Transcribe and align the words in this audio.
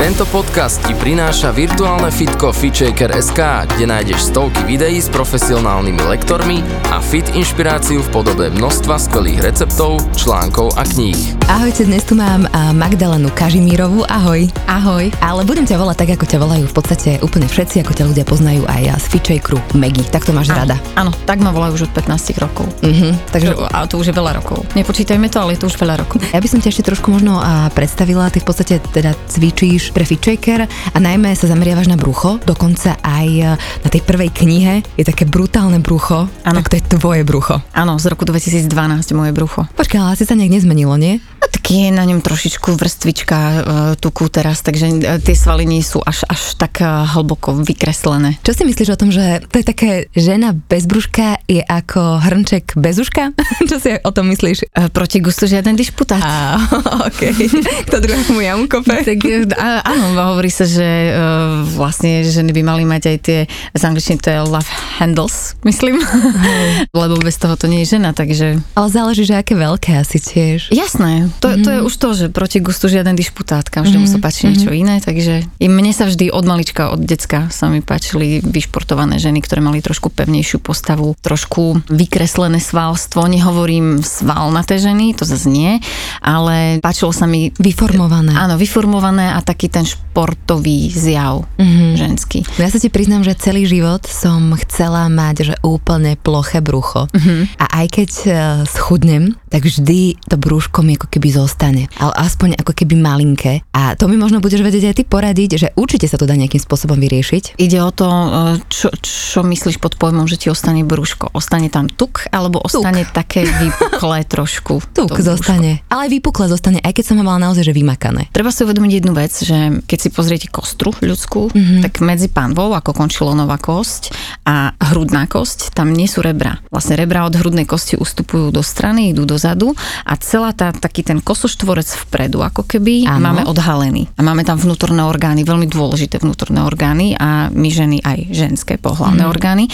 Tento 0.00 0.24
podcast 0.32 0.80
ti 0.88 0.96
prináša 0.96 1.52
virtuálne 1.52 2.08
fitko 2.08 2.56
FitShaker.sk, 2.56 3.36
kde 3.68 3.84
nájdeš 3.84 4.32
stovky 4.32 4.64
videí 4.64 4.96
s 4.96 5.12
profesionálnymi 5.12 6.08
lektormi 6.08 6.64
a 6.88 7.04
fit 7.04 7.28
inšpiráciu 7.36 8.00
v 8.00 8.08
podobe 8.08 8.48
množstva 8.48 8.96
skvelých 8.96 9.44
receptov, 9.44 10.00
článkov 10.16 10.72
a 10.80 10.88
kníh. 10.88 11.36
Ahojte, 11.52 11.84
dnes 11.84 12.00
tu 12.08 12.16
mám 12.16 12.48
a, 12.48 12.72
Magdalenu 12.72 13.28
Kažimírovú. 13.36 14.08
Ahoj. 14.08 14.48
Ahoj. 14.64 15.12
Ale 15.20 15.44
budem 15.44 15.68
ťa 15.68 15.76
volať 15.76 15.96
tak, 16.00 16.10
ako 16.16 16.24
ťa 16.32 16.38
volajú 16.40 16.64
v 16.64 16.74
podstate 16.80 17.10
úplne 17.20 17.44
všetci, 17.44 17.84
ako 17.84 17.92
ťa 17.92 18.04
ľudia 18.08 18.24
poznajú 18.24 18.64
aj 18.72 19.04
z 19.04 19.06
FitShakeru 19.12 19.60
Maggie. 19.76 20.08
Tak 20.08 20.24
to 20.24 20.32
máš 20.32 20.48
rada. 20.48 20.80
Áno, 20.96 21.12
tak 21.28 21.44
ma 21.44 21.52
volajú 21.52 21.76
už 21.76 21.92
od 21.92 22.00
15 22.00 22.40
rokov. 22.40 22.64
Mhm, 22.80 23.36
takže 23.36 23.52
A 23.68 23.84
to 23.84 24.00
už 24.00 24.08
je 24.08 24.16
veľa 24.16 24.40
rokov. 24.40 24.64
Nepočítajme 24.72 25.28
to, 25.28 25.44
ale 25.44 25.60
je 25.60 25.60
to 25.60 25.68
už 25.68 25.76
veľa 25.76 26.00
rokov. 26.00 26.24
Ja 26.32 26.40
by 26.40 26.48
som 26.48 26.64
ťa 26.64 26.72
ešte 26.72 26.88
trošku 26.88 27.12
možno 27.12 27.36
a, 27.36 27.68
predstavila, 27.68 28.32
ty 28.32 28.40
v 28.40 28.48
podstate 28.48 28.80
teda 28.96 29.12
cvičíš 29.28 29.89
pre 29.90 30.02
FitShaker 30.02 30.64
a 30.66 30.98
najmä 30.98 31.34
sa 31.34 31.46
zameriavaš 31.46 31.86
na 31.86 31.94
brucho, 31.94 32.38
dokonca 32.40 32.96
aj 32.98 33.28
e, 33.28 33.44
na 33.56 33.88
tej 33.88 34.00
prvej 34.00 34.30
knihe 34.30 34.74
je 34.94 35.04
také 35.04 35.24
brutálne 35.24 35.78
brucho, 35.78 36.30
Áno. 36.42 36.56
tak 36.56 36.70
to 36.70 36.76
je 36.76 36.84
tvoje 36.90 37.22
brucho. 37.22 37.60
Áno, 37.70 37.96
z 37.96 38.06
roku 38.06 38.24
2012 38.24 38.66
moje 39.12 39.30
brucho. 39.30 39.66
Počkaj, 39.72 39.98
ale 39.98 40.10
asi 40.12 40.24
sa 40.24 40.34
nejak 40.34 40.52
nezmenilo, 40.52 40.94
nie? 40.94 41.18
A 41.38 41.46
tak 41.46 41.64
je 41.66 41.88
na 41.88 42.02
ňom 42.02 42.20
trošičku 42.20 42.74
vrstvička 42.74 43.36
e, 43.36 43.58
tuku 43.96 44.26
teraz, 44.26 44.60
takže 44.60 44.86
e, 44.88 45.18
tie 45.18 45.34
svaly 45.34 45.64
nie 45.64 45.80
sú 45.80 45.98
až, 46.00 46.22
až 46.24 46.54
tak 46.54 46.78
e, 46.78 46.86
hlboko 46.86 47.56
vykreslené. 47.56 48.38
Čo 48.40 48.52
si 48.52 48.62
myslíš 48.62 48.90
o 48.92 49.00
tom, 49.00 49.10
že 49.10 49.42
to 49.48 49.58
je 49.58 49.66
také 49.66 49.90
žena 50.12 50.52
bez 50.52 50.84
brúška 50.84 51.40
je 51.44 51.60
ako 51.60 52.20
hrnček 52.20 52.76
bez 52.76 52.98
uška? 52.98 53.32
Čo 53.70 53.76
si 53.78 53.90
o 53.96 54.10
tom 54.10 54.28
myslíš? 54.28 54.68
E, 54.68 54.88
Proti 54.88 55.18
gustu 55.18 55.46
žiaden 55.46 55.74
dišputát. 55.74 56.20
Á, 56.20 56.60
okej. 57.08 57.48
Kto 57.86 57.96
druhému 57.98 58.40
jamu 58.40 58.64
kope? 58.66 59.00
Tak 59.00 59.18
e, 59.24 59.48
á- 59.50 59.79
áno, 59.82 60.12
hovorí 60.36 60.52
sa, 60.52 60.68
že 60.68 60.84
uh, 60.84 61.64
vlastne 61.64 62.20
ženy 62.26 62.52
by 62.52 62.62
mali 62.62 62.84
mať 62.84 63.02
aj 63.14 63.16
tie, 63.24 63.38
z 63.72 63.82
angličtiny 63.82 64.18
to 64.20 64.28
je 64.28 64.38
love 64.44 64.68
handles, 65.00 65.56
myslím, 65.64 66.02
lebo 67.00 67.16
bez 67.22 67.40
toho 67.40 67.56
to 67.56 67.70
nie 67.70 67.86
je 67.86 67.96
žena, 67.96 68.12
takže 68.12 68.60
Ale 68.76 68.88
záleží, 68.92 69.24
že 69.24 69.40
aké 69.40 69.56
veľké 69.56 69.96
asi 69.96 70.20
tiež. 70.20 70.74
Jasné, 70.74 71.32
to, 71.40 71.54
mm. 71.54 71.62
to 71.64 71.68
je 71.70 71.80
už 71.86 71.94
to, 71.96 72.08
že 72.12 72.26
proti 72.28 72.58
gustu 72.60 72.92
žiaden 72.92 73.16
dišputát, 73.16 73.64
každému 73.72 74.04
mm. 74.04 74.12
sa 74.12 74.18
páči 74.20 74.50
niečo 74.52 74.74
iné, 74.74 75.00
takže 75.00 75.46
i 75.46 75.66
mne 75.70 75.94
sa 75.96 76.04
vždy 76.04 76.28
od 76.28 76.44
malička, 76.44 76.92
od 76.92 77.00
decka 77.00 77.48
sa 77.48 77.72
mi 77.72 77.80
páčili 77.80 78.44
vyšportované 78.44 79.16
ženy, 79.16 79.40
ktoré 79.40 79.64
mali 79.64 79.80
trošku 79.80 80.12
pevnejšiu 80.12 80.60
postavu, 80.60 81.16
trošku 81.24 81.86
vykreslené 81.88 82.60
svalstvo, 82.60 83.24
nehovorím 83.24 84.04
svalnaté 84.04 84.76
ženy, 84.76 85.16
to 85.16 85.24
zase 85.24 85.48
nie, 85.48 85.80
ale 86.20 86.82
páčilo 86.84 87.14
sa 87.14 87.24
mi 87.24 87.52
Vyformované. 87.70 88.34
Áno, 88.34 88.58
vyformované 88.58 89.30
a 89.30 89.40
taký 89.40 89.69
ten 89.70 89.84
športový 90.10 90.90
zjav 90.90 91.46
mm-hmm. 91.54 91.90
ženský. 91.94 92.42
No 92.58 92.66
Ja 92.66 92.70
sa 92.74 92.82
ti 92.82 92.90
priznám, 92.90 93.22
že 93.22 93.38
celý 93.38 93.62
život 93.62 94.02
som 94.10 94.58
chcela 94.58 95.06
mať 95.06 95.54
že 95.54 95.54
úplne 95.62 96.18
ploché 96.18 96.58
brucho. 96.58 97.06
Uh-huh. 97.06 97.46
A 97.62 97.64
aj 97.80 97.86
keď 97.94 98.10
uh, 98.26 98.34
schudnem, 98.66 99.38
tak 99.46 99.62
vždy 99.66 100.18
to 100.26 100.34
brúško 100.34 100.82
mi 100.82 100.98
ako 100.98 101.06
keby 101.06 101.30
zostane. 101.30 101.86
Ale 101.94 102.10
aspoň 102.18 102.58
ako 102.58 102.74
keby 102.74 102.98
malinké. 102.98 103.62
A 103.70 103.94
to 103.94 104.10
mi 104.10 104.18
možno 104.18 104.42
budeš 104.42 104.66
vedieť 104.66 104.90
aj 104.90 104.96
ty 104.98 105.02
poradiť, 105.06 105.50
že 105.58 105.68
určite 105.78 106.10
sa 106.10 106.18
to 106.18 106.26
dá 106.26 106.34
nejakým 106.34 106.58
spôsobom 106.58 106.98
vyriešiť. 106.98 107.58
Ide 107.58 107.78
o 107.82 107.90
to, 107.94 108.06
e, 108.06 108.28
čo, 108.66 108.90
čo 108.98 109.46
myslíš 109.46 109.78
pod 109.78 109.94
pojmom, 109.98 110.26
že 110.26 110.38
ti 110.38 110.46
ostane 110.50 110.82
brúško. 110.82 111.34
Ostane 111.34 111.70
tam 111.70 111.86
tuk, 111.90 112.26
alebo 112.34 112.62
ostane 112.62 113.06
tuk. 113.06 113.14
také 113.14 113.46
vypuklé 113.46 114.26
trošku? 114.34 114.82
Tuk 114.94 115.14
zostane. 115.18 115.82
Ale 115.90 116.06
aj 116.06 116.10
vypukle 116.18 116.46
zostane, 116.50 116.82
aj 116.82 116.94
keď 116.94 117.04
som 117.10 117.16
ho 117.18 117.24
mala 117.26 117.50
naozaj 117.50 117.66
že 117.66 117.74
vymakané. 117.74 118.30
Treba 118.30 118.54
si 118.54 118.62
uvedomiť 118.62 118.92
jednu 119.02 119.12
vec, 119.14 119.32
že 119.34 119.82
keď 119.86 119.98
si 120.00 120.08
pozriete 120.08 120.48
kostru 120.48 120.96
ľudskú, 120.96 121.52
mm-hmm. 121.52 121.80
tak 121.84 122.00
medzi 122.00 122.32
pánvou, 122.32 122.72
ako 122.72 122.96
končilonová 122.96 123.60
kosť 123.60 124.16
a 124.48 124.72
hrudná 124.90 125.28
kosť, 125.28 125.76
tam 125.76 125.92
nie 125.92 126.08
sú 126.08 126.24
rebra. 126.24 126.56
Vlastne 126.72 126.96
rebra 126.96 127.28
od 127.28 127.36
hrudnej 127.36 127.68
kosti 127.68 128.00
ustupujú 128.00 128.48
do 128.48 128.64
strany, 128.64 129.12
idú 129.12 129.28
dozadu 129.28 129.76
a 130.08 130.16
celá 130.16 130.56
tá, 130.56 130.72
taký 130.72 131.04
ten 131.04 131.20
kosoštvorec 131.20 132.08
vpredu, 132.08 132.40
ako 132.40 132.64
keby 132.64 133.04
Áno. 133.04 133.20
máme 133.20 133.42
odhalený. 133.44 134.08
A 134.16 134.24
máme 134.24 134.48
tam 134.48 134.56
vnútorné 134.56 135.04
orgány, 135.04 135.44
veľmi 135.44 135.68
dôležité 135.68 136.24
vnútorné 136.24 136.64
orgány 136.64 137.12
a 137.20 137.52
my 137.52 137.68
ženy 137.68 138.00
aj 138.00 138.32
ženské 138.32 138.80
pohlavné 138.80 139.22
mm. 139.22 139.30
orgány. 139.30 139.64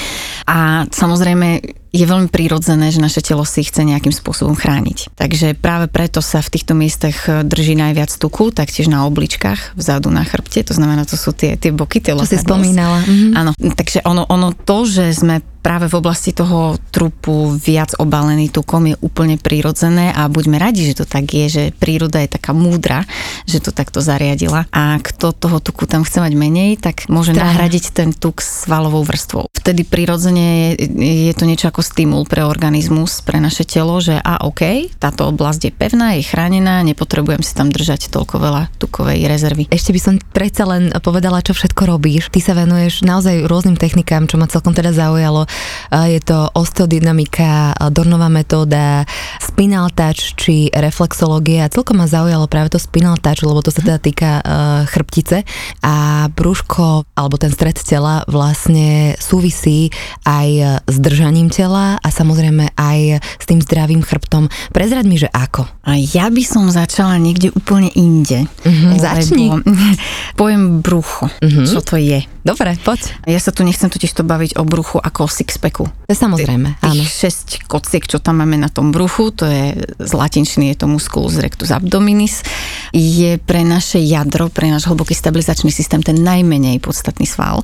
A 0.51 0.91
samozrejme 0.91 1.63
je 1.97 2.07
veľmi 2.07 2.29
prírodzené, 2.29 2.93
že 2.93 3.01
naše 3.01 3.25
telo 3.25 3.43
si 3.49 3.65
chce 3.65 3.83
nejakým 3.83 4.13
spôsobom 4.13 4.53
chrániť. 4.53 5.17
Takže 5.17 5.57
práve 5.57 5.89
preto 5.89 6.21
sa 6.21 6.45
v 6.45 6.53
týchto 6.53 6.77
miestach 6.77 7.49
drží 7.49 7.73
najviac 7.73 8.13
tuku, 8.13 8.53
taktiež 8.53 8.93
na 8.93 9.09
obličkách, 9.09 9.73
vzadu 9.75 10.13
na 10.13 10.23
chrbte, 10.23 10.61
to 10.61 10.77
znamená, 10.77 11.09
to 11.09 11.17
sú 11.17 11.33
tie, 11.33 11.57
tie 11.57 11.73
boky, 11.73 12.05
tie 12.05 12.13
Čo 12.13 12.29
si 12.29 12.37
spomínala. 12.37 13.01
Mhm. 13.03 13.29
Áno, 13.33 13.51
takže 13.57 14.05
ono, 14.05 14.29
ono 14.29 14.53
to, 14.53 14.85
že 14.85 15.17
sme 15.17 15.41
práve 15.67 15.91
v 15.91 15.99
oblasti 15.99 16.31
toho 16.31 16.79
trupu 16.95 17.51
viac 17.59 17.99
obalený 17.99 18.55
tukom 18.55 18.87
je 18.87 18.95
úplne 19.03 19.35
prírodzené 19.35 20.15
a 20.15 20.31
buďme 20.31 20.63
radi, 20.63 20.87
že 20.87 21.03
to 21.03 21.05
tak 21.11 21.27
je, 21.35 21.51
že 21.51 21.65
príroda 21.75 22.23
je 22.23 22.31
taká 22.31 22.55
múdra, 22.55 23.03
že 23.51 23.59
to 23.59 23.75
takto 23.75 23.99
zariadila 23.99 24.71
a 24.71 25.03
kto 25.03 25.35
toho 25.35 25.59
tuku 25.59 25.91
tam 25.91 26.07
chce 26.07 26.23
mať 26.23 26.33
menej, 26.39 26.79
tak 26.79 27.11
môže 27.11 27.35
Strana. 27.35 27.51
nahradiť 27.51 27.85
ten 27.91 28.15
tuk 28.15 28.39
svalovou 28.39 29.03
vrstvou. 29.03 29.51
Vtedy 29.59 29.83
prirodzene 29.83 30.79
je, 30.79 30.87
je 31.27 31.35
to 31.35 31.43
niečo 31.43 31.67
ako 31.75 31.83
stimul 31.83 32.23
pre 32.31 32.47
organizmus, 32.47 33.19
pre 33.27 33.43
naše 33.43 33.67
telo, 33.67 33.99
že 33.99 34.15
a 34.23 34.47
OK, 34.47 34.95
táto 35.03 35.27
oblasť 35.27 35.61
je 35.67 35.73
pevná, 35.75 36.15
je 36.15 36.23
chránená, 36.23 36.87
nepotrebujem 36.87 37.43
si 37.43 37.51
tam 37.59 37.75
držať 37.75 38.15
toľko 38.15 38.39
veľa 38.39 38.63
tukovej 38.79 39.27
rezervy. 39.27 39.67
Ešte 39.75 39.91
by 39.91 39.99
som 39.99 40.15
predsa 40.31 40.63
len 40.63 40.95
povedala, 41.03 41.43
čo 41.43 41.59
všetko 41.59 41.91
robíš. 41.91 42.31
Ty 42.31 42.39
sa 42.39 42.55
venuješ 42.55 43.03
naozaj 43.03 43.51
rôznym 43.51 43.75
technikám, 43.75 44.31
čo 44.31 44.39
ma 44.39 44.47
celkom 44.47 44.71
teda 44.71 44.95
zaujalo. 44.95 45.51
Je 45.93 46.21
to 46.23 46.51
osteodynamika, 46.53 47.77
Dornová 47.91 48.29
metóda, 48.29 49.07
spinal 49.39 49.91
touch 49.95 50.37
či 50.37 50.69
reflexológia. 50.75 51.71
Celkom 51.71 52.03
ma 52.03 52.07
zaujalo 52.11 52.51
práve 52.51 52.75
to 52.75 52.79
spinal 52.83 53.17
touch, 53.17 53.47
lebo 53.47 53.63
to 53.63 53.71
sa 53.71 53.81
teda 53.81 53.99
týka 54.03 54.31
uh, 54.43 54.83
chrbtice 54.89 55.47
a 55.81 56.27
brúško 56.33 57.07
alebo 57.15 57.37
ten 57.39 57.53
stred 57.53 57.79
tela 57.81 58.27
vlastne 58.27 59.15
súvisí 59.23 59.89
aj 60.27 60.83
s 60.85 60.97
držaním 60.99 61.49
tela 61.49 61.97
a 62.03 62.09
samozrejme 62.09 62.75
aj 62.75 63.23
s 63.23 63.45
tým 63.47 63.61
zdravým 63.63 64.03
chrbtom. 64.03 64.49
Prezrad 64.75 65.07
mi, 65.07 65.17
že 65.21 65.31
ako? 65.31 65.67
A 65.87 65.97
ja 65.97 66.29
by 66.29 66.43
som 66.43 66.69
začala 66.69 67.17
niekde 67.21 67.55
úplne 67.55 67.91
inde. 67.95 68.45
Mhm, 68.67 68.89
začni. 68.99 69.47
Pojem 70.41 70.83
brucho. 70.83 71.31
Mhm. 71.41 71.65
Čo 71.65 71.81
to 71.83 71.97
je? 71.97 72.25
Dobre, 72.47 72.79
poď. 72.79 73.27
Ja 73.27 73.43
sa 73.43 73.51
tu 73.51 73.67
nechcem 73.67 73.91
totiž 73.91 74.15
to 74.15 74.23
baviť 74.23 74.55
o 74.59 74.63
bruchu 74.63 75.03
ako 75.03 75.27
o 75.27 75.31
sixpacku. 75.47 75.87
Samozrejme, 76.11 76.83
áno. 76.83 77.03
Tých 77.03 77.31
6 77.63 77.71
kociek, 77.71 78.03
čo 78.11 78.19
tam 78.19 78.43
máme 78.43 78.59
na 78.59 78.67
tom 78.67 78.91
bruchu, 78.91 79.31
to 79.31 79.47
je 79.47 79.79
z 80.03 80.13
latinčiny 80.13 80.75
je 80.75 80.83
to 80.83 80.87
musculus 80.91 81.39
rectus 81.39 81.71
abdominis, 81.71 82.43
je 82.91 83.39
pre 83.39 83.63
naše 83.63 84.03
jadro, 84.03 84.51
pre 84.51 84.67
náš 84.67 84.91
hlboký 84.91 85.15
stabilizačný 85.15 85.71
systém 85.71 86.03
ten 86.03 86.19
najmenej 86.19 86.83
podstatný 86.83 87.27
sval. 87.31 87.63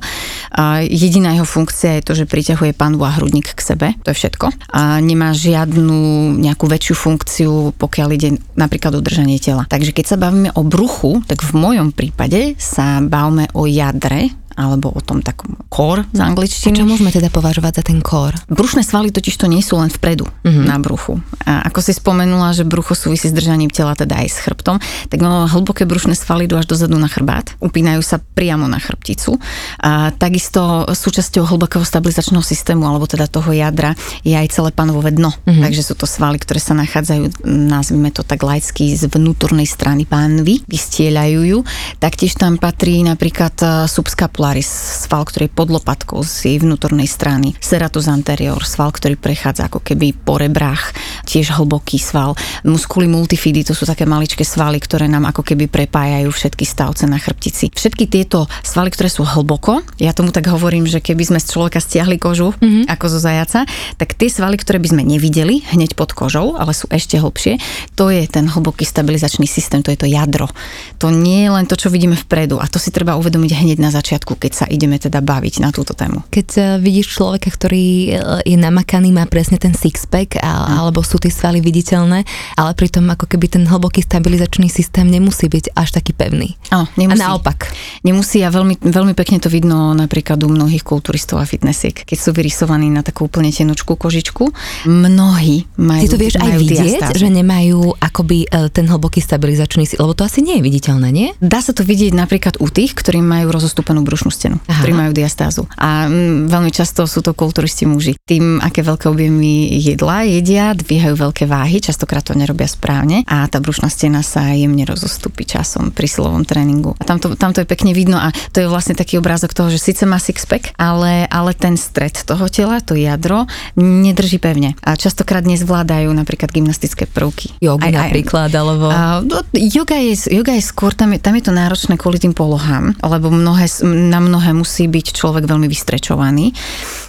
A 0.55 0.79
jediná 0.83 1.35
jeho 1.35 1.47
funkcia 1.47 1.99
je 1.99 2.05
to, 2.07 2.13
že 2.15 2.25
priťahuje 2.27 2.71
panvu 2.71 3.03
a 3.03 3.15
hrudník 3.19 3.51
k 3.51 3.59
sebe, 3.59 3.87
to 4.07 4.15
je 4.15 4.19
všetko. 4.23 4.51
A 4.71 5.03
nemá 5.03 5.35
žiadnu 5.35 6.31
nejakú 6.39 6.67
väčšiu 6.71 6.95
funkciu, 6.95 7.51
pokiaľ 7.75 8.09
ide 8.15 8.29
napríklad 8.55 8.95
o 8.95 9.03
držanie 9.03 9.39
tela. 9.43 9.67
Takže 9.67 9.91
keď 9.91 10.05
sa 10.07 10.17
bavíme 10.19 10.55
o 10.55 10.63
bruchu, 10.63 11.19
tak 11.27 11.43
v 11.43 11.51
mojom 11.55 11.91
prípade 11.91 12.55
sa 12.59 13.03
bavíme 13.03 13.51
o 13.55 13.67
jadre, 13.67 14.31
alebo 14.55 14.93
o 14.93 15.01
tom 15.01 15.21
takom 15.21 15.57
core 15.69 16.05
z 16.13 16.19
angličtiny. 16.19 16.77
Čo 16.79 16.87
môžeme 16.87 17.09
teda 17.09 17.29
považovať 17.29 17.81
za 17.81 17.83
ten 17.83 17.99
kór? 17.99 18.33
Brušné 18.47 18.85
svaly 18.85 19.09
totiž 19.09 19.35
to 19.37 19.45
nie 19.49 19.61
sú 19.61 19.77
len 19.77 19.89
vpredu 19.89 20.25
Mhm. 20.25 20.43
mm-hmm. 20.43 20.65
na 20.67 20.77
bruchu. 20.79 21.13
A 21.43 21.67
ako 21.67 21.79
si 21.83 21.91
spomenula, 21.95 22.51
že 22.53 22.63
brucho 22.63 22.93
súvisí 22.95 23.27
s 23.27 23.35
držaním 23.35 23.71
tela, 23.71 23.95
teda 23.95 24.19
aj 24.19 24.27
s 24.29 24.37
chrbtom, 24.43 24.79
tak 25.09 25.19
ono, 25.19 25.47
hlboké 25.47 25.83
brušné 25.83 26.15
svaly 26.15 26.45
idú 26.45 26.55
až 26.55 26.67
dozadu 26.67 26.95
na 26.99 27.07
chrbát, 27.07 27.55
upínajú 27.59 27.99
sa 28.03 28.19
priamo 28.19 28.67
na 28.67 28.79
chrbticu. 28.79 29.39
A 29.79 30.11
takisto 30.15 30.85
súčasťou 30.87 31.43
hlbokého 31.47 31.83
stabilizačného 31.83 32.43
systému, 32.43 32.83
alebo 32.87 33.07
teda 33.07 33.27
toho 33.27 33.51
jadra, 33.51 33.95
je 34.23 34.35
aj 34.35 34.51
celé 34.51 34.69
panovové 34.71 35.11
dno. 35.11 35.31
Mhm. 35.31 35.39
Mm-hmm. 35.43 35.63
Takže 35.63 35.81
sú 35.83 35.93
to 35.95 36.05
svaly, 36.07 36.37
ktoré 36.39 36.59
sa 36.59 36.75
nachádzajú, 36.75 37.43
nazvime 37.47 38.09
to 38.11 38.23
tak 38.23 38.43
laicky, 38.43 38.95
z 38.95 39.07
vnútornej 39.07 39.65
strany 39.67 40.03
pánvy, 40.07 40.63
vystieľajú 40.67 41.39
ju. 41.47 41.59
Taktiež 41.99 42.35
tam 42.35 42.59
patrí 42.59 43.01
napríklad 43.03 43.55
e, 43.59 43.65
subská 43.87 44.27
subscapularis, 44.43 45.07
sval, 45.07 45.23
ktorý 45.23 45.47
je 45.47 45.55
pod 45.55 45.69
lopatkou 45.71 46.19
z 46.27 46.35
jej 46.43 46.57
vnútornej 46.59 47.07
strany, 47.07 47.55
serratus 47.63 48.11
anterior, 48.11 48.59
sval, 48.67 48.91
ktorý 48.91 49.15
prechádza 49.15 49.71
ako 49.71 49.79
keby 49.79 50.11
po 50.11 50.35
rebrách, 50.35 50.91
tiež 51.23 51.55
hlboký 51.55 51.95
sval, 51.95 52.35
musculi 52.67 53.07
multifidi, 53.07 53.63
to 53.63 53.71
sú 53.71 53.87
také 53.87 54.03
maličké 54.03 54.43
svaly, 54.43 54.83
ktoré 54.83 55.07
nám 55.07 55.31
ako 55.31 55.47
keby 55.47 55.71
prepájajú 55.71 56.27
všetky 56.27 56.67
stavce 56.67 57.07
na 57.07 57.23
chrbtici. 57.23 57.71
Všetky 57.71 58.11
tieto 58.11 58.51
svaly, 58.67 58.91
ktoré 58.91 59.07
sú 59.07 59.23
hlboko, 59.23 59.79
ja 59.95 60.11
tomu 60.11 60.35
tak 60.35 60.51
hovorím, 60.51 60.91
že 60.91 60.99
keby 60.99 61.23
sme 61.23 61.39
z 61.39 61.47
človeka 61.47 61.79
stiahli 61.79 62.19
kožu, 62.19 62.51
mm-hmm. 62.51 62.91
ako 62.91 63.05
zo 63.15 63.19
zajaca, 63.23 63.63
tak 63.95 64.11
tie 64.19 64.27
svaly, 64.27 64.59
ktoré 64.59 64.83
by 64.83 64.91
sme 64.91 65.03
nevideli 65.07 65.63
hneď 65.71 65.95
pod 65.95 66.11
kožou, 66.11 66.59
ale 66.59 66.75
sú 66.75 66.91
ešte 66.91 67.15
hlbšie, 67.15 67.63
to 67.95 68.11
je 68.11 68.27
ten 68.27 68.51
hlboký 68.51 68.83
stabilizačný 68.83 69.47
systém, 69.47 69.79
to 69.79 69.95
je 69.95 70.03
to 70.03 70.07
jadro. 70.11 70.51
To 70.99 71.07
nie 71.07 71.47
je 71.47 71.49
len 71.53 71.63
to, 71.63 71.79
čo 71.79 71.87
vidíme 71.87 72.19
vpredu 72.19 72.59
a 72.59 72.67
to 72.67 72.75
si 72.75 72.91
treba 72.91 73.15
uvedomiť 73.15 73.51
hneď 73.55 73.79
na 73.79 73.93
začiatku, 73.93 74.32
keď 74.35 74.51
sa 74.53 74.65
ideme 74.67 74.99
teda 74.99 75.23
baviť 75.23 75.63
na 75.63 75.69
túto 75.71 75.95
tému. 75.95 76.25
Keď 76.29 76.47
uh, 76.57 76.63
vidíš 76.81 77.15
človeka, 77.15 77.53
ktorý 77.53 77.85
e, 77.85 78.09
je 78.43 78.57
namakaný, 78.57 79.13
má 79.13 79.23
presne 79.29 79.61
ten 79.61 79.71
six-pack 79.71 80.41
a, 80.41 80.73
mm. 80.73 80.75
alebo 80.83 80.99
sú 81.05 81.21
tie 81.21 81.31
svaly 81.31 81.61
viditeľné, 81.61 82.25
ale 82.57 82.71
pritom 82.73 83.05
ako 83.09 83.29
keby 83.29 83.47
ten 83.47 83.63
hlboký 83.63 84.03
stabilizačný 84.03 84.67
systém 84.67 85.07
nemusí 85.07 85.47
byť 85.47 85.77
až 85.77 85.95
taký 85.95 86.11
pevný. 86.11 86.57
Áno, 86.73 86.89
nemusí. 86.97 87.21
A 87.21 87.31
naopak. 87.31 87.71
Nemusí 88.03 88.41
a 88.41 88.49
veľmi, 88.49 88.81
veľmi 88.81 89.13
pekne 89.13 89.39
to 89.39 89.47
vidno 89.47 89.93
napríklad 89.93 90.41
u 90.43 90.49
mnohých 90.49 90.83
kulturistov 90.83 91.39
a 91.39 91.45
fitnessiek, 91.45 91.93
keď 91.93 92.17
sú 92.17 92.29
vyrysovaní 92.33 92.89
na 92.89 93.05
takú 93.05 93.29
úplne 93.29 93.53
tenučku 93.53 93.95
kožičku. 93.95 94.51
Mnohí 94.89 95.69
majú 95.77 96.03
Ty 96.03 96.07
to 96.09 96.19
vieš 96.19 96.35
aj 96.41 96.51
vidieť, 96.59 97.09
diastázu. 97.09 97.19
že 97.19 97.27
nemajú 97.29 97.95
akoby 97.99 98.37
e, 98.47 98.67
ten 98.69 98.85
hlboký 98.89 99.21
stabilizačný 99.23 99.85
lebo 99.99 100.15
to 100.15 100.23
asi 100.23 100.39
nie 100.39 100.59
je 100.59 100.63
viditeľné, 100.63 101.09
nie? 101.11 101.27
Dá 101.43 101.59
sa 101.59 101.75
to 101.75 101.83
vidieť 101.83 102.15
napríklad 102.15 102.55
u 102.63 102.67
tých, 102.71 102.95
ktorí 102.95 103.19
majú 103.19 103.51
rozostúpenú 103.51 104.05
brušnú 104.05 104.22
stenu, 104.29 104.61
Aha. 104.69 104.83
ktorí 104.83 104.93
majú 104.93 105.11
diastázu. 105.11 105.67
A 105.75 106.07
mm, 106.07 106.47
veľmi 106.47 106.71
často 106.71 107.03
sú 107.09 107.19
to 107.25 107.35
kulturisti 107.35 107.83
muži. 107.89 108.15
Tým, 108.23 108.61
aké 108.61 108.85
veľké 108.85 109.09
objemy 109.09 109.79
jedla 109.81 110.23
jedia, 110.27 110.71
dvíhajú 110.77 111.15
veľké 111.17 111.43
váhy, 111.49 111.81
častokrát 111.83 112.23
to 112.23 112.37
nerobia 112.37 112.69
správne 112.69 113.25
a 113.27 113.47
tá 113.49 113.57
brušná 113.59 113.89
stena 113.91 114.21
sa 114.21 114.53
jemne 114.53 114.85
rozostúpi 114.87 115.47
časom 115.47 115.91
pri 115.91 116.07
silovom 116.07 116.45
tréningu. 116.47 116.95
A 116.99 117.03
tam 117.03 117.17
to, 117.17 117.33
tam 117.35 117.51
to 117.51 117.63
je 117.63 117.67
pekne 117.67 117.91
vidno 117.91 118.19
a 118.19 118.31
to 118.53 118.63
je 118.63 118.67
vlastne 118.69 118.93
taký 118.93 119.17
obrázok 119.17 119.55
toho, 119.55 119.71
že 119.73 119.79
síce 119.81 120.03
má 120.05 120.21
sixpack, 120.21 120.75
ale, 120.77 121.25
ale 121.31 121.55
ten 121.57 121.79
stred 121.79 122.13
toho 122.13 122.45
tela, 122.51 122.83
to 122.83 122.93
jadro, 122.93 123.47
nedrží 123.79 124.37
pevne. 124.37 124.75
A 124.83 124.99
častokrát 124.99 125.47
nezvládajú 125.47 126.11
napríklad 126.11 126.51
gymnastické 126.51 127.07
prvky. 127.07 127.55
Jogu 127.63 127.87
napríklad, 127.87 128.51
alebo... 128.51 128.91
A, 128.91 129.23
no, 129.23 129.41
yoga, 129.55 129.97
je, 129.97 130.33
yoga 130.33 130.53
je 130.57 130.63
skôr, 130.63 130.91
tam 130.91 131.15
je, 131.15 131.19
tam 131.23 131.33
je 131.37 131.43
to 131.45 131.53
náročné 131.55 131.95
kvôli 131.95 132.19
tým 132.19 132.35
polohám, 132.35 132.97
lebo 132.99 133.31
mnohé, 133.31 133.69
na 134.13 134.21
mnohé 134.21 134.53
musí 134.53 134.85
byť 134.85 135.17
človek 135.17 135.49
veľmi 135.49 135.65
vystrečovaný. 135.65 136.53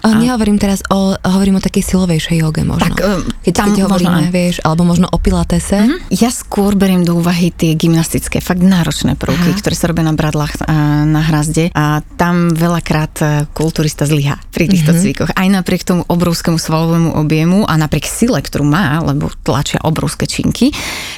A 0.01 0.17
nehovorím 0.17 0.57
teraz 0.57 0.81
o, 0.89 1.13
hovorím 1.15 1.57
o 1.57 1.63
takej 1.63 1.85
silovejšej 1.85 2.37
joge 2.41 2.65
možno. 2.65 2.89
Tak, 2.89 2.97
um, 3.01 3.21
keď, 3.41 3.53
tam 3.53 3.69
keď 3.73 3.81
hovoríme, 3.85 4.09
možno 4.09 4.29
aj. 4.29 4.33
vieš, 4.33 4.57
alebo 4.61 4.83
možno 4.83 5.07
o 5.09 5.19
pilatese. 5.19 5.77
Mhm. 5.85 5.97
Ja 6.11 6.29
skôr 6.29 6.73
beriem 6.73 7.05
do 7.05 7.17
úvahy 7.17 7.49
tie 7.51 7.73
gymnastické, 7.75 8.41
fakt 8.41 8.61
náročné 8.61 9.17
prvky, 9.17 9.53
Aha. 9.53 9.61
ktoré 9.61 9.75
sa 9.77 9.89
robia 9.89 10.05
na 10.05 10.17
bradlách 10.17 10.65
a 10.65 11.05
na 11.05 11.21
hrazde 11.21 11.69
a 11.73 12.01
tam 12.17 12.49
veľakrát 12.51 13.15
e, 13.17 13.25
kulturista 13.53 14.05
zlyha 14.05 14.41
pri 14.49 14.65
týchto 14.67 14.93
Mhm. 14.93 14.99
cvikoch. 14.99 15.31
Aj 15.31 15.49
napriek 15.51 15.83
tomu 15.83 16.03
obrovskému 16.07 16.57
svalovému 16.57 17.17
objemu 17.17 17.67
a 17.67 17.75
napriek 17.75 18.07
sile, 18.07 18.39
ktorú 18.39 18.65
má, 18.65 19.03
lebo 19.03 19.29
tlačia 19.43 19.83
obrovské 19.83 20.25
činky, 20.25 20.71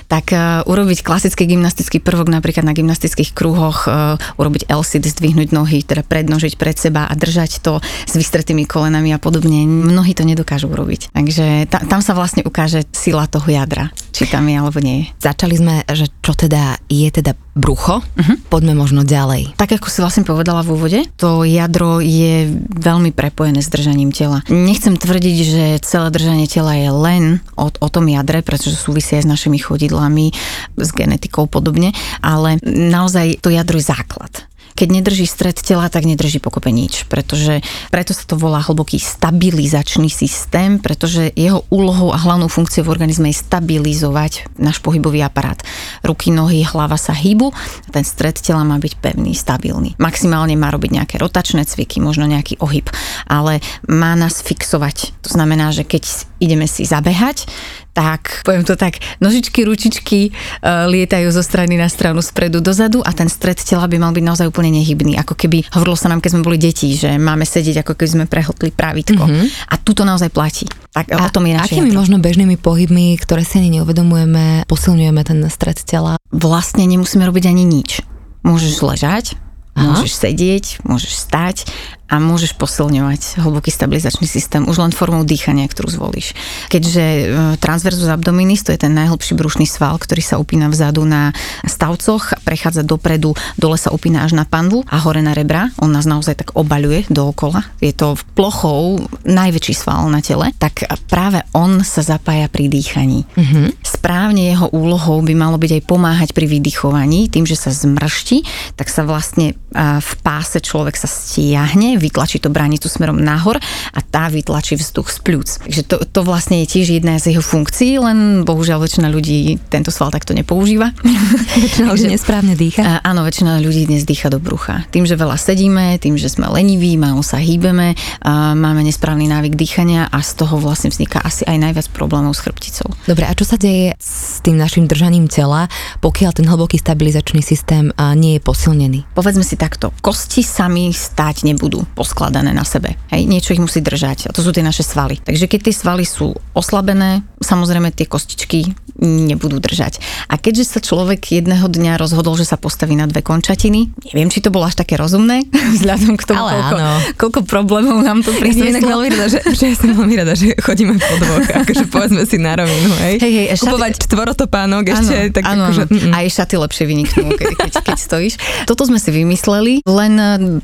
tak 0.06 0.32
e, 0.32 0.38
urobiť 0.62 1.02
klasický 1.02 1.46
gymnastický 1.46 1.98
prvok 1.98 2.26
napríklad 2.26 2.64
na 2.64 2.72
gymnastických 2.72 3.30
kruhoch, 3.30 3.84
e, 3.86 4.16
urobiť 4.34 4.66
L-sit, 4.66 5.04
zdvihnúť 5.04 5.52
nohy, 5.52 5.75
teda 5.82 6.06
prednožiť 6.06 6.54
pred 6.56 6.76
seba 6.78 7.10
a 7.10 7.12
držať 7.12 7.60
to 7.60 7.82
s 7.82 8.14
vystretými 8.14 8.64
kolenami 8.64 9.12
a 9.12 9.18
podobne. 9.18 9.66
Mnohí 9.66 10.14
to 10.14 10.22
nedokážu 10.22 10.70
urobiť. 10.70 11.12
Takže 11.12 11.66
ta, 11.68 11.82
tam 11.84 12.00
sa 12.00 12.14
vlastne 12.14 12.46
ukáže 12.46 12.86
sila 12.94 13.26
toho 13.26 13.50
jadra, 13.50 13.92
či 14.14 14.30
tam 14.30 14.46
je 14.46 14.56
alebo 14.56 14.78
nie. 14.80 15.10
Začali 15.18 15.54
sme, 15.58 15.74
že 15.90 16.08
čo 16.22 16.32
teda 16.32 16.78
je 16.86 17.08
teda 17.10 17.34
brucho. 17.56 18.04
Mhm. 18.20 18.52
Poďme 18.52 18.76
možno 18.76 19.02
ďalej. 19.02 19.56
Tak 19.56 19.80
ako 19.80 19.88
si 19.88 19.98
vlastne 20.04 20.28
povedala 20.28 20.60
v 20.60 20.76
úvode, 20.76 21.00
to 21.16 21.42
jadro 21.42 22.04
je 22.04 22.52
veľmi 22.76 23.16
prepojené 23.16 23.64
s 23.64 23.72
držaním 23.72 24.12
tela. 24.12 24.44
Nechcem 24.52 25.00
tvrdiť, 25.00 25.36
že 25.40 25.64
celé 25.80 26.12
držanie 26.12 26.44
tela 26.46 26.76
je 26.76 26.92
len 26.92 27.24
o, 27.56 27.72
o 27.72 27.88
tom 27.88 28.06
jadre, 28.12 28.44
pretože 28.44 28.76
súvisia 28.76 29.18
aj 29.18 29.24
s 29.24 29.32
našimi 29.32 29.56
chodidlami, 29.56 30.36
s 30.76 30.90
genetikou 30.92 31.48
podobne, 31.48 31.96
ale 32.20 32.60
naozaj 32.62 33.40
to 33.40 33.48
jadro 33.48 33.80
je 33.80 33.88
základ. 33.88 34.44
Keď 34.76 34.88
nedrží 34.92 35.24
stred 35.24 35.56
tela, 35.56 35.88
tak 35.88 36.04
nedrží 36.04 36.36
pokope 36.36 36.68
nič, 36.68 37.08
pretože 37.08 37.64
preto 37.88 38.12
sa 38.12 38.28
to 38.28 38.36
volá 38.36 38.60
hlboký 38.60 39.00
stabilizačný 39.00 40.12
systém, 40.12 40.76
pretože 40.76 41.32
jeho 41.32 41.64
úlohou 41.72 42.12
a 42.12 42.20
hlavnou 42.20 42.52
funkciou 42.52 42.84
v 42.84 42.92
organizme 42.92 43.32
je 43.32 43.40
stabilizovať 43.40 44.60
náš 44.60 44.84
pohybový 44.84 45.24
aparát. 45.24 45.56
Ruky, 46.04 46.28
nohy, 46.28 46.60
hlava 46.60 47.00
sa 47.00 47.16
hýbu, 47.16 47.56
a 47.56 47.88
ten 47.88 48.04
stred 48.04 48.36
tela 48.36 48.68
má 48.68 48.76
byť 48.76 49.00
pevný, 49.00 49.32
stabilný. 49.32 49.96
Maximálne 49.96 50.52
má 50.60 50.68
robiť 50.68 50.90
nejaké 50.92 51.16
rotačné 51.16 51.64
cviky, 51.64 52.04
možno 52.04 52.28
nejaký 52.28 52.60
ohyb, 52.60 52.84
ale 53.24 53.64
má 53.88 54.12
nás 54.12 54.44
fixovať. 54.44 55.16
To 55.24 55.32
znamená, 55.32 55.72
že 55.72 55.88
keď 55.88 56.04
ideme 56.36 56.68
si 56.68 56.84
zabehať, 56.84 57.48
tak, 57.96 58.44
poviem 58.44 58.60
to 58.60 58.76
tak, 58.76 59.00
nožičky, 59.24 59.64
ručičky 59.64 60.28
uh, 60.28 60.84
lietajú 60.84 61.32
zo 61.32 61.40
strany 61.40 61.80
na 61.80 61.88
stranu, 61.88 62.20
spredu, 62.20 62.60
dozadu 62.60 63.00
a 63.00 63.16
ten 63.16 63.32
stred 63.32 63.56
tela 63.56 63.88
by 63.88 63.96
mal 63.96 64.12
byť 64.12 64.20
naozaj 64.20 64.46
úplne 64.52 64.68
nehybný. 64.76 65.16
Ako 65.16 65.32
keby 65.32 65.64
hovorilo 65.72 65.96
sa 65.96 66.12
nám, 66.12 66.20
keď 66.20 66.36
sme 66.36 66.44
boli 66.44 66.60
deti, 66.60 66.92
že 66.92 67.16
máme 67.16 67.48
sedieť, 67.48 67.80
ako 67.80 67.96
keby 67.96 68.10
sme 68.12 68.24
prehltli 68.28 68.68
právitko. 68.68 69.24
Mm-hmm. 69.24 69.72
A 69.72 69.74
tu 69.80 69.96
to 69.96 70.04
naozaj 70.04 70.28
platí. 70.28 70.68
Tak 70.92 71.08
A 71.16 71.24
o 71.24 71.32
tom 71.32 71.48
je 71.48 71.56
naše 71.56 71.72
akými 71.72 71.88
jadro. 71.88 72.00
možno 72.04 72.16
bežnými 72.20 72.60
pohybmi, 72.60 73.16
ktoré 73.16 73.48
si 73.48 73.64
ani 73.64 73.80
neuvedomujeme, 73.80 74.68
posilňujeme 74.68 75.22
ten 75.24 75.40
stred 75.48 75.80
tela? 75.80 76.20
Vlastne 76.28 76.84
nemusíme 76.84 77.24
robiť 77.24 77.48
ani 77.48 77.64
nič. 77.64 78.04
Môžeš 78.44 78.84
ležať, 78.84 79.40
Aha. 79.72 79.96
môžeš 79.96 80.12
sedieť, 80.20 80.84
môžeš 80.84 81.12
stať 81.16 81.56
a 82.06 82.22
môžeš 82.22 82.54
posilňovať 82.54 83.42
hlboký 83.42 83.74
stabilizačný 83.74 84.30
systém 84.30 84.62
už 84.62 84.78
len 84.78 84.92
formou 84.94 85.26
dýchania, 85.26 85.66
ktorú 85.66 85.90
zvolíš. 85.90 86.38
Keďže 86.70 87.04
e, 87.04 87.24
transversus 87.58 88.06
abdominis, 88.06 88.62
to 88.62 88.70
je 88.70 88.78
ten 88.78 88.94
najhlbší 88.94 89.34
brušný 89.34 89.66
sval, 89.66 89.98
ktorý 89.98 90.22
sa 90.22 90.38
upína 90.38 90.70
vzadu 90.70 91.02
na 91.02 91.34
stavcoch, 91.66 92.46
prechádza 92.46 92.86
dopredu, 92.86 93.34
dole 93.58 93.74
sa 93.74 93.90
upína 93.90 94.22
až 94.22 94.38
na 94.38 94.46
panvu 94.46 94.86
a 94.86 95.02
hore 95.02 95.18
na 95.18 95.34
rebra. 95.34 95.74
On 95.82 95.90
nás 95.90 96.06
naozaj 96.06 96.46
tak 96.46 96.54
obaľuje 96.54 97.10
dookola. 97.10 97.66
Je 97.82 97.90
to 97.90 98.14
plochou 98.38 99.02
najväčší 99.26 99.74
sval 99.74 100.06
na 100.06 100.22
tele, 100.22 100.54
tak 100.62 100.86
práve 101.10 101.42
on 101.50 101.82
sa 101.82 102.06
zapája 102.06 102.46
pri 102.46 102.70
dýchaní. 102.70 103.26
Mhm. 103.34 103.82
Správne 103.82 104.54
jeho 104.54 104.70
úlohou 104.70 105.18
by 105.26 105.34
malo 105.34 105.58
byť 105.58 105.82
aj 105.82 105.82
pomáhať 105.90 106.30
pri 106.30 106.46
vydychovaní, 106.46 107.26
tým, 107.26 107.42
že 107.42 107.58
sa 107.58 107.74
zmršti, 107.74 108.46
tak 108.78 108.86
sa 108.86 109.02
vlastne 109.02 109.58
a, 109.74 109.98
v 109.98 110.12
páse 110.22 110.62
človek 110.62 110.94
sa 110.94 111.10
stiahne, 111.10 111.95
vytlačí 111.98 112.38
to 112.38 112.52
bránicu 112.52 112.86
smerom 112.88 113.18
nahor 113.18 113.58
a 113.92 114.00
tá 114.00 114.28
vytlačí 114.30 114.76
vzduch 114.78 115.10
z 115.12 115.18
pľúc. 115.24 115.48
Takže 115.66 115.82
to, 115.88 115.96
to 116.04 116.20
vlastne 116.22 116.62
je 116.64 116.66
tiež 116.78 117.00
jedna 117.00 117.18
z 117.18 117.34
jeho 117.34 117.42
funkcií, 117.42 117.98
len 118.00 118.44
bohužiaľ 118.46 118.84
väčšina 118.84 119.08
ľudí 119.10 119.58
tento 119.68 119.90
sval 119.90 120.12
takto 120.12 120.36
nepoužíva. 120.36 120.92
Väčšina 121.64 121.92
ľudí 121.92 122.06
nesprávne 122.12 122.54
dýcha. 122.54 122.82
A, 122.82 122.92
áno, 123.02 123.24
väčšina 123.24 123.58
ľudí 123.60 123.88
dnes 123.88 124.04
dýcha 124.04 124.28
do 124.28 124.38
brucha. 124.38 124.84
Tým, 124.92 125.08
že 125.08 125.16
veľa 125.16 125.36
sedíme, 125.38 125.96
tým, 125.98 126.20
že 126.20 126.28
sme 126.28 126.48
leniví, 126.50 126.94
málo 127.00 127.24
sa 127.24 127.40
hýbeme, 127.40 127.96
a 128.22 128.52
máme 128.52 128.84
nesprávny 128.84 129.30
návyk 129.30 129.54
dýchania 129.56 130.08
a 130.10 130.18
z 130.20 130.44
toho 130.44 130.60
vlastne 130.60 130.92
vzniká 130.92 131.22
asi 131.22 131.46
aj 131.48 131.56
najviac 131.56 131.86
problémov 131.94 132.36
s 132.36 132.44
chrbticou. 132.44 132.92
Dobre, 133.06 133.24
a 133.24 133.32
čo 133.32 133.46
sa 133.46 133.56
deje 133.56 133.94
s 133.96 134.42
tým 134.42 134.58
našim 134.58 134.84
držaním 134.90 135.30
tela, 135.30 135.70
pokiaľ 136.02 136.30
ten 136.36 136.46
hlboký 136.46 136.76
stabilizačný 136.76 137.40
systém 137.40 137.94
nie 138.18 138.38
je 138.38 138.40
posilnený? 138.42 139.08
Povedzme 139.14 139.46
si 139.46 139.56
takto, 139.56 139.94
kosti 140.02 140.42
sami 140.42 140.90
stáť 140.90 141.46
nebudú 141.46 141.85
poskladané 141.94 142.50
na 142.50 142.66
sebe. 142.66 142.98
Hej, 143.08 143.24
niečo 143.24 143.52
ich 143.52 143.62
musí 143.62 143.78
držať 143.78 144.28
a 144.28 144.34
to 144.34 144.42
sú 144.42 144.50
tie 144.50 144.62
naše 144.62 144.82
svaly. 144.82 145.22
Takže 145.22 145.46
keď 145.46 145.60
tie 145.70 145.74
svaly 145.74 146.02
sú 146.02 146.34
oslabené, 146.52 147.22
samozrejme 147.38 147.92
tie 147.92 148.04
kostičky 148.04 148.72
nebudú 148.96 149.60
držať. 149.60 150.00
A 150.26 150.40
keďže 150.40 150.64
sa 150.66 150.80
človek 150.80 151.20
jedného 151.28 151.68
dňa 151.68 152.00
rozhodol, 152.00 152.32
že 152.34 152.48
sa 152.48 152.56
postaví 152.56 152.96
na 152.96 153.04
dve 153.04 153.20
končatiny, 153.20 153.92
neviem, 154.08 154.32
či 154.32 154.40
to 154.40 154.48
bolo 154.48 154.64
až 154.64 154.80
také 154.80 154.96
rozumné, 154.96 155.44
vzhľadom 155.76 156.16
k 156.16 156.24
tomu, 156.24 156.40
Ale 156.40 156.52
koľko, 156.56 156.76
áno. 156.80 156.92
koľko 157.20 157.40
problémov 157.44 157.98
nám 158.00 158.24
to 158.24 158.32
Ja 158.32 158.40
som 158.40 158.64
prinieslo. 158.64 158.88
veľmi 158.96 159.08
rada, 159.12 159.26
že, 159.28 159.40
že 159.52 159.64
ja 159.68 159.76
som 159.76 159.88
veľmi 159.92 160.14
rada, 160.16 160.32
že 160.32 160.56
chodíme 160.56 160.96
po 160.96 161.14
dvoch, 161.20 161.44
akože 161.44 161.84
povedzme 161.92 162.22
si 162.24 162.40
na 162.40 162.56
rovinu, 162.56 162.88
hej. 163.04 163.14
Hej, 163.20 163.32
hej, 163.36 163.46
šaty- 163.52 163.68
Kupovať 163.68 163.92
štvorotopánok 164.08 164.84
ešte, 164.88 165.16
áno, 165.28 165.34
tak 165.36 165.42
áno, 165.44 165.62
akože... 165.68 165.82
áno. 165.84 165.92
mm, 165.92 166.04
mm. 166.08 166.12
Aj 166.16 166.26
šaty 166.32 166.54
lepšie 166.56 166.84
vyniknú, 166.88 167.26
keď, 167.36 167.48
keď, 167.52 167.72
keď 167.84 167.96
stojíš. 168.00 168.34
Toto 168.64 168.82
sme 168.88 168.96
si 168.96 169.12
vymysleli, 169.12 169.84
len 169.84 170.12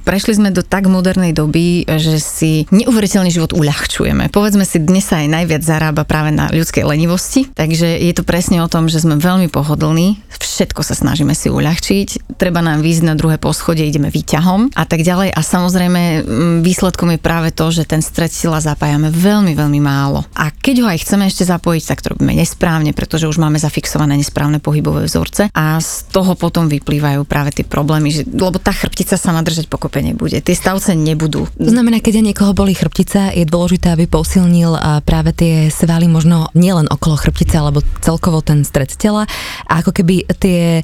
prešli 0.08 0.40
sme 0.40 0.48
do 0.48 0.64
tak 0.64 0.88
moderného 0.88 1.11
modernej 1.12 1.36
doby, 1.36 1.84
že 2.00 2.16
si 2.16 2.64
neuveriteľný 2.72 3.28
život 3.28 3.52
uľahčujeme. 3.52 4.32
Povedzme 4.32 4.64
si, 4.64 4.80
dnes 4.80 5.04
sa 5.04 5.20
aj 5.20 5.28
najviac 5.28 5.60
zarába 5.60 6.08
práve 6.08 6.32
na 6.32 6.48
ľudskej 6.48 6.88
lenivosti, 6.88 7.52
takže 7.52 8.00
je 8.00 8.12
to 8.16 8.24
presne 8.24 8.64
o 8.64 8.68
tom, 8.72 8.88
že 8.88 9.04
sme 9.04 9.20
veľmi 9.20 9.52
pohodlní, 9.52 10.16
všetko 10.32 10.80
sa 10.80 10.96
snažíme 10.96 11.36
si 11.36 11.52
uľahčiť, 11.52 12.32
treba 12.40 12.64
nám 12.64 12.80
výjsť 12.80 13.04
na 13.04 13.12
druhé 13.12 13.36
poschodie, 13.36 13.84
ideme 13.84 14.08
výťahom 14.08 14.72
a 14.72 14.84
tak 14.88 15.04
ďalej. 15.04 15.36
A 15.36 15.40
samozrejme 15.44 16.24
výsledkom 16.64 17.12
je 17.12 17.20
práve 17.20 17.52
to, 17.52 17.68
že 17.68 17.84
ten 17.84 18.00
stred 18.00 18.32
sila 18.32 18.64
zapájame 18.64 19.12
veľmi, 19.12 19.52
veľmi 19.52 19.80
málo. 19.84 20.24
A 20.32 20.48
keď 20.48 20.80
ho 20.80 20.86
aj 20.88 21.04
chceme 21.04 21.28
ešte 21.28 21.44
zapojiť, 21.44 21.92
tak 21.92 22.00
to 22.00 22.16
robíme 22.16 22.32
nesprávne, 22.32 22.96
pretože 22.96 23.28
už 23.28 23.36
máme 23.36 23.60
zafixované 23.60 24.16
nesprávne 24.16 24.64
pohybové 24.64 25.04
vzorce 25.04 25.52
a 25.52 25.76
z 25.76 26.08
toho 26.08 26.32
potom 26.40 26.72
vyplývajú 26.72 27.28
práve 27.28 27.52
tie 27.52 27.68
problémy, 27.68 28.08
že, 28.08 28.24
lebo 28.24 28.56
tá 28.56 28.72
chrbtica 28.72 29.20
sa 29.20 29.36
má 29.36 29.44
držať 29.44 29.68
pokope 29.68 30.00
nebude. 30.00 30.40
Tie 30.40 30.56
stavce 30.56 30.96
nebudú. 31.02 31.50
To 31.58 31.70
znamená, 31.70 31.98
keď 31.98 32.22
niekoho 32.22 32.54
boli 32.54 32.72
chrbtica, 32.72 33.34
je 33.34 33.42
dôležité, 33.42 33.90
aby 33.92 34.06
posilnil 34.06 34.78
práve 35.02 35.34
tie 35.34 35.66
svaly 35.68 36.06
možno 36.06 36.48
nielen 36.54 36.86
okolo 36.86 37.18
chrbtice, 37.18 37.58
alebo 37.58 37.82
celkovo 38.00 38.40
ten 38.40 38.62
stred 38.62 38.94
tela 38.94 39.26
a 39.66 39.82
ako 39.82 39.90
keby 39.90 40.30
tie 40.38 40.80
e, 40.80 40.82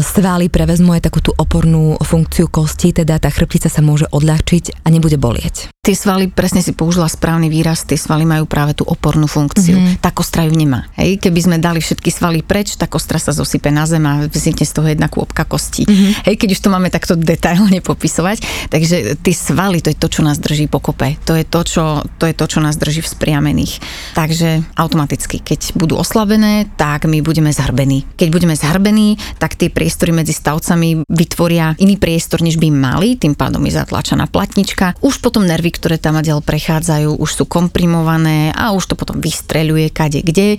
svaly 0.00 0.48
prevezmú 0.48 0.96
aj 0.96 1.06
takú 1.10 1.20
tú 1.20 1.36
opornú 1.36 2.00
funkciu 2.00 2.48
kosti, 2.48 2.96
teda 2.96 3.20
tá 3.20 3.28
chrbtica 3.28 3.68
sa 3.68 3.84
môže 3.84 4.08
odľahčiť 4.08 4.82
a 4.82 4.86
nebude 4.88 5.20
bolieť. 5.20 5.77
Tie 5.88 5.96
svaly, 5.96 6.28
presne 6.28 6.60
si 6.60 6.76
použila 6.76 7.08
správny 7.08 7.48
výraz, 7.48 7.88
tie 7.88 7.96
svaly 7.96 8.28
majú 8.28 8.44
práve 8.44 8.76
tú 8.76 8.84
opornú 8.84 9.24
funkciu. 9.24 9.72
Mm-hmm. 9.72 10.04
Tá 10.04 10.12
kostra 10.12 10.44
ju 10.44 10.52
nemá. 10.52 10.84
Hej, 11.00 11.16
keby 11.16 11.40
sme 11.40 11.56
dali 11.56 11.80
všetky 11.80 12.12
svaly 12.12 12.44
preč, 12.44 12.76
tá 12.76 12.84
kostra 12.84 13.16
sa 13.16 13.32
zosype 13.32 13.72
na 13.72 13.88
zem 13.88 14.04
a 14.04 14.28
vznikne 14.28 14.68
z 14.68 14.76
toho 14.76 14.84
jedna 14.84 15.08
kôpka 15.08 15.48
kostí. 15.48 15.88
Mm-hmm. 15.88 16.28
Hej, 16.28 16.34
keď 16.44 16.48
už 16.52 16.60
to 16.60 16.68
máme 16.68 16.92
takto 16.92 17.16
detailne 17.16 17.80
popisovať. 17.80 18.68
Takže 18.68 19.16
tie 19.16 19.32
svaly, 19.32 19.80
to 19.80 19.88
je 19.88 19.96
to, 19.96 20.12
čo 20.12 20.20
nás 20.20 20.36
drží 20.36 20.68
pokope. 20.68 21.16
To 21.24 21.32
je 21.32 21.48
to, 21.48 21.64
čo, 21.64 22.04
to 22.20 22.28
je 22.28 22.36
to, 22.36 22.44
čo 22.44 22.60
nás 22.60 22.76
drží 22.76 23.00
v 23.00 23.08
spriamených. 23.08 23.80
Takže 24.12 24.76
automaticky, 24.76 25.40
keď 25.40 25.72
budú 25.72 25.96
oslabené, 25.96 26.68
tak 26.76 27.08
my 27.08 27.24
budeme 27.24 27.48
zhrbení. 27.48 28.04
Keď 28.20 28.28
budeme 28.28 28.52
zhrbení, 28.52 29.16
tak 29.40 29.56
tie 29.56 29.72
priestory 29.72 30.12
medzi 30.12 30.36
stavcami 30.36 31.08
vytvoria 31.08 31.80
iný 31.80 31.96
priestor, 31.96 32.44
než 32.44 32.60
by 32.60 32.68
mali, 32.68 33.16
tým 33.16 33.32
pádom 33.32 33.64
je 33.64 33.72
zatlačená 33.72 34.28
platnička. 34.28 34.92
Už 35.00 35.24
potom 35.24 35.48
nervy, 35.48 35.77
ktoré 35.78 35.96
tam 36.02 36.18
ďal 36.18 36.42
prechádzajú, 36.42 37.22
už 37.22 37.30
sú 37.30 37.44
komprimované 37.46 38.50
a 38.50 38.74
už 38.74 38.90
to 38.90 38.94
potom 38.98 39.22
vystreľuje 39.22 39.94
kade 39.94 40.20
kde 40.26 40.58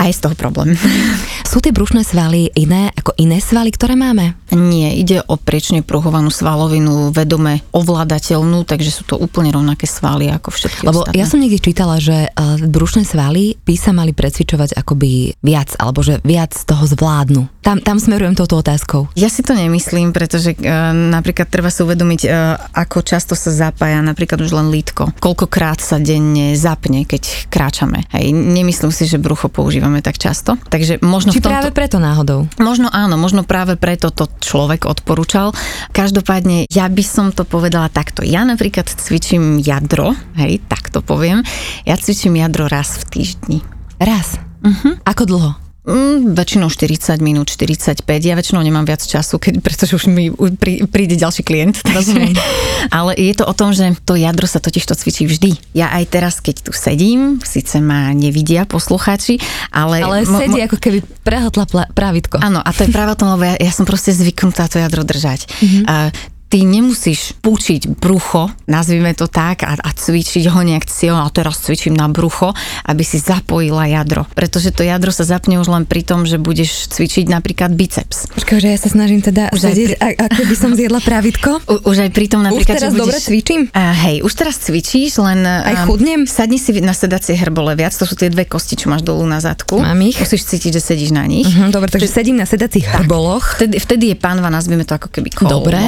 a 0.00 0.08
je 0.08 0.16
z 0.16 0.20
toho 0.24 0.36
problém. 0.36 0.72
Sú 1.50 1.58
tie 1.60 1.74
brušné 1.74 2.06
svaly 2.06 2.48
iné 2.54 2.88
ako 2.94 3.12
iné 3.18 3.42
svaly, 3.42 3.74
ktoré 3.74 3.98
máme? 3.98 4.38
Nie, 4.54 4.96
ide 4.96 5.20
o 5.26 5.34
priečne 5.34 5.82
pruhovanú 5.82 6.30
svalovinu, 6.30 7.10
vedome 7.10 7.60
ovládateľnú, 7.74 8.62
takže 8.64 8.90
sú 8.94 9.02
to 9.02 9.18
úplne 9.18 9.50
rovnaké 9.50 9.84
svaly 9.90 10.30
ako 10.30 10.54
všetky 10.54 10.86
Lebo 10.86 11.04
ostatné. 11.04 11.18
ja 11.18 11.26
som 11.26 11.42
niekde 11.42 11.58
čítala, 11.58 11.98
že 11.98 12.30
uh, 12.30 12.56
brušné 12.62 13.02
svaly 13.02 13.58
by 13.66 13.74
sa 13.74 13.90
mali 13.90 14.14
precvičovať 14.14 14.78
akoby 14.78 15.36
viac, 15.42 15.74
alebo 15.76 16.06
že 16.06 16.22
viac 16.22 16.54
toho 16.54 16.86
zvládnu. 16.86 17.50
Tam, 17.60 17.82
tam 17.82 17.98
smerujem 17.98 18.38
touto 18.38 18.56
otázkou. 18.62 19.10
Ja 19.18 19.28
si 19.28 19.44
to 19.44 19.52
nemyslím, 19.52 20.14
pretože 20.14 20.56
uh, 20.56 20.94
napríklad 20.94 21.50
treba 21.50 21.68
si 21.68 21.82
uvedomiť, 21.84 22.20
uh, 22.24 22.56
ako 22.72 23.04
často 23.04 23.34
sa 23.34 23.50
zapája 23.52 24.00
napríklad 24.00 24.39
už 24.44 24.52
len 24.56 24.68
lítko. 24.72 25.12
Koľkokrát 25.20 25.80
sa 25.80 26.00
denne 26.00 26.56
zapne, 26.56 27.04
keď 27.04 27.48
kráčame. 27.52 28.04
Hej, 28.12 28.32
nemyslím 28.32 28.92
si, 28.92 29.06
že 29.06 29.20
brucho 29.20 29.48
používame 29.52 30.00
tak 30.00 30.16
často. 30.16 30.56
Takže 30.68 31.00
možno 31.04 31.30
Či 31.30 31.40
v 31.40 31.44
tomto... 31.44 31.52
práve 31.54 31.70
preto 31.70 31.96
náhodou? 32.00 32.48
Možno 32.60 32.88
áno, 32.90 33.20
možno 33.20 33.46
práve 33.46 33.76
preto 33.78 34.10
to 34.10 34.26
človek 34.40 34.88
odporúčal. 34.88 35.52
Každopádne, 35.94 36.66
ja 36.68 36.90
by 36.90 37.04
som 37.06 37.30
to 37.30 37.46
povedala 37.46 37.92
takto. 37.92 38.26
Ja 38.26 38.42
napríklad 38.42 38.90
cvičím 38.90 39.62
jadro, 39.62 40.16
hej, 40.36 40.60
tak 40.66 40.90
to 40.90 41.00
poviem. 41.04 41.46
Ja 41.86 41.94
cvičím 42.00 42.36
jadro 42.40 42.66
raz 42.66 43.00
v 43.00 43.04
týždni. 43.08 43.58
Raz. 44.00 44.40
Uh-huh. 44.60 44.96
Ako 45.08 45.24
dlho? 45.24 45.69
Mm, 45.80 46.36
väčšinou 46.36 46.68
40 46.68 47.24
minút, 47.24 47.48
45. 47.48 48.04
Ja 48.04 48.36
väčšinou 48.36 48.60
nemám 48.60 48.84
viac 48.84 49.00
času, 49.00 49.40
keď, 49.40 49.64
pretože 49.64 49.96
už 49.96 50.12
mi 50.12 50.28
prí, 50.60 50.84
príde 50.84 51.16
ďalší 51.16 51.40
klient. 51.40 51.80
Rozumiem. 51.88 52.36
Ale 52.96 53.16
je 53.16 53.32
to 53.32 53.48
o 53.48 53.54
tom, 53.56 53.72
že 53.72 53.96
to 54.04 54.12
jadro 54.12 54.44
sa 54.44 54.60
totiž 54.60 54.84
to 54.84 54.92
cvičí 54.92 55.24
vždy. 55.24 55.56
Ja 55.72 55.88
aj 55.96 56.04
teraz, 56.12 56.34
keď 56.44 56.68
tu 56.68 56.72
sedím, 56.76 57.40
síce 57.40 57.80
ma 57.80 58.12
nevidia 58.12 58.68
poslucháči, 58.68 59.40
ale... 59.72 60.04
Ale 60.04 60.28
mo, 60.28 60.36
sedí 60.36 60.60
ako 60.60 60.76
keby 60.76 61.00
prehltla 61.24 61.64
pravitko. 61.96 62.40
Áno, 62.40 62.60
a 62.60 62.70
to 62.76 62.84
je 62.84 62.92
práve 62.92 63.16
o 63.16 63.18
tom, 63.18 63.32
lebo 63.36 63.48
ja, 63.48 63.56
ja 63.56 63.72
som 63.72 63.88
proste 63.88 64.12
zvyknutá 64.12 64.68
to 64.68 64.76
jadro 64.76 65.00
držať. 65.00 65.48
Mhm. 65.64 65.80
Uh, 65.88 66.08
ty 66.50 66.66
nemusíš 66.66 67.38
púčiť 67.38 67.94
brucho, 68.02 68.50
nazvime 68.66 69.14
to 69.14 69.30
tak, 69.30 69.62
a, 69.62 69.78
a 69.78 69.90
cvičiť 69.94 70.50
ho 70.50 70.60
nejak 70.66 70.82
cieľ, 70.90 71.22
a 71.22 71.30
teraz 71.30 71.62
cvičím 71.62 71.94
na 71.94 72.10
brucho, 72.10 72.50
aby 72.90 73.06
si 73.06 73.22
zapojila 73.22 73.86
jadro. 73.86 74.26
Pretože 74.34 74.74
to 74.74 74.82
jadro 74.82 75.14
sa 75.14 75.22
zapne 75.22 75.62
už 75.62 75.70
len 75.70 75.86
pri 75.86 76.02
tom, 76.02 76.26
že 76.26 76.42
budeš 76.42 76.90
cvičiť 76.90 77.30
napríklad 77.30 77.70
biceps. 77.78 78.26
Počkaj, 78.34 78.66
že 78.66 78.68
ja 78.74 78.78
sa 78.82 78.90
snažím 78.90 79.22
teda 79.22 79.54
už 79.54 79.62
sedieť, 79.62 79.90
pri... 79.94 80.18
ako 80.26 80.42
by 80.50 80.56
som 80.58 80.70
zjedla 80.74 80.98
pravitko. 80.98 81.50
U, 81.70 81.74
už 81.86 81.96
aj 82.02 82.10
pri 82.10 82.26
tom 82.26 82.42
napríklad, 82.42 82.74
už 82.74 82.82
teraz 82.82 82.90
že 82.90 82.98
budeš... 82.98 83.02
dobre 83.06 83.18
cvičím? 83.22 83.60
Uh, 83.70 83.94
hej, 84.10 84.16
už 84.26 84.32
teraz 84.34 84.58
cvičíš, 84.58 85.22
len... 85.22 85.46
Aj 85.46 85.86
chudnem? 85.86 86.26
Sadni 86.26 86.58
si 86.58 86.74
na 86.82 86.98
sedacie 86.98 87.38
hrbole 87.38 87.78
viac, 87.78 87.94
to 87.94 88.02
sú 88.02 88.18
tie 88.18 88.26
dve 88.26 88.50
kosti, 88.50 88.74
čo 88.74 88.90
máš 88.90 89.06
dolu 89.06 89.22
na 89.22 89.38
zadku. 89.38 89.78
Mám 89.78 90.02
ich. 90.02 90.18
Musíš 90.18 90.50
cítiť, 90.50 90.82
že 90.82 90.82
sedíš 90.82 91.14
na 91.14 91.22
nich. 91.30 91.46
Uh-huh, 91.46 91.70
dobre, 91.70 91.86
takže 91.86 92.10
sedím 92.10 92.42
na 92.42 92.46
sedacích 92.48 92.90
hrboloch. 92.90 93.62
Vtedy, 93.62 93.78
vtedy 93.78 94.04
je 94.10 94.16
pánva, 94.18 94.50
nazvime 94.50 94.82
to 94.82 94.98
ako 94.98 95.14
keby 95.14 95.30
kolmo. 95.30 95.62
Dobre. 95.62 95.78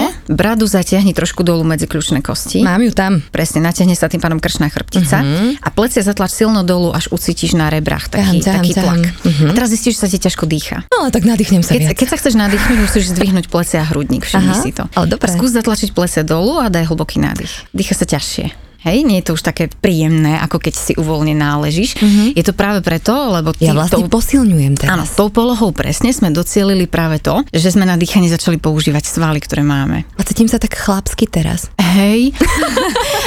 Bradu 0.53 0.69
zatiahni 0.69 1.17
trošku 1.17 1.49
dolu 1.49 1.65
medzi 1.65 1.89
kľúčne 1.89 2.21
kosti. 2.21 2.61
Mám 2.61 2.85
ju 2.85 2.93
tam. 2.93 3.25
Presne, 3.33 3.65
natiahne 3.65 3.97
sa 3.97 4.13
tým 4.13 4.21
pádom 4.21 4.37
krčná 4.37 4.69
chrbtica 4.69 5.25
uh-huh. 5.25 5.57
a 5.65 5.69
plecia 5.73 6.05
zatlač 6.05 6.45
silno 6.45 6.61
dolu, 6.61 6.93
až 6.93 7.09
ucítiš 7.09 7.57
na 7.57 7.73
rebrách 7.73 8.13
taký, 8.13 8.45
ťaham, 8.45 8.61
taký 8.61 8.73
ťaham. 8.77 9.01
tlak. 9.01 9.03
Uh-huh. 9.25 9.49
A 9.49 9.53
teraz 9.57 9.73
zistíš, 9.73 9.97
že 9.97 10.01
sa 10.05 10.09
ti 10.13 10.21
ťažko 10.21 10.45
dýcha. 10.45 10.85
No 10.93 11.09
ale 11.09 11.09
tak 11.09 11.25
nadýchnem 11.25 11.65
sa 11.65 11.73
Keď, 11.73 11.81
viac. 11.89 11.97
keď 11.97 12.05
sa 12.13 12.17
chceš 12.21 12.35
nadýchnuť, 12.37 12.77
musíš 12.85 13.05
zdvihnúť 13.17 13.49
plecia 13.49 13.81
a 13.81 13.89
hrudník, 13.89 14.29
všimni 14.29 14.53
Aha, 14.53 14.61
si 14.61 14.77
to. 14.77 14.85
ale 14.93 15.09
dobre. 15.09 15.33
Skús 15.33 15.57
zatlačiť 15.57 15.97
plecia 15.97 16.21
dolu 16.21 16.61
a 16.61 16.69
daj 16.69 16.93
hlboký 16.93 17.17
nádych. 17.17 17.73
Dýcha 17.73 17.97
sa 17.97 18.05
ťažšie. 18.05 18.53
Hej, 18.83 19.07
nie 19.07 19.23
je 19.23 19.31
to 19.31 19.39
už 19.39 19.47
také 19.47 19.71
príjemné, 19.71 20.43
ako 20.43 20.59
keď 20.59 20.75
si 20.75 20.93
uvoľne 20.99 21.39
náležíš. 21.39 22.03
Mm-hmm. 22.03 22.29
Je 22.35 22.43
to 22.43 22.51
práve 22.51 22.83
preto, 22.83 23.15
lebo 23.31 23.55
ty 23.55 23.71
Ja 23.71 23.79
vlastne 23.79 24.03
tou, 24.03 24.11
posilňujem 24.11 24.75
teraz. 24.75 24.91
áno, 24.91 25.05
tou 25.07 25.31
polohou 25.31 25.71
presne 25.71 26.11
sme 26.11 26.35
docielili 26.35 26.91
práve 26.91 27.23
to, 27.23 27.47
že 27.55 27.79
sme 27.79 27.87
na 27.87 27.95
dýchanie 27.95 28.27
začali 28.27 28.59
používať 28.59 29.07
svaly, 29.07 29.39
ktoré 29.39 29.63
máme. 29.63 30.03
A 30.19 30.27
cítim 30.27 30.51
sa 30.51 30.59
tak 30.59 30.75
chlapsky 30.75 31.31
teraz. 31.31 31.71
Hej. 31.79 32.35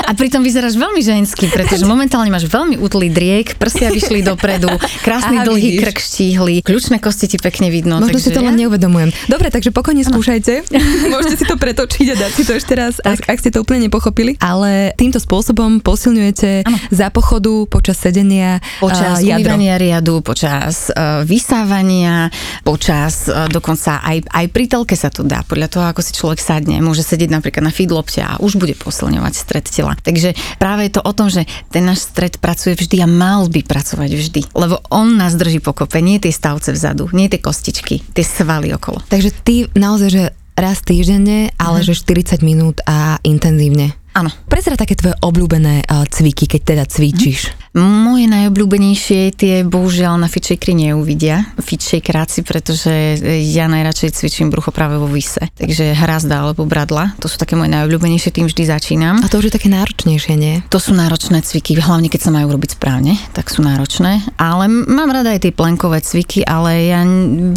A 0.06 0.12
pritom 0.14 0.44
vyzeráš 0.44 0.76
veľmi 0.76 1.00
ženský, 1.00 1.48
pretože 1.48 1.88
momentálne 1.88 2.28
máš 2.30 2.52
veľmi 2.52 2.76
útlý 2.78 3.08
driek, 3.08 3.56
prsia 3.56 3.90
vyšli 3.90 4.28
dopredu, 4.28 4.68
krásny 5.08 5.40
Aha, 5.40 5.48
dlhý 5.48 5.80
vidíš. 5.80 5.82
krk 5.88 5.98
štíhly, 6.04 6.56
kľúčne 6.68 7.00
kosti 7.00 7.32
ti 7.32 7.38
pekne 7.40 7.72
vidno. 7.72 8.04
Možno 8.04 8.12
takže 8.12 8.28
si 8.28 8.36
to 8.36 8.44
len 8.44 8.60
neuvedomujem. 8.60 9.10
Dobre, 9.32 9.48
takže 9.50 9.72
pokojne 9.72 10.04
skúšajte. 10.04 10.68
Môžete 11.16 11.36
si 11.40 11.46
to 11.48 11.56
pretočiť 11.56 12.06
a 12.12 12.16
dať 12.28 12.32
si 12.36 12.44
to 12.44 12.54
ešte 12.54 12.74
raz, 12.76 13.00
ak, 13.02 13.24
ak 13.32 13.38
ste 13.40 13.50
to 13.56 13.64
úplne 13.64 13.88
nepochopili. 13.88 14.36
Ale 14.44 14.92
týmto 14.94 15.18
spôsobom 15.18 15.45
posilňujete 15.54 16.66
Áno. 16.66 16.78
za 16.90 17.12
pochodu, 17.14 17.68
počas 17.68 18.00
sedenia 18.00 18.64
Počas 18.80 19.20
uh, 19.20 19.28
umývania 19.28 19.75
riadu, 19.78 20.24
počas 20.24 20.90
uh, 20.90 21.22
vysávania, 21.22 22.32
počas 22.64 23.28
uh, 23.28 23.46
dokonca 23.52 24.02
aj, 24.02 24.25
aj 24.32 24.46
pri 24.50 24.66
telke 24.66 24.96
sa 24.96 25.12
to 25.12 25.22
dá. 25.22 25.44
Podľa 25.44 25.68
toho, 25.70 25.86
ako 25.86 26.02
si 26.02 26.16
človek 26.16 26.40
sadne, 26.40 26.80
môže 26.80 27.04
sedieť 27.04 27.30
napríklad 27.30 27.68
na 27.68 27.74
feedlopte 27.74 28.24
a 28.24 28.40
už 28.40 28.56
bude 28.58 28.74
posilňovať 28.80 29.34
stred 29.36 29.66
tela. 29.68 29.94
Takže 30.00 30.34
práve 30.58 30.88
je 30.88 30.94
to 30.96 31.02
o 31.04 31.14
tom, 31.14 31.28
že 31.28 31.44
ten 31.70 31.84
náš 31.84 32.08
stred 32.08 32.40
pracuje 32.40 32.74
vždy 32.74 33.04
a 33.04 33.08
mal 33.10 33.52
by 33.52 33.62
pracovať 33.62 34.10
vždy. 34.16 34.42
Lebo 34.56 34.80
on 34.90 35.20
nás 35.20 35.36
drží 35.36 35.60
pokope, 35.60 36.00
nie 36.00 36.18
tie 36.18 36.32
stavce 36.32 36.72
vzadu, 36.72 37.12
nie 37.12 37.28
tie 37.28 37.44
kostičky, 37.44 38.00
tie 38.14 38.24
svaly 38.24 38.72
okolo. 38.72 39.04
Takže 39.10 39.30
ty 39.44 39.68
naozaj, 39.74 40.10
že 40.10 40.24
raz 40.56 40.80
týždenne, 40.80 41.52
ale 41.60 41.84
Mhm. 41.84 41.86
že 41.86 41.94
40 42.00 42.40
minút 42.40 42.80
a 42.88 43.20
intenzívne. 43.28 43.92
Áno. 44.15 44.31
Prezra 44.48 44.79
také 44.79 44.95
tvoje 44.95 45.19
obľúbené 45.19 45.84
uh, 45.84 46.07
cviky, 46.07 46.48
keď 46.48 46.62
teda 46.63 46.84
cvičíš. 46.88 47.51
Moje 47.75 48.31
najobľúbenejšie 48.31 49.36
tie 49.36 49.67
bohužiaľ 49.67 50.15
na 50.15 50.31
fitshakeri 50.31 50.88
neuvidia. 50.88 51.43
Fitshakeráci, 51.60 52.48
pretože 52.48 53.19
ja 53.51 53.67
najradšej 53.67 54.15
cvičím 54.15 54.48
brucho 54.48 54.72
práve 54.72 54.95
vo 54.95 55.12
vise. 55.12 55.43
Takže 55.60 55.91
hrazda 55.91 56.48
alebo 56.48 56.63
bradla, 56.63 57.12
to 57.19 57.27
sú 57.27 57.36
také 57.36 57.60
moje 57.60 57.75
najobľúbenejšie, 57.75 58.31
tým 58.31 58.48
vždy 58.48 58.63
začínam. 58.63 59.19
A 59.19 59.27
to 59.27 59.43
už 59.43 59.51
je 59.51 59.55
také 59.60 59.67
náročnejšie, 59.67 60.39
nie? 60.39 60.63
To 60.72 60.79
sú 60.79 60.95
náročné 60.95 61.43
cviky, 61.43 61.75
hlavne 61.75 62.07
keď 62.07 62.22
sa 62.24 62.31
majú 62.31 62.55
robiť 62.55 62.79
správne, 62.79 63.19
tak 63.36 63.51
sú 63.51 63.60
náročné. 63.60 64.24
Ale 64.39 64.72
mám 64.72 65.12
rada 65.12 65.36
aj 65.36 65.43
tie 65.43 65.51
plenkové 65.51 66.00
cviky, 66.00 66.48
ale 66.48 66.88
ja 66.88 67.03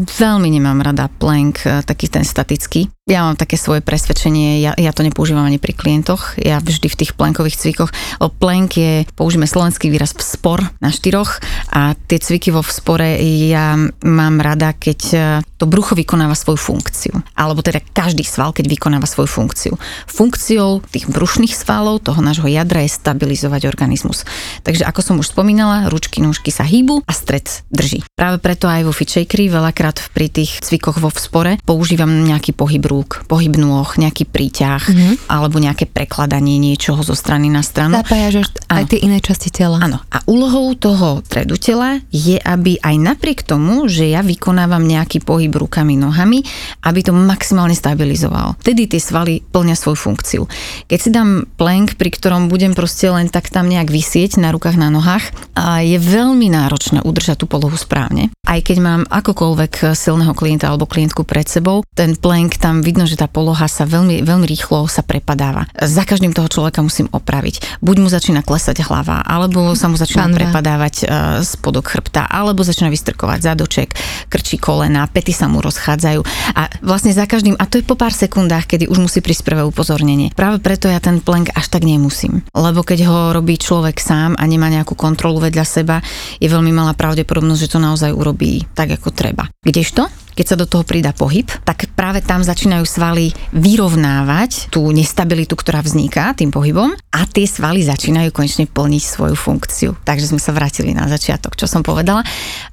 veľmi 0.03 0.51
nemám 0.51 0.83
rada 0.83 1.07
plank, 1.07 1.63
e, 1.63 1.87
taký 1.87 2.11
ten 2.11 2.27
statický. 2.27 2.91
Ja 3.09 3.25
mám 3.25 3.41
také 3.41 3.57
svoje 3.57 3.81
presvedčenie, 3.81 4.61
ja, 4.61 4.77
ja 4.77 4.93
to 4.93 5.01
nepoužívam 5.01 5.49
ani 5.49 5.57
pri 5.57 5.73
klientoch. 5.73 6.37
Ja 6.49 6.57
vždy 6.65 6.89
v 6.89 6.99
tých 7.05 7.13
plenkových 7.13 7.61
cvikoch. 7.61 7.93
Plank 8.41 8.71
je, 8.81 9.05
použijeme 9.13 9.45
slovenský 9.45 9.93
výraz, 9.93 10.17
spor 10.17 10.65
na 10.81 10.89
štyroch 10.89 11.45
a 11.69 11.93
tie 12.09 12.17
cviky 12.17 12.49
vo 12.49 12.65
vspore 12.65 13.21
ja 13.49 13.77
mám 14.03 14.41
rada, 14.41 14.73
keď 14.73 15.01
e, 15.13 15.19
to 15.61 15.69
brucho 15.69 15.93
vykonáva 15.93 16.33
svoju 16.33 16.57
funkciu. 16.57 17.15
Alebo 17.37 17.61
teda 17.61 17.83
každý 17.83 18.25
sval, 18.25 18.57
keď 18.57 18.71
vykonáva 18.73 19.05
svoju 19.05 19.29
funkciu. 19.29 19.73
Funkciou 20.09 20.81
tých 20.89 21.11
brušných 21.11 21.53
svalov, 21.53 22.01
toho 22.01 22.23
nášho 22.25 22.49
jadra 22.49 22.81
je 22.87 22.97
stabilizovať 22.97 23.69
organizmus. 23.69 24.25
Takže 24.65 24.87
ako 24.87 25.01
som 25.05 25.17
už 25.21 25.35
spomínala, 25.35 25.91
ručky, 25.93 26.25
nôžky 26.25 26.49
sa 26.55 26.65
hýbu 26.65 27.05
a 27.05 27.13
stred 27.13 27.45
drží. 27.69 28.07
Práve 28.17 28.41
preto 28.41 28.71
aj 28.71 28.87
vo 28.87 28.95
fit 28.95 29.11
veľakrát 29.29 30.15
pri 30.15 30.31
tých 30.31 30.63
cvikoch 30.63 31.03
vo 31.03 31.11
vspore 31.11 31.59
používam 31.67 32.09
nejaký 32.09 32.55
pohyb 32.55 32.85
rúk, 32.87 33.27
pohyb 33.27 33.59
nôh, 33.59 33.89
nejaký 33.99 34.29
príťah 34.29 34.83
mm-hmm. 34.85 35.15
alebo 35.27 35.59
nejaké 35.59 35.91
prekladanie 35.91 36.38
niečoho 36.47 37.03
zo 37.03 37.19
strany 37.19 37.51
na 37.51 37.67
stranu. 37.67 37.99
Zapájaš 37.99 38.47
aj 38.71 38.95
tie 38.95 39.03
iné 39.03 39.19
časti 39.19 39.51
tela. 39.51 39.83
Áno. 39.83 39.99
A 40.13 40.23
úlohou 40.31 40.79
toho 40.79 41.25
tredu 41.27 41.59
tela 41.59 41.99
je, 42.15 42.39
aby 42.39 42.79
aj 42.79 42.95
napriek 42.95 43.43
tomu, 43.43 43.91
že 43.91 44.07
ja 44.07 44.23
vykonávam 44.23 44.87
nejaký 44.87 45.25
pohyb 45.25 45.51
rukami, 45.51 45.99
nohami, 45.99 46.45
aby 46.85 47.01
to 47.03 47.11
maximálne 47.11 47.75
stabilizoval. 47.75 48.61
Tedy 48.63 48.87
tie 48.87 49.01
svaly 49.03 49.41
plnia 49.43 49.75
svoju 49.75 49.99
funkciu. 49.99 50.43
Keď 50.87 50.99
si 51.01 51.11
dám 51.11 51.49
plank, 51.57 51.97
pri 51.99 52.13
ktorom 52.13 52.53
budem 52.53 52.77
proste 52.77 53.09
len 53.09 53.33
tak 53.33 53.49
tam 53.49 53.67
nejak 53.67 53.91
vysieť 53.91 54.39
na 54.39 54.53
rukách, 54.53 54.77
na 54.77 54.93
nohách, 54.93 55.35
a 55.59 55.83
je 55.83 55.99
veľmi 55.99 56.53
náročné 56.53 57.03
udržať 57.03 57.43
tú 57.43 57.47
polohu 57.51 57.75
správne. 57.75 58.31
Aj 58.47 58.61
keď 58.63 58.79
mám 58.79 59.03
akokoľvek 59.09 59.93
silného 59.97 60.33
klienta 60.37 60.69
alebo 60.71 60.89
klientku 60.89 61.25
pred 61.25 61.49
sebou, 61.49 61.83
ten 61.97 62.15
plank 62.15 62.61
tam 62.61 62.81
vidno, 62.85 63.05
že 63.09 63.19
tá 63.19 63.27
poloha 63.27 63.67
sa 63.67 63.85
veľmi, 63.89 64.23
veľmi 64.23 64.47
rýchlo 64.47 64.87
sa 64.89 65.03
prepadáva. 65.03 65.69
Za 65.77 66.05
každým 66.05 66.28
toho 66.33 66.49
človeka 66.49 66.81
musím 66.81 67.07
opraviť. 67.13 67.81
Buď 67.85 67.97
mu 68.03 68.09
začína 68.09 68.43
klesať 68.43 68.85
hlava, 68.87 69.23
alebo 69.25 69.73
sa 69.77 69.91
mu 69.91 69.97
začína 69.97 70.29
Panva. 70.29 70.39
prepadávať 70.39 70.95
uh, 71.05 71.07
spodok 71.45 71.89
chrbta, 71.89 72.27
alebo 72.29 72.65
začína 72.65 72.93
vystrkovať 72.93 73.41
zadoček, 73.45 73.89
krčí 74.33 74.57
kolena, 74.57 75.07
pety 75.09 75.33
sa 75.33 75.47
mu 75.47 75.63
rozchádzajú. 75.63 76.21
A 76.55 76.69
vlastne 76.85 77.13
za 77.15 77.25
každým, 77.25 77.57
a 77.57 77.65
to 77.65 77.81
je 77.81 77.87
po 77.87 77.95
pár 77.95 78.13
sekundách, 78.13 78.69
kedy 78.69 78.89
už 78.89 78.99
musí 78.99 79.19
prísť 79.21 79.45
prvé 79.47 79.63
upozornenie. 79.65 80.33
Práve 80.35 80.61
preto 80.61 80.91
ja 80.91 81.01
ten 81.01 81.21
plank 81.23 81.53
až 81.55 81.69
tak 81.73 81.85
nemusím. 81.85 82.45
Lebo 82.53 82.85
keď 82.85 83.09
ho 83.09 83.19
robí 83.33 83.57
človek 83.59 84.01
sám 84.01 84.35
a 84.37 84.45
nemá 84.49 84.69
nejakú 84.73 84.95
kontrolu 84.99 85.41
vedľa 85.43 85.65
seba, 85.65 85.97
je 86.39 86.49
veľmi 86.49 86.73
malá 86.75 86.93
pravdepodobnosť, 86.95 87.61
že 87.61 87.73
to 87.73 87.79
naozaj 87.79 88.11
urobí 88.13 88.65
tak, 88.75 88.95
ako 88.95 89.11
treba. 89.15 89.49
Kdežto? 89.63 90.28
Keď 90.39 90.55
sa 90.55 90.61
do 90.63 90.71
toho 90.71 90.87
pridá 90.87 91.11
pohyb, 91.11 91.51
tak 91.67 91.91
práve 91.99 92.23
tam 92.23 92.47
začínajú 92.47 92.87
svaly 92.87 93.35
vyrovnávať 93.51 94.71
tú 94.71 94.87
nestabilitu, 94.95 95.59
ktorá 95.59 95.83
vzniká 95.83 96.31
tým 96.39 96.55
pohybom 96.55 96.95
a 96.95 97.21
tie 97.27 97.43
svaly 97.43 97.83
začínajú 97.83 98.31
konečne 98.31 98.71
plniť 98.71 99.03
svoju 99.03 99.35
funkciu. 99.35 99.99
Takže 100.07 100.31
sme 100.31 100.39
sa 100.39 100.55
vrátili 100.55 100.95
na 100.95 101.11
začiatok, 101.11 101.59
čo 101.59 101.67
som 101.67 101.83
povedala. 101.83 102.23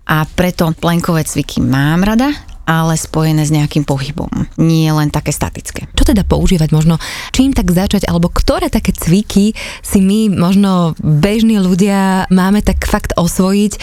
A 0.05 0.29
preto 0.29 0.69
plenkové 0.77 1.25
cviky 1.25 1.57
mám 1.57 2.05
rada, 2.05 2.29
ale 2.65 2.97
spojené 2.97 3.45
s 3.45 3.53
nejakým 3.53 3.85
pohybom. 3.85 4.29
Nie 4.57 4.91
len 4.93 5.13
také 5.13 5.29
statické. 5.29 5.89
Čo 5.93 6.13
teda 6.13 6.25
používať 6.25 6.69
možno? 6.73 6.97
Čím 7.31 7.53
tak 7.53 7.69
začať? 7.69 8.09
Alebo 8.09 8.29
ktoré 8.29 8.69
také 8.69 8.91
cviky 8.91 9.53
si 9.81 9.99
my 10.01 10.33
možno 10.33 10.97
bežní 10.99 11.61
ľudia 11.61 12.25
máme 12.33 12.65
tak 12.65 12.85
fakt 12.85 13.13
osvojiť 13.17 13.73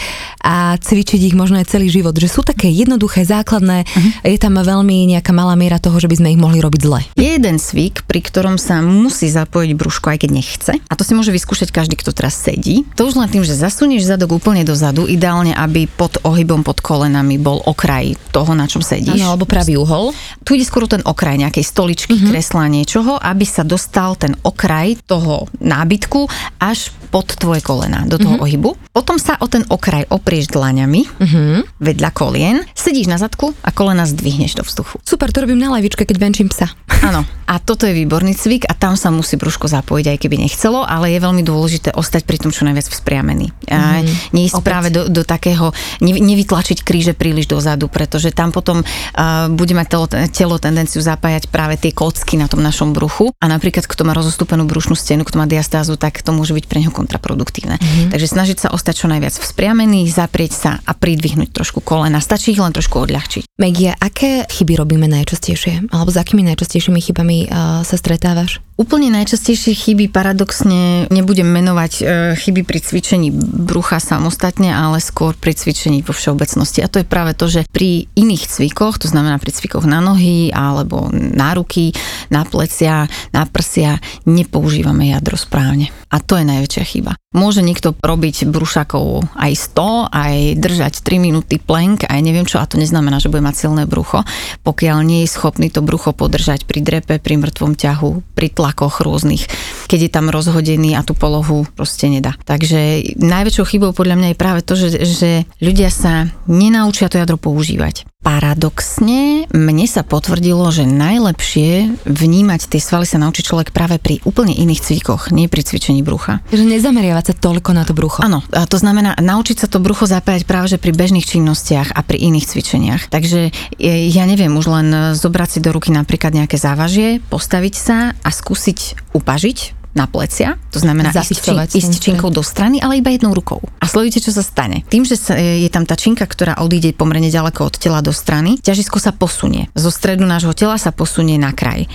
a 0.43 0.75
cvičiť 0.79 1.33
ich 1.33 1.35
možno 1.35 1.59
aj 1.63 1.71
celý 1.71 1.87
život? 1.87 2.15
Že 2.15 2.29
sú 2.29 2.41
také 2.43 2.67
jednoduché, 2.69 3.23
základné, 3.23 3.87
uh-huh. 3.87 4.11
je 4.27 4.39
tam 4.39 4.59
veľmi 4.59 5.07
nejaká 5.15 5.31
malá 5.31 5.55
miera 5.55 5.79
toho, 5.79 5.95
že 5.97 6.11
by 6.11 6.19
sme 6.19 6.31
ich 6.35 6.39
mohli 6.39 6.59
robiť 6.59 6.81
zle. 6.83 7.01
Je 7.15 7.39
jeden 7.39 7.57
cvik, 7.57 8.03
pri 8.03 8.19
ktorom 8.19 8.59
sa 8.59 8.83
musí 8.83 9.31
zapojiť 9.31 9.71
brúško, 9.79 10.11
aj 10.11 10.27
keď 10.27 10.29
nechce. 10.29 10.73
A 10.77 10.93
to 10.93 11.07
si 11.07 11.15
môže 11.15 11.31
vyskúšať 11.31 11.71
každý, 11.71 11.95
kto 11.95 12.11
teraz 12.11 12.35
sedí. 12.35 12.83
To 12.99 13.07
už 13.07 13.15
len 13.15 13.31
tým, 13.31 13.47
že 13.47 13.55
zasunieš 13.55 14.05
zadok 14.05 14.35
úplne 14.35 14.67
dozadu, 14.67 15.07
ideálne, 15.07 15.55
aby 15.55 15.87
pod 15.87 16.19
ohybom 16.27 16.67
pod 16.67 16.83
kolenami 16.83 17.39
bol 17.39 17.63
okraj 17.63 18.19
toho, 18.35 18.51
na 18.53 18.67
čom 18.73 18.81
sedíš. 18.81 19.21
Áno, 19.21 19.37
alebo 19.37 19.45
pravý 19.45 19.77
uhol. 19.77 20.09
Tu 20.41 20.57
ide 20.57 20.65
skôr 20.65 20.89
ten 20.89 21.05
okraj 21.05 21.37
nejakej 21.37 21.61
stoličky, 21.61 22.17
uh-huh. 22.17 22.33
kresla, 22.33 22.65
niečoho, 22.65 23.21
aby 23.21 23.45
sa 23.45 23.61
dostal 23.61 24.17
ten 24.17 24.33
okraj 24.41 24.97
toho 25.05 25.45
nábytku 25.61 26.25
až 26.57 26.89
pod 27.13 27.29
tvoje 27.37 27.61
kolena, 27.61 28.09
do 28.09 28.17
toho 28.17 28.41
uh-huh. 28.41 28.49
ohybu. 28.49 28.73
Potom 28.89 29.21
sa 29.21 29.37
o 29.37 29.45
ten 29.45 29.61
okraj 29.69 30.09
oprieš 30.09 30.49
dlaňami 30.49 31.01
uh-huh. 31.05 31.61
vedľa 31.77 32.09
kolien, 32.09 32.65
sedíš 32.73 33.05
na 33.05 33.21
zadku 33.21 33.53
a 33.61 33.69
kolena 33.69 34.09
zdvihneš 34.09 34.57
do 34.57 34.63
vzduchu. 34.65 34.97
Super, 35.05 35.29
to 35.29 35.45
robím 35.45 35.61
na 35.61 35.69
lavičke, 35.77 36.09
keď 36.09 36.17
venčím 36.17 36.49
psa. 36.49 36.73
Áno, 37.09 37.21
a 37.45 37.59
toto 37.59 37.85
je 37.85 37.93
výborný 37.93 38.33
cvik 38.33 38.65
a 38.65 38.73
tam 38.73 38.97
sa 38.97 39.13
musí 39.13 39.37
brúško 39.37 39.69
zapojiť, 39.69 40.05
aj 40.09 40.17
keby 40.25 40.41
nechcelo, 40.47 40.81
ale 40.87 41.13
je 41.13 41.19
veľmi 41.21 41.43
dôležité 41.45 41.93
ostať 41.93 42.25
pri 42.25 42.39
tom 42.39 42.49
čo 42.49 42.65
najviac 42.65 42.87
vzpriamený. 42.89 43.53
Uh-huh. 43.69 44.05
nie 44.33 44.47
ísť 44.47 44.63
práve 44.63 44.89
do, 44.89 45.05
do 45.05 45.21
takého, 45.27 45.75
nevytlačiť 45.99 46.81
kríže 46.81 47.13
príliš 47.13 47.45
dozadu, 47.51 47.91
pretože 47.91 48.31
tam 48.31 48.55
potom 48.55 48.62
uh, 48.71 49.51
bude 49.51 49.75
mať 49.75 49.87
telo, 49.91 50.07
telo 50.31 50.55
tendenciu 50.55 51.03
zapájať 51.03 51.51
práve 51.51 51.75
tie 51.75 51.91
kocky 51.91 52.39
na 52.39 52.47
tom 52.47 52.63
našom 52.63 52.95
bruchu 52.95 53.35
a 53.43 53.45
napríklad 53.51 53.83
kto 53.83 54.07
má 54.07 54.15
rozostúpenú 54.15 54.63
brušnú 54.63 54.95
stenu, 54.95 55.27
kto 55.27 55.43
má 55.43 55.45
diastázu, 55.45 55.99
tak 55.99 56.23
to 56.23 56.31
môže 56.31 56.55
byť 56.55 56.65
pre 56.71 56.79
neho 56.79 56.95
kontraproduktívne. 56.95 57.75
Mm-hmm. 57.77 58.09
Takže 58.15 58.27
snažiť 58.31 58.57
sa 58.63 58.67
ostať 58.71 59.03
čo 59.03 59.07
najviac 59.11 59.35
vzpriamený, 59.35 60.07
zaprieť 60.07 60.53
sa 60.55 60.71
a 60.87 60.91
pridvihnúť 60.95 61.51
trošku 61.51 61.83
kolena. 61.83 62.23
Stačí 62.23 62.55
ich 62.55 62.61
len 62.63 62.71
trošku 62.71 63.03
odľahčiť. 63.03 63.59
Megia, 63.59 63.93
aké 63.99 64.47
chyby 64.47 64.79
robíme 64.79 65.05
najčastejšie? 65.11 65.91
Alebo 65.91 66.09
s 66.09 66.17
akými 66.17 66.47
najčastejšími 66.47 66.99
chybami 67.03 67.51
uh, 67.51 67.83
sa 67.83 67.95
stretávaš? 67.99 68.63
Úplne 68.73 69.13
najčastejšie 69.13 69.77
chyby 69.77 70.09
paradoxne 70.09 71.05
nebudem 71.13 71.45
menovať 71.45 71.93
e, 72.01 72.03
chyby 72.33 72.65
pri 72.65 72.81
cvičení 72.81 73.29
brucha 73.69 74.01
samostatne, 74.01 74.73
ale 74.73 74.97
skôr 74.97 75.37
pri 75.37 75.53
cvičení 75.53 76.01
vo 76.01 76.09
všeobecnosti. 76.09 76.81
A 76.81 76.89
to 76.89 76.97
je 76.97 77.05
práve 77.05 77.37
to, 77.37 77.45
že 77.45 77.69
pri 77.69 78.09
iných 78.17 78.49
cvikoch, 78.49 78.97
to 78.97 79.05
znamená 79.05 79.37
pri 79.37 79.53
cvikoch 79.53 79.85
na 79.85 80.01
nohy 80.01 80.49
alebo 80.49 81.13
na 81.13 81.53
ruky, 81.53 81.93
na 82.33 82.49
plecia, 82.49 83.05
na 83.29 83.45
prsia, 83.45 84.01
nepoužívame 84.25 85.13
jadro 85.13 85.37
správne. 85.37 85.93
A 86.09 86.17
to 86.17 86.41
je 86.41 86.45
najväčšia 86.49 86.83
chyba. 86.83 87.13
Môže 87.33 87.65
niekto 87.65 87.97
robiť 87.97 88.45
brušakov 88.45 89.25
aj 89.33 89.51
100, 89.75 90.13
aj 90.13 90.35
držať 90.61 90.93
3 91.01 91.17
minúty 91.17 91.57
plank, 91.57 92.05
aj 92.05 92.19
neviem 92.21 92.45
čo, 92.45 92.61
a 92.61 92.69
to 92.69 92.77
neznamená, 92.77 93.17
že 93.17 93.33
bude 93.33 93.41
mať 93.41 93.67
silné 93.67 93.83
brucho, 93.89 94.21
pokiaľ 94.61 95.01
nie 95.01 95.25
je 95.25 95.33
schopný 95.33 95.73
to 95.73 95.81
brucho 95.81 96.13
podržať 96.13 96.69
pri 96.69 96.85
drepe, 96.85 97.17
pri 97.17 97.41
mŕtvom 97.41 97.73
ťahu, 97.73 98.37
pri 98.37 98.47
tlakoch 98.53 99.01
rôznych, 99.01 99.49
keď 99.89 99.99
je 100.05 100.11
tam 100.13 100.29
rozhodený 100.29 100.93
a 100.93 101.01
tú 101.01 101.17
polohu 101.17 101.65
proste 101.73 102.05
nedá. 102.07 102.37
Takže 102.45 103.17
najväčšou 103.17 103.65
chybou 103.65 103.91
podľa 103.97 104.15
mňa 104.21 104.27
je 104.31 104.37
práve 104.37 104.61
to, 104.61 104.77
že, 104.77 105.01
že 105.01 105.49
ľudia 105.57 105.89
sa 105.89 106.29
nenaučia 106.45 107.09
to 107.09 107.17
jadro 107.17 107.41
používať. 107.41 108.12
Paradoxne 108.23 109.51
mne 109.51 109.83
sa 109.83 110.01
potvrdilo, 110.07 110.71
že 110.71 110.87
najlepšie 110.87 112.01
vnímať 112.07 112.71
tie 112.71 112.79
svaly 112.79 113.03
sa 113.03 113.19
naučí 113.19 113.43
človek 113.43 113.75
práve 113.75 113.99
pri 113.99 114.23
úplne 114.23 114.55
iných 114.55 114.79
cvikoch, 114.79 115.29
nie 115.35 115.51
pri 115.51 115.67
cvičení 115.67 115.99
brucha. 116.07 116.39
Takže 116.47 116.63
nezameriavať 116.63 117.25
sa 117.29 117.33
toľko 117.35 117.69
na 117.75 117.83
to 117.83 117.91
brucho. 117.91 118.23
Áno, 118.23 118.39
to 118.47 118.77
znamená 118.79 119.19
naučiť 119.19 119.61
sa 119.61 119.67
to 119.67 119.83
brucho 119.83 120.07
zapájať 120.07 120.47
práve 120.47 120.71
že 120.71 120.79
pri 120.79 120.95
bežných 120.95 121.27
činnostiach 121.27 121.91
a 121.91 121.99
pri 121.99 122.23
iných 122.31 122.47
cvičeniach. 122.47 123.11
Takže 123.11 123.51
ja 123.83 124.23
neviem, 124.23 124.55
už 124.55 124.65
len 124.71 124.87
zobrať 125.19 125.49
si 125.51 125.59
do 125.59 125.75
ruky 125.75 125.91
napríklad 125.91 126.31
nejaké 126.31 126.55
závažie, 126.55 127.19
postaviť 127.27 127.75
sa 127.75 128.15
a 128.23 128.29
skúsiť 128.31 129.11
upažiť 129.11 129.82
na 129.93 130.09
plecia, 130.09 130.57
to 130.73 130.81
znamená 130.81 131.13
ísť, 131.13 131.39
čin, 131.39 131.57
ísť 131.61 131.93
činkou 132.01 132.33
do 132.33 132.41
strany, 132.41 132.81
ale 132.81 132.97
iba 132.99 133.13
jednou 133.13 133.33
rukou. 133.33 133.61
A 133.77 133.85
sledujte, 133.85 134.25
čo 134.25 134.33
sa 134.33 134.41
stane. 134.41 134.81
Tým, 134.89 135.05
že 135.05 135.17
sa, 135.17 135.37
je 135.37 135.69
tam 135.69 135.85
tá 135.85 135.93
činka, 135.93 136.25
ktorá 136.25 136.57
odíde 136.61 136.97
pomerne 136.97 137.29
ďaleko 137.29 137.69
od 137.69 137.75
tela 137.77 138.01
do 138.01 138.09
strany, 138.09 138.57
ťažisko 138.57 138.97
sa 138.97 139.13
posunie. 139.13 139.69
Zo 139.77 139.93
stredu 139.93 140.25
nášho 140.25 140.57
tela 140.57 140.81
sa 140.81 140.89
posunie 140.89 141.37
na 141.37 141.53
kraj. 141.53 141.85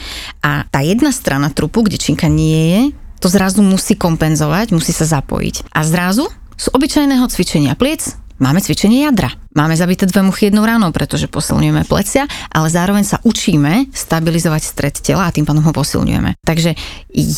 A 0.43 0.63
tá 0.71 0.81
jedna 0.83 1.11
strana 1.11 1.51
trupu, 1.51 1.83
kde 1.83 1.99
činka 1.99 2.31
nie 2.31 2.63
je, 2.71 2.83
to 3.19 3.27
zrazu 3.27 3.67
musí 3.67 3.99
kompenzovať, 3.99 4.71
musí 4.71 4.95
sa 4.95 5.03
zapojiť. 5.19 5.75
A 5.75 5.83
zrazu 5.83 6.31
z 6.55 6.67
obyčajného 6.71 7.27
cvičenia 7.27 7.75
pliec 7.75 8.15
máme 8.39 8.63
cvičenie 8.63 9.07
jadra. 9.07 9.31
Máme 9.55 9.75
zabité 9.75 10.07
dve 10.07 10.23
muchy 10.23 10.49
jednou 10.49 10.63
ráno, 10.63 10.95
pretože 10.95 11.27
posilňujeme 11.27 11.83
plecia, 11.91 12.31
ale 12.55 12.71
zároveň 12.71 13.03
sa 13.03 13.19
učíme 13.27 13.91
stabilizovať 13.91 14.63
stred 14.63 14.95
tela 15.03 15.27
a 15.27 15.35
tým 15.35 15.43
pádom 15.43 15.67
ho 15.67 15.73
posilňujeme. 15.75 16.39
Takže 16.47 16.79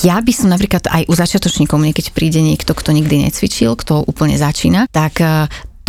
ja 0.04 0.20
by 0.20 0.32
som 0.36 0.52
napríklad 0.52 0.84
aj 0.92 1.08
u 1.08 1.14
začiatočníkov, 1.16 1.80
keď 1.80 2.12
príde 2.12 2.44
niekto, 2.44 2.76
kto 2.76 2.92
nikdy 2.92 3.24
necvičil, 3.24 3.72
kto 3.72 4.04
úplne 4.04 4.36
začína, 4.36 4.84
tak 4.92 5.16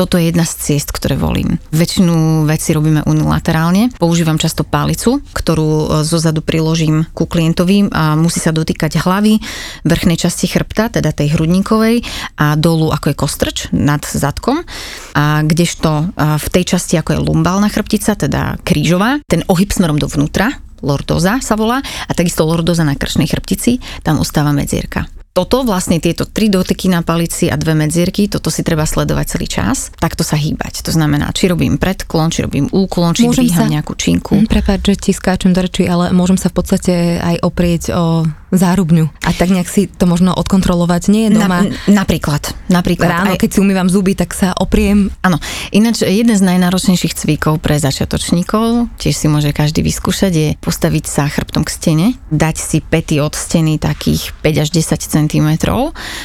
toto 0.02 0.18
je 0.18 0.34
jedna 0.34 0.50
z 0.50 0.58
ciest, 0.58 0.90
ktoré 0.90 1.14
volím. 1.14 1.62
Väčšinu 1.70 2.50
veci 2.50 2.74
robíme 2.74 3.06
unilaterálne. 3.06 3.94
Používam 4.02 4.42
často 4.42 4.66
pálicu, 4.66 5.22
ktorú 5.30 5.70
e, 5.70 5.86
zo 6.02 6.18
zadu 6.18 6.42
priložím 6.42 7.06
ku 7.14 7.30
klientovi 7.30 7.86
a 7.94 8.18
musí 8.18 8.42
sa 8.42 8.50
dotýkať 8.50 8.98
hlavy, 8.98 9.38
vrchnej 9.86 10.18
časti 10.18 10.50
chrbta, 10.50 10.90
teda 10.90 11.14
tej 11.14 11.38
hrudníkovej 11.38 12.02
a 12.42 12.58
dolu 12.58 12.90
ako 12.90 13.14
je 13.14 13.16
kostrč 13.16 13.58
nad 13.70 14.02
zadkom. 14.02 14.66
A 15.14 15.46
kdežto 15.46 16.18
v 16.18 16.48
tej 16.50 16.64
časti 16.74 16.98
ako 16.98 17.14
je 17.14 17.20
lumbálna 17.22 17.70
chrbtica, 17.70 18.18
teda 18.18 18.58
krížová, 18.66 19.22
ten 19.30 19.46
ohyb 19.46 19.70
smerom 19.70 20.02
dovnútra, 20.02 20.50
lordoza 20.82 21.38
sa 21.46 21.54
volá, 21.54 21.86
a 22.10 22.12
takisto 22.18 22.42
lordoza 22.42 22.82
na 22.82 22.98
krčnej 22.98 23.30
chrbtici, 23.30 23.78
tam 24.02 24.18
ostáva 24.18 24.50
medzierka 24.50 25.21
toto 25.32 25.64
vlastne 25.64 26.04
tieto 26.04 26.28
tri 26.28 26.52
dotyky 26.52 26.92
na 26.92 27.02
palici 27.08 27.48
a 27.48 27.56
dve 27.56 27.72
medzierky, 27.72 28.28
toto 28.28 28.52
si 28.52 28.68
treba 28.68 28.84
sledovať 28.84 29.26
celý 29.38 29.48
čas, 29.48 29.88
takto 29.96 30.28
sa 30.28 30.36
hýbať. 30.36 30.84
To 30.84 30.92
znamená, 30.92 31.32
či 31.32 31.48
robím 31.48 31.80
predklon, 31.80 32.36
či 32.36 32.44
robím 32.44 32.68
úklon, 32.68 33.16
či 33.16 33.32
môžem 33.32 33.48
dvíham 33.48 33.68
sa... 33.68 33.74
nejakú 33.80 33.94
činku. 33.96 34.44
Mm, 34.44 34.48
prepáč, 34.52 34.80
že 34.84 34.96
ti 35.00 35.12
skáčem 35.16 35.56
do 35.56 35.64
reči, 35.64 35.88
ale 35.88 36.12
môžem 36.12 36.36
sa 36.36 36.52
v 36.52 36.56
podstate 36.60 36.94
aj 37.24 37.40
oprieť 37.48 37.84
o 37.96 38.28
zárubňu 38.52 39.08
a 39.24 39.32
tak 39.32 39.48
nejak 39.48 39.72
si 39.72 39.88
to 39.88 40.04
možno 40.04 40.36
odkontrolovať. 40.36 41.08
Nie 41.08 41.32
je 41.32 41.40
doma. 41.40 41.64
Na, 41.64 42.04
napríklad. 42.04 42.52
napríklad 42.68 43.08
Ráno, 43.08 43.32
aj... 43.36 43.40
keď 43.40 43.50
si 43.56 43.60
umývam 43.64 43.88
zuby, 43.88 44.14
tak 44.14 44.36
sa 44.36 44.52
opriem. 44.60 45.08
Áno. 45.24 45.40
Ináč 45.72 46.04
jeden 46.04 46.36
z 46.36 46.44
najnáročnejších 46.44 47.16
cvikov 47.16 47.64
pre 47.64 47.80
začiatočníkov, 47.80 48.92
tiež 49.00 49.16
si 49.16 49.28
môže 49.32 49.56
každý 49.56 49.80
vyskúšať, 49.88 50.32
je 50.36 50.50
postaviť 50.60 51.06
sa 51.08 51.32
chrbtom 51.32 51.64
k 51.64 51.72
stene, 51.72 52.08
dať 52.28 52.56
si 52.60 52.78
pety 52.84 53.24
od 53.24 53.32
steny 53.32 53.80
takých 53.80 54.36
5 54.44 54.64
až 54.68 54.70
10 54.76 55.00
cm, 55.26 55.50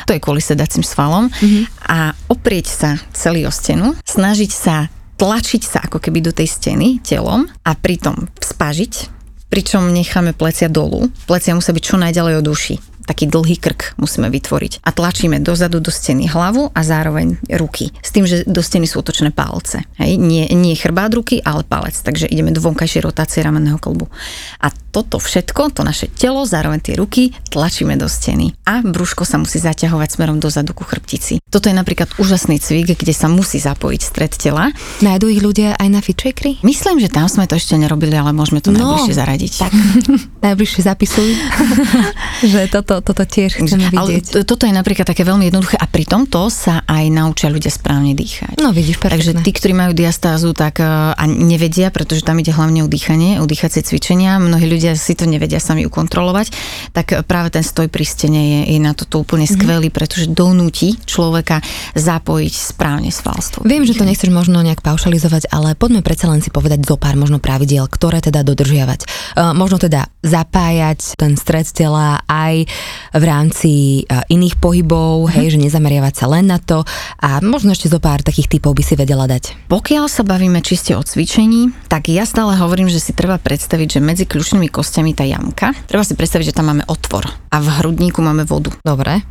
to 0.07 0.11
je 0.13 0.23
kvôli 0.23 0.41
sedacím 0.41 0.87
svalom, 0.87 1.29
mm-hmm. 1.29 1.65
a 1.91 2.17
oprieť 2.33 2.67
sa 2.69 2.91
celý 3.13 3.45
o 3.45 3.53
stenu, 3.53 3.93
snažiť 4.07 4.53
sa 4.53 4.89
tlačiť 5.17 5.63
sa 5.65 5.79
ako 5.85 6.01
keby 6.01 6.21
do 6.25 6.33
tej 6.33 6.49
steny 6.49 7.01
telom 7.01 7.49
a 7.65 7.73
pritom 7.73 8.29
spažiť 8.37 9.17
pričom 9.47 9.95
necháme 9.95 10.35
plecia 10.35 10.67
dolu. 10.67 11.09
Plecia 11.25 11.55
musia 11.55 11.73
byť 11.73 11.85
čo 11.87 11.97
najďalej 11.97 12.35
od 12.43 12.47
uši 12.51 12.75
taký 13.07 13.31
dlhý 13.31 13.57
krk 13.57 13.95
musíme 13.97 14.27
vytvoriť. 14.29 14.83
A 14.83 14.90
tlačíme 14.90 15.38
dozadu 15.38 15.79
do 15.79 15.95
steny 15.95 16.27
hlavu 16.27 16.75
a 16.75 16.81
zároveň 16.83 17.38
ruky. 17.57 17.95
S 18.03 18.11
tým, 18.11 18.27
že 18.27 18.42
do 18.45 18.61
steny 18.61 18.90
sú 18.90 19.01
otočené 19.01 19.31
palce. 19.31 19.87
Hej? 20.03 20.19
Nie, 20.19 20.51
nie 20.51 20.75
chrbát 20.75 21.14
ruky, 21.14 21.38
ale 21.40 21.62
palec. 21.62 21.95
Takže 21.95 22.27
ideme 22.27 22.51
do 22.51 22.59
vonkajšej 22.59 23.07
rotácie 23.07 23.40
ramenného 23.47 23.79
kolbu. 23.79 24.11
A 24.61 24.75
toto 24.90 25.21
všetko, 25.21 25.77
to 25.77 25.85
naše 25.85 26.09
telo, 26.09 26.49
zároveň 26.49 26.81
tie 26.81 26.97
ruky, 26.97 27.31
tlačíme 27.53 27.95
do 28.01 28.09
steny. 28.09 28.57
A 28.64 28.81
brúško 28.83 29.29
sa 29.29 29.37
musí 29.37 29.61
zaťahovať 29.61 30.16
smerom 30.16 30.40
dozadu 30.40 30.73
ku 30.73 30.83
chrbtici. 30.83 31.38
Toto 31.53 31.69
je 31.69 31.77
napríklad 31.77 32.16
úžasný 32.16 32.59
cvik, 32.59 32.97
kde 32.97 33.12
sa 33.12 33.29
musí 33.29 33.61
zapojiť 33.61 34.01
stred 34.01 34.33
tela. 34.35 34.73
Nájdú 35.05 35.29
ich 35.29 35.45
ľudia 35.45 35.77
aj 35.77 35.88
na 35.92 36.01
fitshakeri? 36.01 36.64
Myslím, 36.64 36.99
že 36.99 37.12
tam 37.12 37.29
sme 37.29 37.45
to 37.45 37.61
ešte 37.61 37.77
nerobili, 37.77 38.16
ale 38.16 38.33
môžeme 38.33 38.64
to 38.64 38.73
no, 38.73 38.81
najbližšie 38.81 39.14
zaradiť. 39.14 39.53
Tak, 39.61 39.73
najbližšie 40.49 40.81
zapisuj, 40.81 41.29
že 42.57 42.61
toto 42.73 42.96
toto 43.01 43.25
tiež 43.25 43.61
chceme 43.61 43.91
vidieť. 43.93 43.99
Ale 44.37 44.45
toto 44.45 44.65
je 44.65 44.75
napríklad 44.75 45.07
také 45.09 45.23
veľmi 45.27 45.49
jednoduché 45.49 45.77
a 45.81 45.87
pri 45.89 46.05
tomto 46.05 46.49
sa 46.53 46.85
aj 46.85 47.05
naučia 47.13 47.49
ľudia 47.49 47.73
správne 47.73 48.13
dýchať. 48.17 48.61
No 48.61 48.71
vidíš, 48.73 49.01
perfektne. 49.01 49.37
Takže 49.37 49.45
tí, 49.45 49.51
ktorí 49.53 49.73
majú 49.73 49.93
diastázu, 49.97 50.53
tak 50.53 50.81
e, 50.81 50.87
a 50.87 51.25
nevedia, 51.29 51.89
pretože 51.93 52.25
tam 52.25 52.41
ide 52.41 52.53
hlavne 52.53 52.85
o 52.85 52.89
dýchanie, 52.89 53.39
o 53.41 53.47
dýchacie 53.47 53.83
cvičenia, 53.85 54.41
mnohí 54.41 54.67
ľudia 54.67 54.97
si 54.97 55.17
to 55.17 55.25
nevedia 55.25 55.61
sami 55.61 55.85
ukontrolovať, 55.85 56.53
tak 56.93 57.27
práve 57.27 57.53
ten 57.53 57.65
stoj 57.65 57.89
pri 57.93 58.05
stene 58.07 58.41
je, 58.41 58.61
je 58.77 58.79
na 58.81 58.93
toto 58.93 59.23
úplne 59.23 59.45
mm-hmm. 59.45 59.61
skvelý, 59.61 59.89
pretože 59.93 60.31
donúti 60.31 60.97
človeka 61.05 61.61
zapojiť 61.95 62.55
správne 62.55 63.11
svalstvo. 63.13 63.65
Viem, 63.65 63.85
že 63.85 63.97
to 63.97 64.05
nechceš 64.05 64.31
možno 64.33 64.61
nejak 64.61 64.85
paušalizovať, 64.85 65.49
ale 65.53 65.79
poďme 65.79 66.05
predsa 66.05 66.29
len 66.29 66.45
si 66.45 66.53
povedať 66.53 66.85
zo 66.85 67.01
pár 67.01 67.17
možno 67.17 67.41
pravidiel, 67.41 67.89
ktoré 67.89 68.21
teda 68.21 68.45
dodržiavať. 68.45 69.01
Uh, 69.37 69.53
možno 69.57 69.81
teda 69.81 70.09
zapájať 70.27 71.17
ten 71.17 71.39
stred 71.39 71.69
tela 71.71 72.21
aj 72.27 72.67
v 73.14 73.25
rámci 73.25 74.03
e, 74.03 74.03
iných 74.33 74.57
pohybov, 74.61 75.33
hej, 75.33 75.57
že 75.57 75.62
nezameriavať 75.62 76.14
sa 76.14 76.27
len 76.31 76.49
na 76.49 76.59
to 76.61 76.83
a 77.22 77.40
možno 77.40 77.72
ešte 77.72 77.90
zo 77.90 78.03
pár 78.03 78.20
takých 78.22 78.59
typov 78.59 78.77
by 78.77 78.83
si 78.85 78.94
vedela 78.94 79.25
dať. 79.27 79.68
Pokiaľ 79.70 80.05
sa 80.11 80.22
bavíme 80.22 80.61
čiste 80.61 80.92
o 80.94 81.03
cvičení, 81.03 81.72
tak 81.87 82.12
ja 82.12 82.27
stále 82.29 82.59
hovorím, 82.59 82.90
že 82.90 83.03
si 83.03 83.16
treba 83.16 83.40
predstaviť, 83.40 83.99
že 83.99 84.01
medzi 84.05 84.25
kľúčnymi 84.25 84.68
kostiami 84.70 85.12
tá 85.16 85.25
jamka, 85.25 85.72
treba 85.87 86.05
si 86.05 86.18
predstaviť, 86.18 86.53
že 86.53 86.57
tam 86.57 86.70
máme 86.72 86.85
otvor 86.87 87.27
a 87.53 87.57
v 87.62 87.68
hrudníku 87.81 88.20
máme 88.20 88.44
vodu. 88.44 88.68
Dobre. 88.85 89.25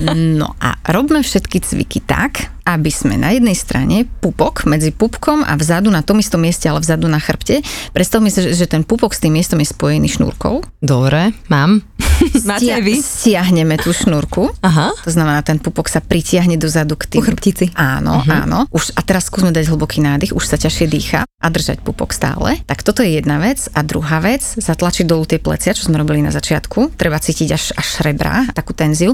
no 0.40 0.52
a 0.60 0.76
robme 0.92 1.24
všetky 1.24 1.64
cviky 1.64 2.04
tak, 2.04 2.52
aby 2.64 2.88
sme 2.88 3.20
na 3.20 3.32
jednej 3.32 3.56
strane 3.56 4.08
pupok 4.20 4.64
medzi 4.68 4.92
pupkom 4.92 5.44
a 5.44 5.56
vzadu 5.56 5.92
na 5.92 6.00
tom 6.00 6.20
istom 6.20 6.40
mieste, 6.40 6.68
ale 6.68 6.80
vzadu 6.80 7.08
na 7.08 7.20
chrbte. 7.20 7.60
Predstavme 7.92 8.32
si, 8.32 8.52
že 8.52 8.68
ten 8.68 8.84
pupok 8.84 9.12
s 9.12 9.20
tým 9.20 9.36
miestom 9.36 9.60
je 9.60 9.68
spojený 9.68 10.08
šnúrkou. 10.12 10.64
Dobre, 10.80 11.36
mám. 11.48 11.84
Máte 12.50 12.66
Stia- 12.66 12.82
vy? 12.82 12.94
Stiahneme 13.00 13.76
tú 13.76 13.92
šnúrku. 13.92 14.50
Aha. 14.64 14.92
To 15.04 15.10
znamená, 15.10 15.44
ten 15.44 15.60
pupok 15.60 15.90
sa 15.90 16.00
pritiahne 16.00 16.56
dozadu 16.56 16.96
k 16.96 17.16
tým. 17.16 17.20
U 17.20 17.26
chrbtici. 17.26 17.70
Áno, 17.76 18.20
uh-huh. 18.22 18.44
áno. 18.46 18.58
Už, 18.72 18.94
a 18.96 19.00
teraz 19.04 19.28
skúsme 19.28 19.52
dať 19.52 19.68
hlboký 19.68 20.00
nádych, 20.00 20.32
už 20.32 20.44
sa 20.44 20.56
ťažšie 20.56 20.86
dýcha 20.88 21.20
a 21.28 21.46
držať 21.52 21.84
pupok 21.84 22.16
stále. 22.16 22.64
Tak 22.64 22.80
toto 22.80 23.04
je 23.04 23.20
jedna 23.20 23.36
vec. 23.36 23.68
A 23.76 23.84
druhá 23.84 24.24
vec, 24.24 24.40
zatlačiť 24.40 25.04
dolu 25.04 25.28
tie 25.28 25.36
plecia, 25.36 25.76
čo 25.76 25.92
sme 25.92 26.00
robili 26.00 26.24
na 26.24 26.32
začiatku. 26.32 26.96
Treba 26.96 27.20
cítiť 27.20 27.48
až, 27.52 27.64
až 27.76 27.88
rebra, 28.00 28.48
takú 28.56 28.72
tenziu. 28.72 29.12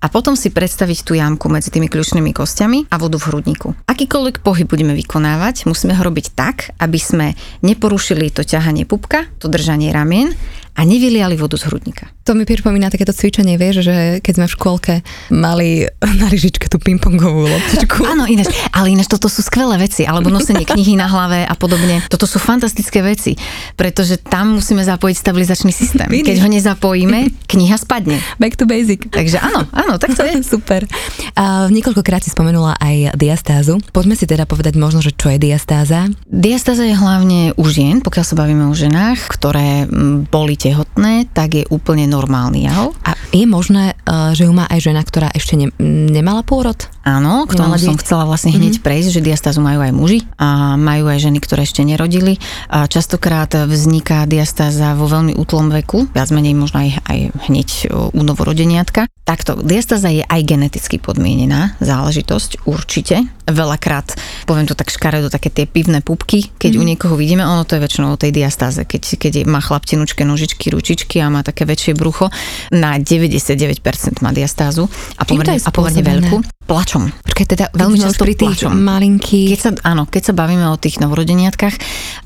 A 0.00 0.08
potom 0.08 0.32
si 0.32 0.48
predstaviť 0.48 1.04
tú 1.04 1.12
jamku 1.12 1.52
medzi 1.52 1.68
tými 1.68 1.92
kľúčnymi 1.92 2.32
kostiami 2.32 2.88
a 2.88 2.96
vodu 2.96 3.20
v 3.20 3.28
hrudníku. 3.28 3.76
Akýkoľvek 3.84 4.40
pohyb 4.40 4.64
budeme 4.64 4.96
vykonávať, 4.96 5.68
musíme 5.68 5.92
ho 5.92 6.02
robiť 6.02 6.32
tak, 6.32 6.72
aby 6.80 6.96
sme 6.96 7.26
neporušili 7.60 8.32
to 8.32 8.40
ťahanie 8.40 8.88
pupka, 8.88 9.28
to 9.36 9.52
držanie 9.52 9.92
ramien 9.92 10.32
a 10.76 10.80
nevyliali 10.84 11.36
vodu 11.36 11.56
z 11.56 11.68
hrudníka. 11.68 12.08
To 12.28 12.36
mi 12.36 12.45
pripomína 12.46 12.88
takéto 12.88 13.10
cvičenie, 13.10 13.58
vieš, 13.58 13.82
že 13.82 14.22
keď 14.22 14.32
sme 14.38 14.46
v 14.46 14.54
škôlke 14.54 14.94
mali 15.34 15.90
na 16.20 16.26
lyžičke 16.30 16.70
tú 16.70 16.78
pingpongovú 16.78 17.50
loptičku. 17.50 18.06
Áno, 18.06 18.24
ináč, 18.30 18.54
ale 18.70 18.94
ináč 18.94 19.10
toto 19.10 19.26
sú 19.26 19.42
skvelé 19.42 19.74
veci, 19.82 20.06
alebo 20.06 20.30
nosenie 20.30 20.62
knihy 20.62 20.94
na 20.94 21.10
hlave 21.10 21.42
a 21.42 21.54
podobne. 21.58 22.00
Toto 22.06 22.24
sú 22.24 22.38
fantastické 22.38 23.02
veci, 23.02 23.34
pretože 23.74 24.22
tam 24.22 24.62
musíme 24.62 24.86
zapojiť 24.86 25.16
stabilizačný 25.18 25.72
systém. 25.74 26.06
Vidíš? 26.06 26.30
Keď 26.30 26.36
ho 26.46 26.48
nezapojíme, 26.48 27.18
kniha 27.50 27.76
spadne. 27.76 28.22
Back 28.38 28.54
to 28.54 28.64
basic. 28.64 29.10
Takže 29.10 29.42
áno, 29.42 29.66
áno, 29.74 29.98
tak 29.98 30.14
to 30.14 30.22
je. 30.22 30.38
Super. 30.54 30.86
A 31.34 31.66
niekoľkokrát 31.68 32.22
si 32.22 32.30
spomenula 32.30 32.78
aj 32.78 33.18
diastázu. 33.18 33.82
Poďme 33.90 34.14
si 34.14 34.28
teda 34.28 34.46
povedať 34.46 34.78
možno, 34.78 35.02
že 35.02 35.10
čo 35.10 35.32
je 35.34 35.42
diastáza. 35.42 36.06
Diastáza 36.28 36.86
je 36.86 36.94
hlavne 36.94 37.56
u 37.56 37.64
žien, 37.66 38.04
pokiaľ 38.04 38.24
sa 38.24 38.38
bavíme 38.38 38.68
o 38.68 38.74
ženách, 38.76 39.26
ktoré 39.32 39.88
boli 40.28 40.54
tehotné, 40.54 41.26
tak 41.32 41.58
je 41.58 41.64
úplne 41.72 42.04
normálny 42.36 42.68
jav. 42.68 42.92
A 43.00 43.16
je 43.32 43.48
možné, 43.48 43.96
eh, 43.96 44.36
že 44.36 44.44
ju 44.44 44.52
má 44.52 44.68
aj 44.68 44.80
žena, 44.84 45.00
ktorá 45.00 45.32
ešte 45.32 45.56
ne, 45.56 45.72
nemala 46.12 46.44
pôrod? 46.44 46.76
Áno, 47.00 47.48
k 47.48 47.56
tomu 47.56 47.80
som 47.80 47.96
chcela 47.96 48.28
vlastne 48.28 48.52
hneď 48.52 48.76
mm-hmm. 48.76 48.86
prejsť, 48.86 49.08
že 49.14 49.24
diastázu 49.24 49.64
majú 49.64 49.80
aj 49.80 49.92
muži 49.96 50.20
a 50.36 50.76
majú 50.76 51.08
aj 51.08 51.22
ženy, 51.24 51.38
ktoré 51.40 51.64
ešte 51.64 51.80
nerodili. 51.86 52.36
A 52.68 52.84
častokrát 52.90 53.48
vzniká 53.48 54.28
diastáza 54.28 54.92
vo 54.98 55.08
veľmi 55.08 55.32
útlom 55.38 55.72
veku, 55.72 56.10
viac 56.12 56.28
menej 56.28 56.58
možno 56.58 56.82
aj, 56.82 57.00
aj 57.06 57.18
hneď 57.48 57.68
u 58.12 58.20
novorodeniatka. 58.20 59.08
Takto, 59.22 59.58
diastáza 59.58 60.10
je 60.10 60.26
aj 60.26 60.42
geneticky 60.42 60.98
podmienená 60.98 61.78
záležitosť, 61.78 62.66
určite. 62.66 63.26
Veľakrát, 63.46 64.18
poviem 64.46 64.70
to 64.70 64.78
tak 64.78 64.94
škaredo, 64.94 65.26
také 65.26 65.50
tie 65.50 65.66
pivné 65.66 66.00
pupky, 66.00 66.54
keď 66.54 66.78
mm-hmm. 66.78 66.86
u 66.86 66.90
niekoho 66.94 67.14
vidíme, 67.18 67.42
ono 67.42 67.66
to 67.66 67.74
je 67.74 67.82
väčšinou 67.82 68.14
o 68.14 68.20
tej 68.20 68.30
diastáze, 68.30 68.86
keď, 68.86 69.18
keď 69.18 69.32
má 69.44 69.58
chlaptenučké 69.58 70.22
nožičky, 70.22 70.70
ručičky 70.70 71.18
a 71.18 71.26
má 71.26 71.42
také 71.42 71.66
väčšie 71.66 71.98
brucho. 71.98 72.30
Na 72.70 72.96
99% 73.02 73.82
má 74.22 74.30
diastázu 74.30 74.86
a 75.18 75.22
pomerne, 75.26 75.58
a 75.58 75.70
pomerne 75.74 76.02
veľkú. 76.06 76.36
Plačom. 76.66 77.10
Počkaj, 77.26 77.46
teda 77.46 77.64
veľmi 77.74 77.98
často 77.98 78.22
pri 78.22 78.34
tých 78.38 78.58
plačom. 78.62 78.74
malinkých... 78.74 79.50
Keď 79.54 79.60
sa, 79.60 79.70
áno, 79.86 80.06
keď 80.06 80.22
sa 80.30 80.32
bavíme 80.34 80.66
o 80.70 80.78
tých 80.78 81.02
novorodeniatkách, 81.02 81.74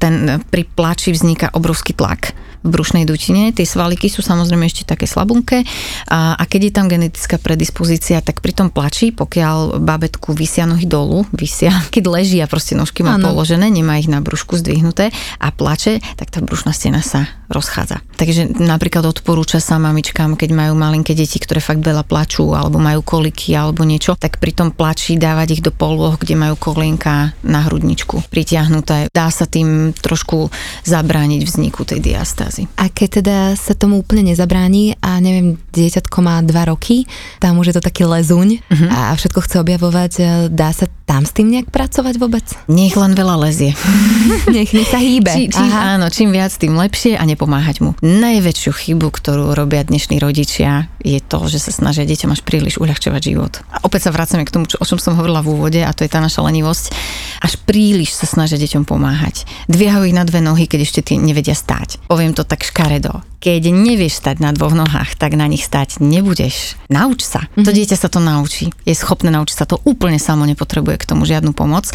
ten 0.00 0.40
pri 0.44 0.62
plači 0.68 1.12
vzniká 1.12 1.52
obrovský 1.56 1.96
tlak 1.96 2.37
v 2.61 2.68
brušnej 2.68 3.09
dutine. 3.09 3.51
Tie 3.57 3.64
svaliky 3.64 4.12
sú 4.12 4.20
samozrejme 4.20 4.68
ešte 4.68 4.85
také 4.85 5.09
slabunké 5.09 5.64
a, 6.09 6.37
a 6.37 6.42
keď 6.44 6.61
je 6.68 6.73
tam 6.73 6.87
genetická 6.92 7.37
predispozícia, 7.40 8.20
tak 8.20 8.44
pri 8.44 8.53
tom 8.53 8.68
plači, 8.68 9.11
pokiaľ 9.16 9.81
babetku 9.81 10.37
vysia 10.37 10.68
nohy 10.68 10.85
dolu, 10.85 11.25
vysia, 11.33 11.73
keď 11.94 12.05
leží 12.20 12.38
a 12.44 12.51
proste 12.51 12.77
nožky 12.77 13.01
má 13.01 13.16
ano. 13.16 13.33
položené, 13.33 13.73
nemá 13.73 13.96
ich 13.96 14.11
na 14.12 14.20
brúšku 14.20 14.61
zdvihnuté 14.61 15.09
a 15.40 15.49
plače, 15.49 16.05
tak 16.20 16.29
tá 16.29 16.44
brušná 16.44 16.77
stena 16.77 17.01
sa 17.01 17.39
rozchádza. 17.50 17.98
Takže 18.14 18.62
napríklad 18.62 19.02
odporúča 19.10 19.58
sa 19.58 19.76
mamičkám, 19.82 20.38
keď 20.38 20.50
majú 20.54 20.78
malinké 20.78 21.18
deti, 21.18 21.42
ktoré 21.42 21.58
fakt 21.58 21.82
veľa 21.82 22.06
plačú 22.06 22.54
alebo 22.54 22.78
majú 22.78 23.02
koliky 23.02 23.52
alebo 23.58 23.82
niečo, 23.82 24.14
tak 24.14 24.38
pri 24.38 24.54
tom 24.54 24.70
plači 24.70 25.18
dávať 25.18 25.58
ich 25.58 25.62
do 25.66 25.74
poloh, 25.74 26.14
kde 26.14 26.38
majú 26.38 26.54
kolienka 26.54 27.34
na 27.42 27.66
hrudničku 27.66 28.30
pritiahnuté. 28.30 29.10
Dá 29.10 29.28
sa 29.34 29.50
tým 29.50 29.90
trošku 29.98 30.46
zabrániť 30.86 31.40
vzniku 31.42 31.82
tej 31.82 31.98
diastázy. 31.98 32.70
A 32.78 32.86
keď 32.86 33.08
teda 33.20 33.36
sa 33.58 33.74
tomu 33.74 33.98
úplne 33.98 34.30
nezabráni 34.30 34.94
a 35.02 35.18
neviem, 35.18 35.58
dieťatko 35.74 36.18
má 36.22 36.38
dva 36.46 36.70
roky, 36.70 37.10
tam 37.42 37.58
už 37.58 37.74
je 37.74 37.76
to 37.80 37.82
taký 37.82 38.06
lezuň 38.06 38.62
uh-huh. 38.62 38.88
a 38.88 38.98
všetko 39.18 39.40
chce 39.42 39.56
objavovať, 39.58 40.12
dá 40.54 40.70
sa 40.70 40.86
tam 41.11 41.27
s 41.27 41.35
tým 41.35 41.51
nejak 41.51 41.75
pracovať 41.75 42.23
vôbec? 42.23 42.46
Nech 42.70 42.94
len 42.94 43.18
veľa 43.18 43.42
lezie. 43.42 43.75
nech, 44.55 44.70
nech 44.70 44.87
sa 44.87 45.03
hýbe. 45.03 45.35
Či, 45.35 45.51
čím, 45.51 45.66
áno, 45.75 46.07
čím 46.07 46.31
viac, 46.31 46.55
tým 46.55 46.79
lepšie 46.79 47.18
a 47.18 47.27
nepomáhať 47.27 47.83
mu. 47.83 47.99
Najväčšiu 47.99 48.70
chybu, 48.70 49.11
ktorú 49.11 49.51
robia 49.59 49.83
dnešní 49.83 50.23
rodičia, 50.23 50.87
je 51.03 51.18
to, 51.18 51.51
že 51.51 51.66
sa 51.66 51.75
snažia 51.75 52.07
deťom 52.07 52.31
až 52.31 52.46
príliš 52.46 52.79
uľahčovať 52.79 53.23
život. 53.27 53.59
A 53.75 53.83
opäť 53.83 54.07
sa 54.07 54.14
vracame 54.14 54.46
k 54.46 54.55
tomu, 54.55 54.70
čo, 54.70 54.79
o 54.79 54.87
čom 54.87 55.03
som 55.03 55.18
hovorila 55.18 55.42
v 55.42 55.51
úvode, 55.51 55.83
a 55.83 55.90
to 55.90 56.07
je 56.07 56.14
tá 56.14 56.23
naša 56.23 56.46
lenivosť. 56.46 56.94
Až 57.42 57.59
príliš 57.66 58.14
sa 58.14 58.31
snažia 58.31 58.62
deťom 58.62 58.87
pomáhať. 58.87 59.51
Dviehajú 59.66 60.07
ich 60.07 60.14
na 60.14 60.23
dve 60.23 60.38
nohy, 60.38 60.70
keď 60.70 60.87
ešte 60.87 61.01
tie 61.03 61.16
nevedia 61.18 61.59
stáť. 61.59 62.07
Poviem 62.07 62.38
to 62.38 62.46
tak 62.46 62.62
škaredo 62.62 63.27
keď 63.40 63.72
nevieš 63.72 64.20
stať 64.20 64.44
na 64.44 64.53
dvoch 64.53 64.76
nohách, 64.76 65.16
tak 65.16 65.33
na 65.33 65.48
nich 65.48 65.64
stať 65.64 66.05
nebudeš. 66.05 66.76
Nauč 66.92 67.24
sa. 67.24 67.48
Mm-hmm. 67.48 67.64
To 67.64 67.70
dieťa 67.72 67.96
sa 67.96 68.12
to 68.12 68.20
naučí. 68.20 68.68
Je 68.85 68.92
schopné 68.92 69.33
naučiť 69.33 69.57
sa 69.57 69.64
to 69.64 69.81
úplne 69.88 70.20
samo, 70.20 70.44
nepotrebuje 70.44 71.00
k 71.00 71.09
tomu 71.09 71.24
žiadnu 71.24 71.57
pomoc. 71.57 71.88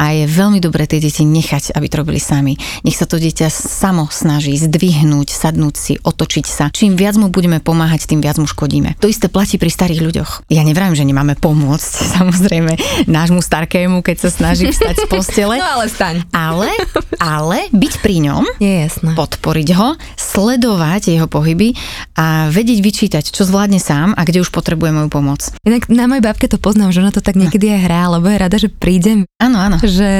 A 0.00 0.16
je 0.16 0.24
veľmi 0.24 0.56
dobré 0.56 0.88
tie 0.88 0.96
deti 0.96 1.28
nechať, 1.28 1.76
aby 1.76 1.86
to 1.92 2.00
robili 2.00 2.16
sami. 2.16 2.56
Nech 2.80 2.96
sa 2.96 3.04
to 3.04 3.20
dieťa 3.20 3.52
samo 3.52 4.08
snaží 4.08 4.56
zdvihnúť, 4.56 5.36
sadnúť 5.36 5.74
si, 5.76 5.92
otočiť 6.00 6.46
sa. 6.48 6.72
Čím 6.72 6.96
viac 6.96 7.20
mu 7.20 7.28
budeme 7.28 7.60
pomáhať, 7.60 8.08
tým 8.08 8.24
viac 8.24 8.40
mu 8.40 8.48
škodíme. 8.48 8.96
To 9.04 9.12
isté 9.12 9.28
platí 9.28 9.60
pri 9.60 9.68
starých 9.68 10.00
ľuďoch. 10.00 10.30
Ja 10.48 10.64
nevrám, 10.64 10.96
že 10.96 11.04
nemáme 11.04 11.36
pomôcť, 11.36 11.92
samozrejme, 12.16 12.72
nášmu 13.04 13.44
starkému, 13.44 14.00
keď 14.00 14.16
sa 14.24 14.30
snaží 14.32 14.72
vstať 14.72 15.04
z 15.04 15.06
postele. 15.12 15.60
No 15.60 15.68
ale 15.76 15.92
staň. 15.92 16.24
Ale, 16.32 16.72
ale 17.20 17.68
byť 17.76 17.92
pri 18.00 18.16
ňom, 18.32 18.48
je 18.56 18.74
jasné. 18.88 19.12
podporiť 19.12 19.68
ho, 19.76 20.00
sledovať 20.16 20.85
sledovať 20.86 21.18
jeho 21.18 21.28
pohyby 21.28 21.74
a 22.16 22.48
vedieť 22.48 22.78
vyčítať, 22.80 23.24
čo 23.34 23.42
zvládne 23.44 23.82
sám 23.82 24.14
a 24.14 24.22
kde 24.22 24.40
už 24.40 24.54
potrebuje 24.54 24.94
moju 24.94 25.08
pomoc. 25.10 25.40
Inak 25.66 25.90
na 25.90 26.06
mojej 26.06 26.22
babke 26.24 26.46
to 26.46 26.62
poznám, 26.62 26.94
že 26.94 27.02
ona 27.02 27.12
to 27.12 27.20
tak 27.20 27.34
niekedy 27.34 27.68
aj 27.74 27.80
hrá, 27.84 28.02
lebo 28.16 28.30
je 28.30 28.38
rada, 28.38 28.56
že 28.56 28.72
prídem. 28.72 29.28
Áno, 29.36 29.58
áno. 29.60 29.76
Že 29.82 30.10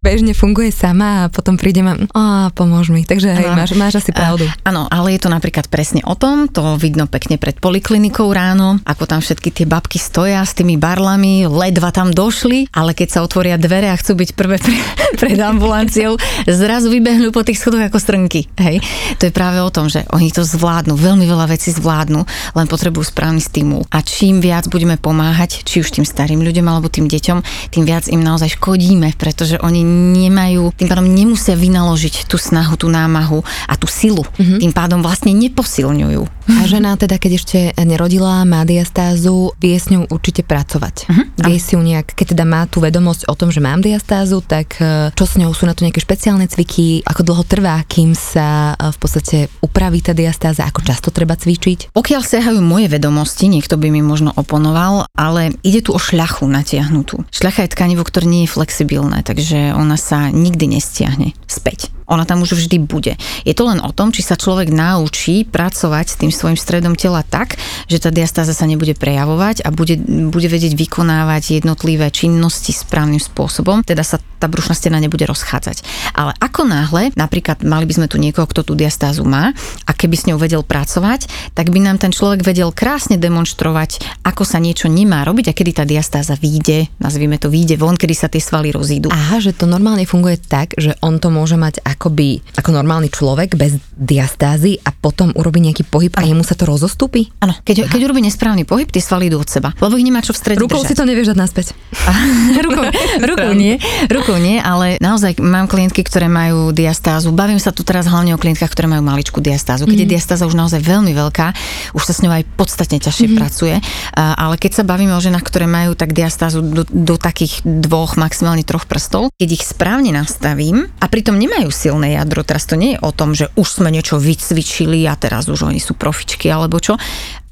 bežne 0.00 0.32
funguje 0.32 0.72
sama 0.72 1.26
a 1.26 1.30
potom 1.30 1.58
prídem 1.60 1.84
a 1.90 1.94
a 2.14 2.50
pomôž 2.54 2.90
mi. 2.90 3.04
Takže 3.04 3.34
hej, 3.34 3.50
máš, 3.54 3.74
máš 3.74 3.98
asi 4.02 4.10
pravdu. 4.14 4.46
Áno, 4.64 4.86
ale 4.90 5.14
je 5.14 5.20
to 5.26 5.30
napríklad 5.30 5.66
presne 5.66 6.00
o 6.06 6.14
tom, 6.14 6.46
to 6.46 6.74
vidno 6.78 7.06
pekne 7.10 7.36
pred 7.36 7.58
poliklinikou 7.58 8.30
ráno, 8.30 8.78
ako 8.86 9.04
tam 9.06 9.20
všetky 9.20 9.50
tie 9.50 9.66
babky 9.66 9.98
stoja 9.98 10.42
s 10.42 10.54
tými 10.54 10.78
barlami, 10.78 11.46
ledva 11.46 11.90
tam 11.90 12.14
došli, 12.14 12.70
ale 12.72 12.94
keď 12.94 13.08
sa 13.14 13.20
otvoria 13.22 13.58
dvere 13.58 13.90
a 13.90 13.98
chcú 13.98 14.18
byť 14.18 14.30
prvé 14.38 14.56
pre, 14.58 14.76
pred 15.20 15.38
ambulanciou, 15.38 16.16
zrazu 16.46 16.90
vybehnú 16.90 17.30
po 17.34 17.42
tých 17.42 17.58
schodoch 17.58 17.84
ako 17.86 17.98
strnky. 17.98 18.46
Hej. 18.58 18.82
To 19.18 19.28
je 19.28 19.32
práve 19.32 19.58
o 19.62 19.70
tom, 19.72 19.88
že 19.90 20.04
oni 20.12 20.28
to 20.28 20.44
zvládnu, 20.44 20.92
veľmi 20.94 21.24
veľa 21.24 21.48
vecí 21.48 21.72
zvládnu, 21.72 22.20
len 22.52 22.66
potrebujú 22.68 23.08
správny 23.08 23.40
stimul. 23.40 23.88
A 23.88 24.04
čím 24.04 24.44
viac 24.44 24.68
budeme 24.68 25.00
pomáhať, 25.00 25.64
či 25.64 25.80
už 25.80 25.96
tým 25.96 26.04
starým 26.04 26.44
ľuďom 26.44 26.68
alebo 26.68 26.92
tým 26.92 27.08
deťom, 27.08 27.38
tým 27.72 27.84
viac 27.88 28.06
im 28.12 28.20
naozaj 28.20 28.60
škodíme, 28.60 29.16
pretože 29.16 29.56
oni 29.58 29.80
nemajú, 30.22 30.76
tým 30.76 30.88
pádom 30.88 31.08
nemusia 31.08 31.56
vynaložiť 31.56 32.28
tú 32.28 32.36
snahu, 32.36 32.76
tú 32.76 32.92
námahu 32.92 33.40
a 33.66 33.74
tú 33.80 33.88
silu. 33.88 34.22
Mm-hmm. 34.36 34.58
Tým 34.60 34.72
pádom 34.76 35.00
vlastne 35.00 35.32
neposilňujú. 35.32 36.41
A 36.48 36.66
žena 36.66 36.94
teda, 36.98 37.18
keď 37.18 37.32
ešte 37.38 37.58
nerodila, 37.78 38.42
má 38.42 38.66
diastázu, 38.66 39.54
vie 39.58 39.78
s 39.78 39.90
ňou 39.90 40.10
určite 40.10 40.42
pracovať. 40.42 41.06
Uh-huh. 41.06 41.24
Vie 41.46 41.58
si 41.58 41.74
ju 41.74 41.82
nejak, 41.82 42.14
keď 42.14 42.34
teda 42.34 42.44
má 42.46 42.66
tú 42.66 42.82
vedomosť 42.82 43.30
o 43.30 43.34
tom, 43.38 43.54
že 43.54 43.62
mám 43.62 43.82
diastázu, 43.82 44.42
tak 44.42 44.78
e, 44.82 45.10
čo 45.14 45.24
s 45.26 45.38
ňou 45.38 45.54
sú 45.54 45.66
na 45.66 45.74
to 45.74 45.86
nejaké 45.86 46.02
špeciálne 46.02 46.46
cviky, 46.50 47.06
ako 47.06 47.22
dlho 47.22 47.44
trvá, 47.46 47.82
kým 47.86 48.14
sa 48.18 48.74
e, 48.74 48.90
v 48.90 48.98
podstate 48.98 49.36
upraví 49.62 50.02
tá 50.02 50.14
diastáza, 50.14 50.66
ako 50.66 50.82
často 50.82 51.08
treba 51.14 51.38
cvičiť? 51.38 51.94
Pokiaľ 51.94 52.22
sehajú 52.22 52.58
moje 52.58 52.90
vedomosti, 52.90 53.46
niekto 53.46 53.78
by 53.78 53.88
mi 53.90 54.02
možno 54.02 54.34
oponoval, 54.34 55.06
ale 55.14 55.54
ide 55.62 55.82
tu 55.82 55.94
o 55.94 56.00
šľachu 56.00 56.46
natiahnutú. 56.46 57.22
Šľacha 57.30 57.66
je 57.66 57.74
tkanivo, 57.74 58.02
ktoré 58.02 58.26
nie 58.26 58.42
je 58.46 58.54
flexibilné, 58.54 59.22
takže 59.22 59.74
ona 59.74 59.94
sa 59.94 60.30
nikdy 60.30 60.78
nestiahne 60.78 61.34
späť 61.46 61.94
ona 62.06 62.26
tam 62.26 62.42
už 62.42 62.58
vždy 62.58 62.82
bude. 62.82 63.14
Je 63.46 63.54
to 63.54 63.66
len 63.68 63.78
o 63.82 63.90
tom, 63.94 64.10
či 64.10 64.24
sa 64.24 64.38
človek 64.38 64.70
naučí 64.72 65.46
pracovať 65.46 66.06
s 66.06 66.18
tým 66.18 66.32
svojim 66.34 66.58
stredom 66.58 66.98
tela 66.98 67.22
tak, 67.26 67.56
že 67.86 68.02
tá 68.02 68.10
diastáza 68.10 68.52
sa 68.52 68.66
nebude 68.66 68.94
prejavovať 68.98 69.64
a 69.66 69.68
bude, 69.70 69.98
bude 70.30 70.48
vedieť 70.48 70.74
vykonávať 70.74 71.62
jednotlivé 71.62 72.10
činnosti 72.10 72.74
správnym 72.74 73.22
spôsobom, 73.22 73.86
teda 73.86 74.02
sa 74.02 74.18
tá 74.42 74.50
brušná 74.50 74.74
stena 74.74 74.98
nebude 74.98 75.22
rozchádzať. 75.22 75.86
Ale 76.18 76.34
ako 76.42 76.66
náhle, 76.66 77.14
napríklad 77.14 77.62
mali 77.62 77.86
by 77.86 77.94
sme 78.02 78.10
tu 78.10 78.18
niekoho, 78.18 78.50
kto 78.50 78.66
tú 78.66 78.74
diastázu 78.74 79.22
má 79.22 79.54
a 79.86 79.90
keby 79.94 80.18
s 80.18 80.26
ňou 80.26 80.42
vedel 80.42 80.66
pracovať, 80.66 81.30
tak 81.54 81.70
by 81.70 81.78
nám 81.78 82.02
ten 82.02 82.10
človek 82.10 82.42
vedel 82.42 82.74
krásne 82.74 83.14
demonstrovať, 83.22 84.02
ako 84.26 84.42
sa 84.42 84.58
niečo 84.58 84.90
nemá 84.90 85.22
robiť 85.22 85.54
a 85.54 85.56
kedy 85.56 85.70
tá 85.78 85.84
diastáza 85.86 86.34
vyjde, 86.34 86.90
nazvime 86.98 87.38
to 87.38 87.46
vyjde 87.46 87.78
von, 87.78 87.94
kedy 87.94 88.14
sa 88.18 88.26
tie 88.26 88.42
svaly 88.42 88.74
rozídu. 88.74 89.14
Aha, 89.14 89.38
že 89.38 89.54
to 89.54 89.70
normálne 89.70 90.02
funguje 90.02 90.42
tak, 90.42 90.74
že 90.74 90.98
on 90.98 91.22
to 91.22 91.30
môže 91.30 91.54
mať 91.54 91.78
akoby 91.92 92.40
ako 92.58 92.70
normálny 92.72 93.12
človek 93.12 93.54
bez 93.54 93.76
diastázy 93.92 94.80
a 94.82 94.90
potom 94.90 95.30
urobí 95.36 95.60
nejaký 95.60 95.84
pohyb 95.86 96.12
a 96.16 96.24
jemu 96.24 96.42
sa 96.42 96.56
to 96.56 96.64
rozostúpi? 96.66 97.28
Áno, 97.44 97.54
keď, 97.62 97.88
keď 97.92 98.00
urobí 98.08 98.24
nesprávny 98.24 98.64
pohyb, 98.64 98.88
tie 98.88 99.04
svaly 99.04 99.28
idú 99.28 99.38
od 99.38 99.48
seba, 99.48 99.70
lebo 99.78 99.94
ich 100.00 100.06
nemá 100.06 100.24
čo 100.24 100.32
v 100.32 100.38
strede 100.40 100.58
Rukou 100.58 100.80
držať. 100.82 100.88
si 100.88 100.94
to 100.98 101.04
nevieš 101.04 101.34
dať 101.34 101.38
naspäť. 101.38 101.66
rukou, 102.66 102.84
rukou 103.30 103.52
nie, 103.52 103.76
rukou 104.08 104.36
nie, 104.40 104.58
ale 104.58 104.96
naozaj 104.98 105.38
mám 105.38 105.68
klientky, 105.68 106.02
ktoré 106.02 106.26
majú 106.26 106.72
diastázu. 106.72 107.30
Bavím 107.30 107.60
sa 107.60 107.70
tu 107.70 107.84
teraz 107.84 108.08
hlavne 108.08 108.34
o 108.34 108.40
klientkách, 108.40 108.72
ktoré 108.72 108.88
majú 108.88 109.04
maličkú 109.04 109.38
diastázu. 109.38 109.84
Keď 109.84 109.98
mm. 109.98 110.04
je 110.04 110.12
diastáza 110.16 110.44
už 110.48 110.56
naozaj 110.56 110.80
veľmi 110.80 111.12
veľká, 111.12 111.46
už 111.92 112.02
sa 112.02 112.12
s 112.16 112.22
ňou 112.24 112.32
aj 112.32 112.44
podstatne 112.56 112.98
ťažšie 112.98 113.28
mm. 113.32 113.36
pracuje, 113.36 113.76
ale 114.16 114.54
keď 114.56 114.80
sa 114.80 114.84
bavíme 114.86 115.12
o 115.12 115.20
ženách, 115.20 115.44
ktoré 115.44 115.68
majú 115.68 115.92
tak 115.92 116.16
diastázu 116.16 116.64
do, 116.64 116.82
do 116.88 117.14
takých 117.20 117.60
dvoch, 117.64 118.16
maximálne 118.16 118.64
troch 118.64 118.88
prstov, 118.88 119.34
keď 119.36 119.48
ich 119.52 119.64
správne 119.66 120.14
nastavím 120.14 120.88
a 121.02 121.06
pritom 121.10 121.36
nemajú 121.36 121.68
silné 121.82 122.14
jadro. 122.14 122.46
Teraz 122.46 122.70
to 122.70 122.78
nie 122.78 122.94
je 122.94 123.02
o 123.02 123.10
tom, 123.10 123.34
že 123.34 123.50
už 123.58 123.82
sme 123.82 123.90
niečo 123.90 124.22
vycvičili 124.22 125.02
a 125.10 125.18
teraz 125.18 125.50
už 125.50 125.66
oni 125.66 125.82
sú 125.82 125.98
profičky 125.98 126.46
alebo 126.46 126.78
čo. 126.78 126.94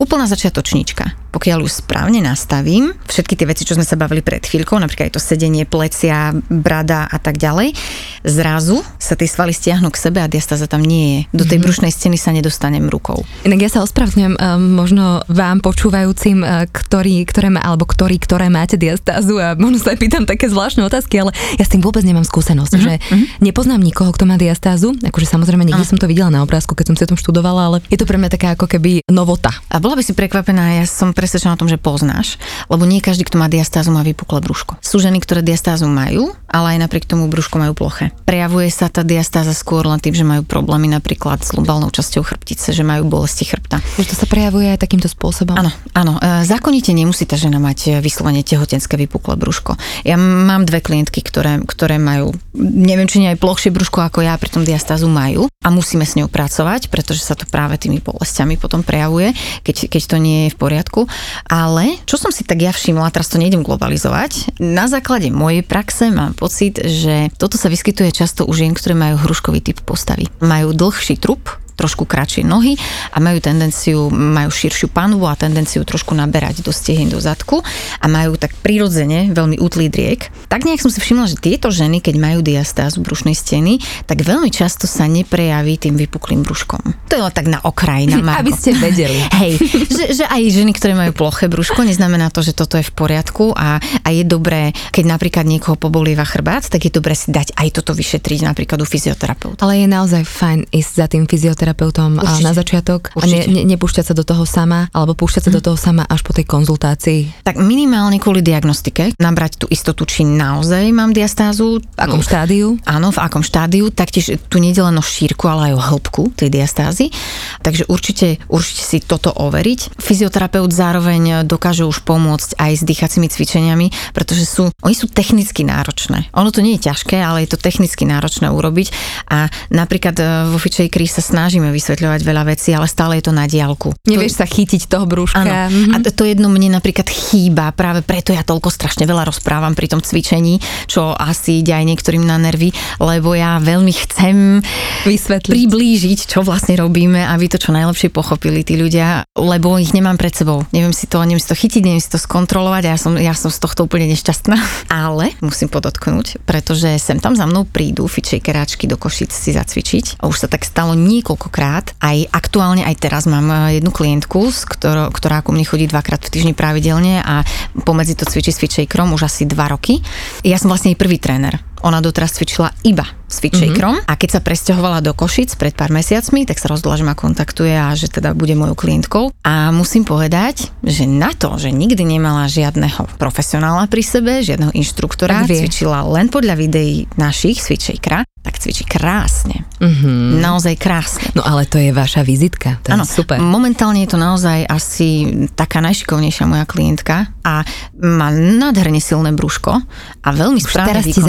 Úplná 0.01 0.25
začiatočníčka. 0.33 1.13
Pokiaľ 1.31 1.61
už 1.61 1.85
správne 1.85 2.25
nastavím 2.25 2.97
všetky 3.05 3.37
tie 3.37 3.47
veci, 3.47 3.69
čo 3.69 3.77
sme 3.77 3.85
sa 3.85 4.01
bavili 4.01 4.25
pred 4.25 4.41
chvíľkou, 4.41 4.81
napríklad 4.81 5.13
aj 5.13 5.15
to 5.15 5.23
sedenie, 5.23 5.69
plecia, 5.69 6.33
brada 6.49 7.05
a 7.05 7.21
tak 7.21 7.37
ďalej, 7.37 7.77
zrazu 8.25 8.81
sa 8.97 9.13
tie 9.13 9.29
svaly 9.29 9.53
stiahnu 9.53 9.93
k 9.93 10.01
sebe 10.01 10.25
a 10.25 10.27
diastáza 10.27 10.65
tam 10.65 10.81
nie 10.81 11.29
je. 11.29 11.37
Do 11.37 11.45
tej 11.45 11.61
mm-hmm. 11.61 11.65
brušnej 11.69 11.93
steny 11.93 12.17
sa 12.17 12.33
nedostanem 12.33 12.89
rukou. 12.89 13.23
Inak 13.45 13.61
ja 13.61 13.71
sa 13.71 13.85
ospravedlňujem 13.85 14.41
um, 14.41 14.73
možno 14.73 15.21
vám 15.29 15.61
počúvajúcim, 15.61 16.43
uh, 16.43 16.65
ktorí, 16.67 17.23
ktoré 17.29 17.53
má, 17.53 17.61
alebo 17.61 17.85
ktorí, 17.85 18.17
ktoré 18.19 18.49
máte 18.49 18.81
diastázu 18.81 19.37
a 19.37 19.53
možno 19.55 19.85
sa 19.85 19.93
aj 19.93 20.01
pýtam 20.01 20.25
také 20.25 20.49
zvláštne 20.49 20.81
otázky, 20.89 21.21
ale 21.21 21.37
ja 21.61 21.65
s 21.69 21.71
tým 21.71 21.85
vôbec 21.85 22.03
nemám 22.09 22.25
skúsenosť, 22.25 22.73
mm-hmm. 22.73 22.89
že 22.89 22.95
mm-hmm. 22.99 23.45
nepoznám 23.45 23.85
nikoho, 23.85 24.11
kto 24.17 24.25
má 24.25 24.41
diastázu, 24.41 24.97
akože 24.97 25.29
samozrejme 25.29 25.63
niekde 25.69 25.85
som 25.85 26.01
to 26.01 26.09
videla 26.09 26.33
na 26.33 26.41
obrázku, 26.41 26.73
keď 26.73 26.91
som 26.91 26.97
si 26.97 27.05
o 27.05 27.11
tom 27.13 27.21
študovala, 27.21 27.61
ale 27.69 27.79
je 27.93 28.01
to 28.01 28.09
pre 28.09 28.17
mňa 28.17 28.33
taká 28.33 28.57
ako 28.59 28.67
keby 28.67 29.05
novota. 29.07 29.53
A 29.71 29.79
bola 29.91 29.99
by 29.99 30.07
si 30.07 30.15
prekvapená, 30.15 30.79
ja 30.79 30.87
som 30.87 31.11
presvedčená 31.11 31.59
o 31.59 31.59
tom, 31.59 31.67
že 31.67 31.75
poznáš, 31.75 32.39
lebo 32.71 32.87
nie 32.87 33.03
každý, 33.03 33.27
kto 33.27 33.43
má 33.43 33.51
diastázu, 33.51 33.91
má 33.91 34.07
vypuklé 34.07 34.39
brúško. 34.39 34.79
Sú 34.79 35.03
ženy, 35.03 35.19
ktoré 35.19 35.43
diastázu 35.43 35.91
majú, 35.91 36.31
ale 36.47 36.79
aj 36.79 36.87
napriek 36.87 37.11
tomu 37.11 37.27
brúško 37.27 37.59
majú 37.59 37.75
ploché. 37.75 38.15
Prejavuje 38.23 38.71
sa 38.71 38.87
tá 38.87 39.03
diastáza 39.03 39.51
skôr 39.51 39.91
len 39.91 39.99
tým, 39.99 40.15
že 40.15 40.23
majú 40.23 40.47
problémy 40.47 40.87
napríklad 40.95 41.43
s 41.43 41.51
lumbálnou 41.59 41.91
časťou 41.91 42.23
chrbtice, 42.23 42.71
že 42.71 42.87
majú 42.87 43.11
bolesti 43.11 43.51
chrbta. 43.51 43.83
Že 43.99 44.15
to 44.15 44.17
sa 44.23 44.27
prejavuje 44.31 44.71
aj 44.71 44.79
takýmto 44.79 45.11
spôsobom. 45.11 45.59
Áno, 45.59 45.75
áno. 45.91 46.23
E, 46.23 46.47
zákonite 46.47 46.95
nemusí 46.95 47.27
tá 47.27 47.35
žena 47.35 47.59
mať 47.59 47.99
vyslovene 47.99 48.47
tehotenské 48.47 48.95
vypuklé 48.95 49.35
brúško. 49.35 49.75
Ja 50.07 50.15
mám 50.15 50.71
dve 50.71 50.79
klientky, 50.79 51.19
ktoré, 51.19 51.59
ktoré 51.67 51.99
majú, 51.99 52.31
neviem, 52.55 53.11
či 53.11 53.19
nie 53.19 53.35
aj 53.35 53.43
plochšie 53.43 53.75
brúško 53.75 54.07
ako 54.07 54.23
ja, 54.23 54.39
pritom 54.39 54.63
diastázu 54.63 55.11
majú 55.11 55.51
a 55.67 55.69
musíme 55.75 56.07
s 56.07 56.15
ňou 56.15 56.31
pracovať, 56.31 56.95
pretože 56.95 57.27
sa 57.27 57.35
to 57.35 57.43
práve 57.51 57.75
tými 57.81 57.99
bolestiami 57.99 58.61
potom 58.61 58.85
prejavuje, 58.85 59.33
keď, 59.65 59.80
keď 59.87 60.03
to 60.11 60.17
nie 60.19 60.39
je 60.49 60.53
v 60.53 60.61
poriadku. 60.61 61.07
Ale 61.47 61.97
čo 62.05 62.19
som 62.19 62.35
si 62.35 62.43
tak 62.43 62.61
ja 62.61 62.75
všimla, 62.75 63.15
teraz 63.15 63.31
to 63.31 63.39
nejdem 63.39 63.63
globalizovať, 63.63 64.59
na 64.61 64.91
základe 64.91 65.31
mojej 65.31 65.63
praxe 65.63 66.11
mám 66.11 66.35
pocit, 66.35 66.83
že 66.83 67.31
toto 67.39 67.57
sa 67.57 67.71
vyskytuje 67.71 68.11
často 68.13 68.45
u 68.45 68.53
žien, 68.53 68.75
ktoré 68.75 68.99
majú 68.99 69.17
hruškový 69.23 69.63
typ 69.63 69.79
postavy. 69.87 70.27
Majú 70.43 70.75
dlhší 70.75 71.17
trup, 71.17 71.49
trošku 71.81 72.05
kratšie 72.05 72.45
nohy 72.45 72.77
a 73.17 73.25
majú 73.25 73.41
tendenciu, 73.41 74.13
majú 74.13 74.53
širšiu 74.53 74.93
panvu 74.93 75.25
a 75.25 75.33
tendenciu 75.33 75.81
trošku 75.89 76.13
naberať 76.13 76.61
do 76.61 76.69
stehien, 76.69 77.09
do 77.09 77.17
zadku 77.17 77.65
a 77.97 78.07
majú 78.13 78.37
tak 78.37 78.53
prirodzene 78.61 79.33
veľmi 79.33 79.57
útlý 79.57 79.89
driek. 79.89 80.29
Tak 80.53 80.69
nejak 80.69 80.85
som 80.85 80.93
si 80.93 81.01
všimla, 81.01 81.33
že 81.33 81.41
tieto 81.41 81.73
ženy, 81.73 82.05
keď 82.05 82.21
majú 82.21 82.45
diastázu 82.45 83.01
brušnej 83.01 83.33
steny, 83.33 83.81
tak 84.05 84.21
veľmi 84.21 84.53
často 84.53 84.85
sa 84.85 85.09
neprejaví 85.09 85.81
tým 85.81 85.97
vypuklým 85.97 86.45
brúškom. 86.45 87.09
To 87.09 87.13
je 87.17 87.23
len 87.25 87.33
tak 87.33 87.49
na 87.49 87.65
okraj, 87.65 88.05
na 88.05 88.21
Aby 88.43 88.53
ste 88.53 88.77
vedeli. 88.77 89.17
Hej, 89.41 89.57
že, 89.89 90.05
že 90.21 90.25
aj 90.29 90.43
ženy, 90.53 90.77
ktoré 90.77 90.93
majú 90.93 91.17
ploché 91.17 91.49
brúško, 91.49 91.81
neznamená 91.87 92.29
to, 92.29 92.45
že 92.45 92.53
toto 92.53 92.77
je 92.77 92.85
v 92.85 92.93
poriadku 92.93 93.57
a, 93.57 93.81
a 93.81 94.09
je 94.13 94.27
dobré, 94.27 94.77
keď 94.93 95.17
napríklad 95.17 95.49
niekoho 95.49 95.81
pobolieva 95.81 96.29
chrbát, 96.29 96.69
tak 96.69 96.85
je 96.85 96.93
dobré 96.93 97.17
si 97.17 97.33
dať 97.33 97.57
aj 97.57 97.81
toto 97.81 97.97
vyšetriť 97.97 98.45
napríklad 98.45 98.83
u 98.83 98.87
fyzioterapeuta. 98.87 99.63
Ale 99.63 99.81
je 99.81 99.89
naozaj 99.89 100.23
fajn 100.27 100.59
ísť 100.75 100.93
za 100.93 101.07
tým 101.07 101.25
fyzioterapeutom 101.25 101.70
fyzioterapeutom 101.71 102.11
Určite. 102.19 102.45
na 102.45 102.53
začiatok 102.53 103.01
Určite. 103.15 103.47
a 103.47 103.47
ne, 103.47 103.63
ne, 103.63 103.63
nepúšťať 103.75 104.05
sa 104.11 104.15
do 104.15 104.25
toho 104.27 104.45
sama, 104.45 104.91
alebo 104.91 105.15
púšťať 105.15 105.43
sa 105.47 105.51
mm. 105.51 105.57
do 105.57 105.63
toho 105.63 105.79
sama 105.79 106.03
až 106.07 106.21
po 106.27 106.33
tej 106.35 106.47
konzultácii? 106.47 107.47
Tak 107.47 107.57
minimálne 107.59 108.19
kvôli 108.19 108.43
diagnostike, 108.43 109.15
nabrať 109.17 109.63
tú 109.63 109.67
istotu, 109.71 110.03
či 110.07 110.27
naozaj 110.27 110.91
mám 110.91 111.15
diastázu. 111.15 111.79
V 111.79 111.99
akom 111.99 112.23
štádiu? 112.23 112.79
Áno, 112.87 113.15
v 113.15 113.19
akom 113.23 113.43
štádiu. 113.47 113.91
Taktiež 113.95 114.41
tu 114.51 114.59
nie 114.59 114.75
len 114.75 114.97
o 114.97 115.05
šírku, 115.05 115.45
ale 115.45 115.71
aj 115.71 115.75
o 115.77 115.83
hĺbku 115.83 116.23
tej 116.35 116.49
diastázy. 116.49 117.13
Takže 117.61 117.85
určite, 117.93 118.41
určite 118.49 118.83
si 118.83 118.99
toto 119.05 119.29
overiť. 119.29 120.01
Fyzioterapeut 120.01 120.73
zároveň 120.73 121.45
dokáže 121.45 121.85
už 121.85 122.01
pomôcť 122.09 122.57
aj 122.57 122.73
s 122.81 122.83
dýchacími 122.87 123.29
cvičeniami, 123.29 123.93
pretože 124.17 124.49
sú, 124.49 124.73
oni 124.81 124.97
sú 124.97 125.11
technicky 125.13 125.69
náročné. 125.69 126.33
Ono 126.33 126.49
to 126.49 126.65
nie 126.65 126.81
je 126.81 126.89
ťažké, 126.89 127.21
ale 127.21 127.45
je 127.45 127.53
to 127.53 127.61
technicky 127.61 128.09
náročné 128.09 128.49
urobiť 128.49 128.89
a 129.29 129.53
napríklad 129.69 130.17
e, 130.17 130.25
vo 130.49 130.57
Kri 130.89 131.05
sa 131.05 131.21
snažíme 131.61 131.77
vysvetľovať 131.77 132.21
veľa 132.25 132.45
vecí, 132.49 132.73
ale 132.73 132.89
stále 132.89 133.21
je 133.21 133.29
to 133.29 133.33
na 133.37 133.45
diálku. 133.45 133.93
Nevieš 134.09 134.33
to... 134.33 134.39
sa 134.41 134.47
chytiť 134.49 134.83
toho 134.89 135.05
brúška. 135.05 135.45
Áno. 135.45 135.69
Mm-hmm. 135.69 135.93
A 135.93 135.97
to 136.09 136.25
jedno 136.25 136.49
mne 136.49 136.73
napríklad 136.73 137.05
chýba, 137.05 137.69
práve 137.77 138.01
preto 138.01 138.33
ja 138.33 138.41
toľko 138.41 138.73
strašne 138.73 139.05
veľa 139.05 139.29
rozprávam 139.29 139.77
pri 139.77 139.93
tom 139.93 140.01
cvičení, 140.01 140.57
čo 140.89 141.13
asi 141.13 141.61
ide 141.61 141.77
aj 141.77 141.85
niektorým 141.85 142.25
na 142.25 142.41
nervy, 142.41 142.73
lebo 142.97 143.37
ja 143.37 143.61
veľmi 143.61 143.93
chcem 143.93 144.65
vysvetliť, 145.05 145.53
priblížiť, 145.53 146.19
čo 146.33 146.41
vlastne 146.41 146.81
robíme, 146.81 147.29
aby 147.29 147.53
to 147.53 147.61
čo 147.61 147.77
najlepšie 147.77 148.09
pochopili 148.09 148.65
tí 148.65 148.81
ľudia, 148.81 149.29
lebo 149.37 149.77
ich 149.77 149.93
nemám 149.93 150.17
pred 150.17 150.33
sebou. 150.33 150.65
Neviem 150.73 150.97
si 150.97 151.05
to, 151.05 151.21
neviem 151.29 151.43
si 151.43 151.53
to 151.53 151.59
chytiť, 151.61 151.83
neviem 151.85 152.01
si 152.01 152.09
to 152.09 152.17
skontrolovať 152.17 152.89
a 152.89 152.91
ja 152.97 152.99
som, 152.99 153.13
ja 153.21 153.35
som 153.37 153.53
z 153.53 153.61
tohto 153.61 153.85
úplne 153.85 154.09
nešťastná. 154.17 154.57
Ale 155.05 155.37
musím 155.45 155.69
podotknúť, 155.69 156.41
pretože 156.49 156.89
sem 156.97 157.21
tam 157.21 157.37
za 157.37 157.45
mnou 157.45 157.69
prídu 157.69 158.09
fitšejkeráčky 158.09 158.89
do 158.89 158.97
Košic 158.97 159.35
si 159.35 159.53
zacvičiť. 159.53 160.23
A 160.25 160.31
už 160.31 160.47
sa 160.47 160.49
tak 160.49 160.65
stalo 160.65 160.95
niekoľkokrát. 161.41 161.97
Aj 162.05 162.19
aktuálne, 162.37 162.85
aj 162.85 163.01
teraz 163.01 163.25
mám 163.25 163.49
eh, 163.49 163.81
jednu 163.81 163.89
klientku, 163.89 164.53
ktorá, 164.53 165.09
ktorá 165.09 165.41
ku 165.41 165.57
mne 165.57 165.65
chodí 165.65 165.89
dvakrát 165.89 166.21
v 166.21 166.33
týždni 166.37 166.53
pravidelne 166.53 167.25
a 167.25 167.41
pomedzi 167.89 168.21
to 168.21 168.29
cvičí 168.29 168.53
s 168.53 168.61
fitšejkrom 168.61 169.17
už 169.17 169.25
asi 169.25 169.49
dva 169.49 169.73
roky. 169.73 170.05
Ja 170.45 170.61
som 170.61 170.69
vlastne 170.69 170.93
jej 170.93 171.01
prvý 171.01 171.17
tréner. 171.17 171.70
Ona 171.87 172.05
doteraz 172.05 172.37
cvičila 172.37 172.71
iba 172.85 173.09
s 173.31 173.39
fitšejkrom 173.39 173.95
mm-hmm. 174.03 174.11
a 174.11 174.19
keď 174.19 174.29
sa 174.37 174.41
presťahovala 174.43 174.99
do 175.07 175.15
Košic 175.15 175.55
pred 175.55 175.71
pár 175.71 175.95
mesiacmi, 175.95 176.43
tak 176.45 176.59
sa 176.59 176.67
rozhodla, 176.67 176.99
že 176.99 177.07
ma 177.07 177.15
kontaktuje 177.15 177.71
a 177.71 177.95
že 177.95 178.11
teda 178.11 178.35
bude 178.35 178.59
mojou 178.59 178.75
klientkou. 178.75 179.31
A 179.47 179.71
musím 179.71 180.03
povedať, 180.03 180.75
že 180.83 181.07
na 181.07 181.31
to, 181.31 181.55
že 181.55 181.71
nikdy 181.71 182.03
nemala 182.03 182.51
žiadneho 182.51 183.07
profesionála 183.23 183.87
pri 183.87 184.03
sebe, 184.03 184.33
žiadneho 184.43 184.75
inštruktora, 184.75 185.47
cvičila 185.47 186.03
len 186.11 186.27
podľa 186.27 186.59
videí 186.59 187.07
našich 187.15 187.63
s 187.63 187.71
fitšejkra, 187.71 188.27
tak 188.41 188.57
cvičí 188.57 188.89
krásne. 188.89 189.69
Mm-hmm. 189.79 190.41
Naozaj 190.41 190.75
krásne. 190.81 191.29
No 191.37 191.45
ale 191.45 191.69
to 191.69 191.77
je 191.77 191.93
vaša 191.93 192.25
vizitka, 192.25 192.81
to 192.83 192.91
ano, 192.91 193.05
je 193.07 193.15
super. 193.15 193.37
Momentálne 193.39 194.03
je 194.03 194.11
to 194.11 194.19
naozaj 194.19 194.65
asi 194.65 195.29
taká 195.55 195.85
najšikovnejšia 195.85 196.49
moja 196.49 196.65
klientka 196.65 197.31
a 197.45 197.63
má 198.01 198.29
nádherne 198.33 198.99
silné 198.99 199.37
brúško 199.37 199.77
a 200.25 200.29
veľmi 200.33 200.59
už 200.59 200.73
správne 200.73 200.89
teraz 200.99 201.05
ti 201.07 201.21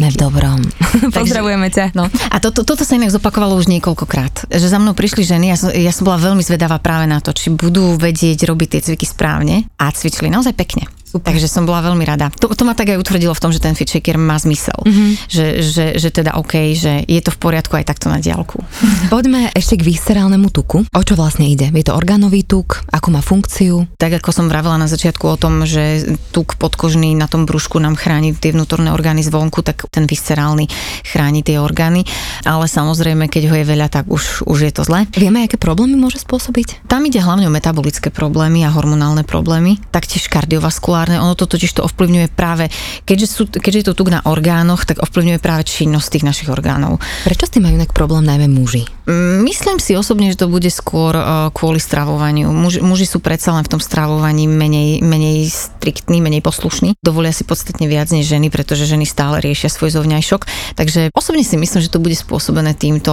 závidíme 0.00 0.08
v 0.08 0.18
dobrom. 0.18 0.60
Pozdravujeme 1.16 1.68
ťa. 1.68 1.92
No. 1.92 2.08
A 2.08 2.36
to, 2.40 2.48
to, 2.50 2.64
toto 2.64 2.82
sa 2.88 2.96
inak 2.96 3.12
zopakovalo 3.12 3.56
už 3.60 3.68
niekoľkokrát, 3.68 4.48
že 4.48 4.66
za 4.66 4.80
mnou 4.80 4.96
prišli 4.96 5.22
ženy, 5.22 5.52
ja 5.52 5.56
som, 5.60 5.68
ja 5.70 5.92
som 5.92 6.08
bola 6.08 6.18
veľmi 6.18 6.40
zvedavá 6.40 6.80
práve 6.80 7.04
na 7.04 7.20
to, 7.20 7.36
či 7.36 7.52
budú 7.52 8.00
vedieť 8.00 8.48
robiť 8.48 8.68
tie 8.76 8.80
cviky 8.90 9.04
správne 9.04 9.68
a 9.76 9.92
cvičili 9.92 10.32
naozaj 10.32 10.56
pekne. 10.56 10.88
Super. 11.10 11.34
Takže 11.34 11.50
som 11.50 11.66
bola 11.66 11.82
veľmi 11.82 12.06
rada. 12.06 12.30
To, 12.38 12.54
to 12.54 12.62
ma 12.62 12.78
tak 12.78 12.94
aj 12.94 13.02
utvrdilo 13.02 13.34
v 13.34 13.42
tom, 13.42 13.50
že 13.50 13.58
ten 13.58 13.74
fit 13.74 13.90
shaker 13.90 14.14
má 14.14 14.38
zmysel. 14.38 14.78
Mm-hmm. 14.86 15.10
Že, 15.26 15.46
že, 15.58 15.86
že 15.98 16.08
teda 16.14 16.38
OK, 16.38 16.70
že 16.78 17.02
je 17.02 17.18
to 17.18 17.34
v 17.34 17.38
poriadku 17.42 17.74
aj 17.74 17.90
takto 17.90 18.06
na 18.06 18.22
diálku. 18.22 18.62
Poďme 19.10 19.50
ešte 19.50 19.74
k 19.74 19.90
viscerálnemu 19.90 20.54
tuku. 20.54 20.86
O 20.86 21.02
čo 21.02 21.18
vlastne 21.18 21.50
ide? 21.50 21.66
Je 21.74 21.82
to 21.82 21.98
orgánový 21.98 22.46
tuk? 22.46 22.86
Ako 22.94 23.10
má 23.10 23.26
funkciu? 23.26 23.90
Tak 23.98 24.22
ako 24.22 24.30
som 24.30 24.46
vravela 24.46 24.78
na 24.78 24.86
začiatku 24.86 25.26
o 25.26 25.34
tom, 25.34 25.66
že 25.66 26.14
tuk 26.30 26.54
podkožný 26.54 27.18
na 27.18 27.26
tom 27.26 27.42
brúšku 27.42 27.82
nám 27.82 27.98
chráni 27.98 28.30
tie 28.30 28.54
vnútorné 28.54 28.94
orgány 28.94 29.26
zvonku, 29.26 29.66
tak 29.66 29.90
ten 29.90 30.06
viscerálny 30.06 30.70
chráni 31.10 31.42
tie 31.42 31.58
orgány. 31.58 32.06
Ale 32.46 32.70
samozrejme, 32.70 33.26
keď 33.26 33.50
ho 33.50 33.54
je 33.58 33.66
veľa, 33.66 33.90
tak 33.90 34.06
už, 34.06 34.46
už 34.46 34.58
je 34.62 34.72
to 34.78 34.86
zle. 34.86 35.10
Vieme, 35.18 35.42
aké 35.42 35.58
problémy 35.58 35.98
môže 35.98 36.22
spôsobiť? 36.22 36.86
Tam 36.86 37.02
ide 37.02 37.18
hlavne 37.18 37.50
o 37.50 37.52
metabolické 37.52 38.14
problémy 38.14 38.62
a 38.62 38.70
hormonálne 38.70 39.26
problémy, 39.26 39.82
taktiež 39.90 40.30
kardiovaskulárne 40.30 40.99
muskulárne, 41.00 41.24
ono 41.24 41.34
to 41.34 41.48
totiž 41.48 41.80
to 41.80 41.86
ovplyvňuje 41.88 42.28
práve, 42.36 42.68
keďže, 43.08 43.26
sú, 43.26 43.42
keďže 43.48 43.78
je 43.80 43.86
to 43.88 43.96
tuk 43.96 44.12
na 44.12 44.20
orgánoch, 44.28 44.84
tak 44.84 45.00
ovplyvňuje 45.00 45.40
práve 45.40 45.64
činnosť 45.64 46.08
tých 46.12 46.24
našich 46.28 46.48
orgánov. 46.52 47.00
Prečo 47.24 47.48
s 47.48 47.52
tým 47.56 47.64
majú 47.64 47.80
inak 47.80 47.96
problém 47.96 48.28
najmä 48.28 48.52
muži? 48.52 48.84
Mm, 49.08 49.42
myslím 49.48 49.80
si 49.80 49.96
osobne, 49.96 50.28
že 50.28 50.44
to 50.44 50.52
bude 50.52 50.68
skôr 50.68 51.16
uh, 51.16 51.48
kvôli 51.56 51.80
stravovaniu. 51.80 52.52
Muži, 52.52 52.84
muži 52.84 53.08
sú 53.08 53.24
predsa 53.24 53.56
len 53.56 53.64
v 53.64 53.72
tom 53.72 53.80
stravovaní 53.80 54.44
menej, 54.44 55.00
menej 55.00 55.48
striktní, 55.48 56.20
menej 56.20 56.44
poslušní. 56.44 57.00
Dovolia 57.00 57.32
si 57.32 57.48
podstatne 57.48 57.88
viac 57.88 58.12
než 58.12 58.28
ženy, 58.28 58.52
pretože 58.52 58.84
ženy 58.84 59.08
stále 59.08 59.40
riešia 59.40 59.72
svoj 59.72 59.96
zovňajšok. 59.96 60.76
Takže 60.76 61.00
osobne 61.16 61.42
si 61.42 61.56
myslím, 61.56 61.80
že 61.80 61.92
to 61.92 62.02
bude 62.02 62.14
spôsobené 62.14 62.76
týmto. 62.76 63.10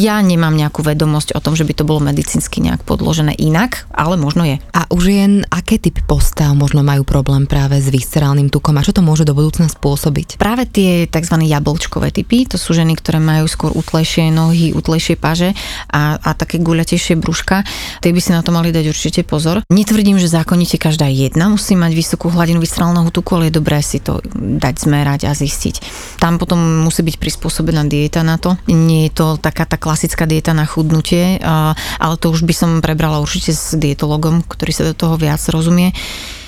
Ja 0.00 0.18
nemám 0.24 0.56
nejakú 0.56 0.80
vedomosť 0.80 1.36
o 1.36 1.40
tom, 1.44 1.52
že 1.52 1.68
by 1.68 1.76
to 1.76 1.84
bolo 1.84 2.00
medicínsky 2.00 2.64
nejak 2.64 2.82
podložené 2.88 3.36
inak, 3.36 3.86
ale 3.92 4.16
možno 4.16 4.48
je. 4.48 4.56
A 4.72 4.88
už 4.90 5.02
jen 5.12 5.32
aké 5.52 5.76
typy 5.76 6.00
postav 6.02 6.56
možno 6.56 6.82
majú 6.82 7.06
problém 7.10 7.50
práve 7.50 7.82
s 7.82 7.90
viscerálnym 7.90 8.46
tukom 8.54 8.78
a 8.78 8.86
čo 8.86 8.94
to 8.94 9.02
môže 9.02 9.26
do 9.26 9.34
budúcna 9.34 9.66
spôsobiť? 9.66 10.38
Práve 10.38 10.70
tie 10.70 11.10
tzv. 11.10 11.42
jablčkové 11.42 12.14
typy, 12.14 12.46
to 12.46 12.54
sú 12.54 12.70
ženy, 12.70 12.94
ktoré 12.94 13.18
majú 13.18 13.50
skôr 13.50 13.74
utlejšie 13.74 14.30
nohy, 14.30 14.70
utlejšie 14.70 15.18
paže 15.18 15.50
a, 15.90 16.22
a 16.22 16.30
také 16.38 16.62
guľatejšie 16.62 17.18
brúška, 17.18 17.66
tie 17.98 18.14
by 18.14 18.20
si 18.22 18.30
na 18.30 18.46
to 18.46 18.54
mali 18.54 18.70
dať 18.70 18.86
určite 18.86 19.20
pozor. 19.26 19.66
Netvrdím, 19.66 20.22
že 20.22 20.30
zákonite 20.30 20.78
každá 20.78 21.10
jedna 21.10 21.50
musí 21.50 21.74
mať 21.74 21.90
vysokú 21.98 22.30
hladinu 22.30 22.62
viscerálneho 22.62 23.10
tuku, 23.10 23.34
ale 23.34 23.50
je 23.50 23.58
dobré 23.58 23.82
si 23.82 23.98
to 23.98 24.22
dať 24.38 24.86
zmerať 24.86 25.26
a 25.26 25.34
zistiť. 25.34 25.82
Tam 26.22 26.38
potom 26.38 26.86
musí 26.86 27.02
byť 27.02 27.18
prispôsobená 27.18 27.82
dieta 27.90 28.22
na 28.22 28.38
to. 28.38 28.54
Nie 28.70 29.10
je 29.10 29.18
to 29.18 29.26
taká 29.42 29.66
tá 29.66 29.74
klasická 29.74 30.30
dieta 30.30 30.54
na 30.54 30.62
chudnutie, 30.62 31.42
ale 31.42 32.14
to 32.22 32.30
už 32.30 32.46
by 32.46 32.54
som 32.54 32.70
prebrala 32.78 33.18
určite 33.18 33.50
s 33.50 33.74
dietologom, 33.74 34.46
ktorý 34.46 34.70
sa 34.70 34.84
do 34.86 34.94
toho 34.94 35.18
viac 35.18 35.42
rozumie. 35.50 35.90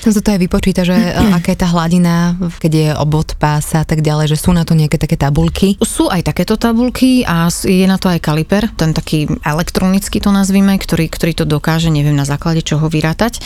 Som 0.03 0.11
sa 0.11 0.19
to 0.19 0.35
aj 0.35 0.41
vypočíta, 0.43 0.83
že 0.83 0.99
aká 1.39 1.55
je 1.55 1.63
tá 1.63 1.71
hladina, 1.71 2.35
keď 2.59 2.73
je 2.75 2.89
obod 2.99 3.39
pása 3.39 3.83
a 3.83 3.87
tak 3.87 4.03
ďalej, 4.03 4.35
že 4.35 4.41
sú 4.43 4.51
na 4.51 4.67
to 4.67 4.75
nejaké 4.75 4.99
také 4.99 5.15
tabulky? 5.15 5.79
Sú 5.79 6.11
aj 6.11 6.27
takéto 6.27 6.59
tabulky 6.59 7.23
a 7.23 7.47
je 7.49 7.87
na 7.87 8.03
to 8.03 8.11
aj 8.11 8.19
kaliper, 8.19 8.67
ten 8.75 8.91
taký 8.91 9.31
elektronický 9.47 10.19
to 10.19 10.35
nazvime, 10.35 10.75
ktorý, 10.75 11.07
ktorý 11.07 11.33
to 11.39 11.45
dokáže, 11.47 11.95
neviem 11.95 12.19
na 12.19 12.27
základe 12.27 12.67
čoho 12.67 12.91
vyrátať, 12.91 13.39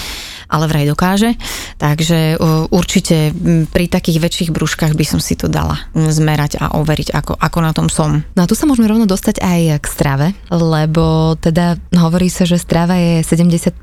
ale 0.48 0.64
vraj 0.70 0.86
dokáže. 0.88 1.36
Takže 1.76 2.40
určite 2.72 3.36
pri 3.68 3.90
takých 3.90 4.22
väčších 4.22 4.50
brúškach 4.54 4.94
by 4.96 5.04
som 5.04 5.20
si 5.20 5.36
to 5.36 5.50
dala 5.50 5.76
zmerať 5.92 6.56
a 6.62 6.78
overiť, 6.78 7.12
ako, 7.12 7.32
ako 7.36 7.58
na 7.60 7.72
tom 7.76 7.92
som. 7.92 8.24
No 8.32 8.46
a 8.46 8.48
tu 8.48 8.56
sa 8.56 8.64
môžeme 8.64 8.88
rovno 8.88 9.04
dostať 9.04 9.42
aj 9.42 9.60
k 9.82 9.86
strave, 9.86 10.26
lebo 10.48 11.34
teda 11.36 11.76
hovorí 11.98 12.30
sa, 12.30 12.48
že 12.48 12.56
strava 12.56 12.96
je 12.96 13.20
70% 13.20 13.76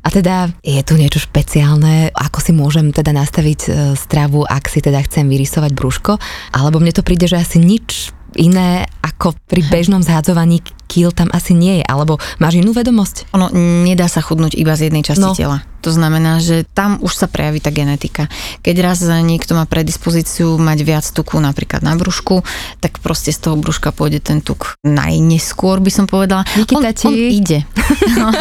a 0.00 0.08
teda 0.08 0.54
je 0.62 0.80
tu 0.80 0.94
niečo 0.96 1.20
špeciálne 1.20 2.05
ako 2.12 2.38
si 2.42 2.52
môžem 2.54 2.92
teda 2.94 3.10
nastaviť 3.14 3.60
e, 3.66 3.70
stravu, 3.96 4.44
ak 4.46 4.68
si 4.70 4.82
teda 4.84 5.02
chcem 5.06 5.26
vyrysovať 5.26 5.72
brúško, 5.72 6.12
alebo 6.54 6.78
mne 6.78 6.92
to 6.94 7.06
príde, 7.06 7.26
že 7.26 7.40
asi 7.40 7.58
nič 7.58 8.14
iné 8.36 8.84
ako 9.00 9.32
pri 9.48 9.64
bežnom 9.66 10.04
zhádzovaní 10.04 10.60
kýl 10.86 11.10
tam 11.10 11.32
asi 11.32 11.56
nie 11.56 11.82
je, 11.82 11.84
alebo 11.84 12.20
máš 12.38 12.60
inú 12.60 12.70
vedomosť? 12.76 13.32
Ono 13.34 13.50
nedá 13.84 14.06
sa 14.06 14.22
chudnúť 14.22 14.54
iba 14.54 14.76
z 14.76 14.88
jednej 14.88 15.02
časti 15.02 15.24
no. 15.24 15.34
tela. 15.34 15.58
To 15.84 15.90
znamená, 15.92 16.38
že 16.40 16.64
tam 16.72 16.98
už 17.02 17.12
sa 17.12 17.26
prejaví 17.26 17.60
tá 17.60 17.74
genetika. 17.74 18.28
Keď 18.62 18.76
raz 18.82 18.98
niekto 19.02 19.56
má 19.58 19.64
predispozíciu 19.68 20.56
mať 20.56 20.78
viac 20.82 21.06
tuku 21.08 21.38
napríklad 21.40 21.84
na 21.84 21.98
brúšku, 21.98 22.42
tak 22.80 22.98
proste 23.00 23.32
z 23.32 23.48
toho 23.48 23.56
brúška 23.58 23.92
pôjde 23.92 24.20
ten 24.22 24.38
tuk 24.40 24.76
najneskôr, 24.82 25.78
by 25.82 25.90
som 25.92 26.04
povedala. 26.08 26.46
on, 26.72 26.82
on 26.82 27.14
ide. 27.14 27.60
No. 28.16 28.32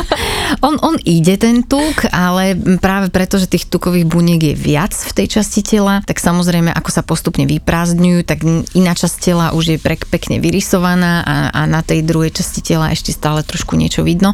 on, 0.61 0.75
on 0.81 0.95
ide 1.03 1.35
ten 1.35 1.65
tuk, 1.65 2.07
ale 2.13 2.55
práve 2.79 3.11
preto, 3.11 3.35
že 3.35 3.49
tých 3.49 3.67
tukových 3.67 4.07
buniek 4.07 4.41
je 4.41 4.55
viac 4.55 4.93
v 4.93 5.11
tej 5.11 5.39
časti 5.39 5.61
tela, 5.65 5.99
tak 6.05 6.21
samozrejme, 6.21 6.71
ako 6.71 6.89
sa 6.89 7.03
postupne 7.03 7.43
vyprázdňujú, 7.49 8.19
tak 8.23 8.41
iná 8.73 8.93
časť 8.95 9.15
tela 9.19 9.45
už 9.51 9.75
je 9.75 9.77
pekne 9.81 10.39
vyrysovaná 10.39 11.21
a, 11.25 11.35
a 11.51 11.61
na 11.65 11.81
tej 11.81 12.05
druhej 12.05 12.35
časti 12.35 12.61
tela 12.63 12.93
ešte 12.93 13.11
stále 13.11 13.43
trošku 13.43 13.75
niečo 13.75 14.01
vidno. 14.05 14.31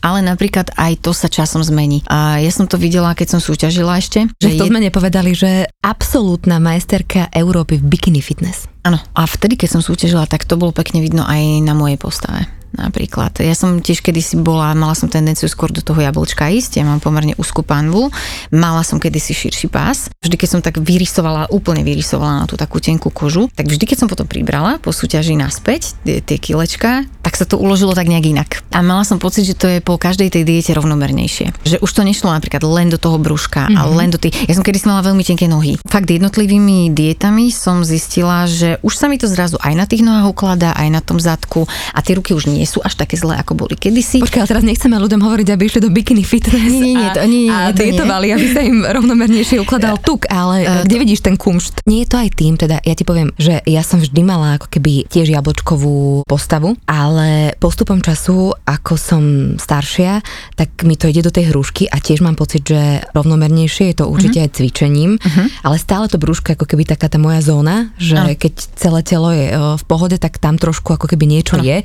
Ale 0.00 0.24
napríklad 0.24 0.72
aj 0.78 1.04
to 1.04 1.12
sa 1.12 1.28
časom 1.28 1.60
zmení. 1.60 2.02
A 2.08 2.38
ja 2.38 2.47
som 2.52 2.66
to 2.66 2.76
videla, 2.76 3.14
keď 3.16 3.38
som 3.38 3.40
súťažila 3.40 3.96
ešte. 3.96 4.26
Že 4.42 4.48
to 4.58 4.64
je... 4.66 4.70
sme 4.70 4.80
nepovedali, 4.82 5.32
že 5.32 5.70
absolútna 5.80 6.58
majsterka 6.58 7.30
Európy 7.32 7.78
v 7.78 7.84
bikini 7.86 8.20
fitness. 8.20 8.66
Áno, 8.82 8.98
a 9.14 9.22
vtedy, 9.24 9.54
keď 9.54 9.78
som 9.78 9.82
súťažila, 9.84 10.26
tak 10.26 10.48
to 10.48 10.58
bolo 10.58 10.74
pekne 10.74 11.00
vidno 11.04 11.22
aj 11.22 11.62
na 11.62 11.72
mojej 11.76 12.00
postave 12.00 12.57
napríklad. 12.74 13.32
Ja 13.40 13.54
som 13.56 13.80
tiež 13.80 14.04
kedysi 14.04 14.38
bola, 14.40 14.76
mala 14.76 14.92
som 14.92 15.08
tendenciu 15.08 15.48
skôr 15.48 15.72
do 15.72 15.80
toho 15.80 16.00
jablčka 16.02 16.48
ísť, 16.50 16.80
ja 16.80 16.84
mám 16.84 17.00
pomerne 17.00 17.32
úzkú 17.38 17.64
panvu, 17.64 18.12
mala 18.52 18.84
som 18.84 19.00
kedysi 19.00 19.32
širší 19.32 19.68
pás. 19.72 20.12
Vždy, 20.20 20.36
keď 20.36 20.48
som 20.48 20.60
tak 20.60 20.80
vyrysovala, 20.80 21.48
úplne 21.52 21.82
vyrysovala 21.84 22.44
na 22.44 22.46
tú 22.48 22.58
takú 22.58 22.80
tenkú 22.82 23.08
kožu, 23.12 23.48
tak 23.54 23.68
vždy, 23.68 23.84
keď 23.84 24.04
som 24.04 24.08
potom 24.08 24.28
pribrala 24.28 24.80
po 24.80 24.92
súťaži 24.92 25.38
naspäť 25.38 25.96
tie, 26.04 26.20
tie 26.20 26.36
kilečka, 26.40 27.08
tak 27.22 27.36
sa 27.36 27.44
to 27.44 27.60
uložilo 27.60 27.92
tak 27.92 28.08
nejak 28.08 28.24
inak. 28.24 28.50
A 28.72 28.80
mala 28.80 29.04
som 29.04 29.20
pocit, 29.20 29.44
že 29.44 29.52
to 29.52 29.68
je 29.68 29.84
po 29.84 30.00
každej 30.00 30.32
tej 30.32 30.48
diete 30.48 30.72
rovnomernejšie. 30.72 31.52
Že 31.60 31.76
už 31.84 31.90
to 31.92 32.00
nešlo 32.00 32.32
napríklad 32.32 32.64
len 32.64 32.88
do 32.88 32.96
toho 32.96 33.20
brúška, 33.20 33.68
mm-hmm. 33.68 33.76
ale 33.76 33.92
len 34.00 34.08
do 34.08 34.16
tých... 34.16 34.48
Ja 34.48 34.56
som 34.56 34.64
kedy 34.64 34.88
mala 34.88 35.04
veľmi 35.04 35.20
tenké 35.20 35.44
nohy. 35.44 35.76
Fakt 35.84 36.08
jednotlivými 36.08 36.88
dietami 36.96 37.52
som 37.52 37.84
zistila, 37.84 38.48
že 38.48 38.80
už 38.80 38.94
sa 38.96 39.12
mi 39.12 39.20
to 39.20 39.28
zrazu 39.28 39.60
aj 39.60 39.74
na 39.76 39.84
tých 39.84 40.00
nohách 40.00 40.32
ukladá, 40.32 40.72
aj 40.72 40.88
na 40.88 41.04
tom 41.04 41.20
zadku 41.20 41.68
a 41.92 41.98
tie 42.00 42.16
ruky 42.16 42.32
už 42.32 42.48
nie 42.48 42.57
sú 42.64 42.80
až 42.82 42.98
také 42.98 43.14
zlé, 43.18 43.38
ako 43.38 43.66
boli 43.66 43.74
kedysi. 43.76 44.22
Počkaj, 44.22 44.46
ale 44.46 44.50
teraz 44.50 44.64
nechceme 44.64 44.96
ľuďom 44.98 45.20
hovoriť, 45.22 45.46
aby 45.52 45.62
išli 45.68 45.80
do 45.82 45.90
bikini 45.92 46.24
fitness 46.24 46.72
nie, 46.72 46.94
nie, 46.94 46.94
nie, 46.96 47.08
to, 47.12 47.20
nie, 47.26 47.40
nie, 47.46 47.54
a, 47.54 47.70
to 47.74 47.82
dietovali, 47.84 48.32
aby 48.34 48.46
sa 48.48 48.60
im 48.64 48.82
rovnomernejšie 48.86 49.60
ukladal 49.62 50.00
tuk, 50.06 50.24
ale 50.30 50.64
uh, 50.64 50.82
kde 50.86 50.96
vidíš 51.02 51.20
ten 51.22 51.36
kumšt? 51.36 51.84
Nie 51.84 52.06
je 52.06 52.08
to 52.10 52.16
aj 52.18 52.30
tým, 52.34 52.54
teda 52.56 52.80
ja 52.82 52.94
ti 52.94 53.04
poviem, 53.04 53.34
že 53.36 53.60
ja 53.66 53.82
som 53.84 54.00
vždy 54.00 54.20
mala 54.24 54.56
ako 54.56 54.72
keby 54.72 55.06
tiež 55.10 55.28
jablčkovú 55.28 56.24
postavu, 56.24 56.78
ale 56.88 57.58
postupom 57.58 58.00
času, 58.00 58.54
ako 58.64 58.94
som 58.96 59.22
staršia, 59.58 60.22
tak 60.54 60.86
mi 60.86 60.94
to 60.94 61.10
ide 61.10 61.26
do 61.26 61.34
tej 61.34 61.50
hrušky 61.50 61.90
a 61.90 61.98
tiež 61.98 62.22
mám 62.22 62.38
pocit, 62.38 62.64
že 62.64 63.02
rovnomernejšie 63.12 63.92
je 63.92 63.96
to 64.00 64.04
určite 64.08 64.38
uh-huh. 64.38 64.50
aj 64.50 64.56
cvičením, 64.56 65.10
uh-huh. 65.18 65.46
ale 65.66 65.76
stále 65.76 66.06
to 66.06 66.20
brúško 66.20 66.54
ako 66.54 66.64
keby 66.64 66.86
taká 66.86 67.10
tá 67.10 67.18
moja 67.18 67.42
zóna, 67.42 67.90
že 67.98 68.16
uh-huh. 68.16 68.38
keď 68.38 68.52
celé 68.78 69.00
telo 69.02 69.30
je 69.34 69.46
v 69.54 69.84
pohode, 69.84 70.16
tak 70.20 70.38
tam 70.38 70.56
trošku 70.56 70.94
ako 70.94 71.06
keby 71.10 71.24
niečo 71.26 71.58
uh-huh. 71.58 71.66
je 71.66 71.76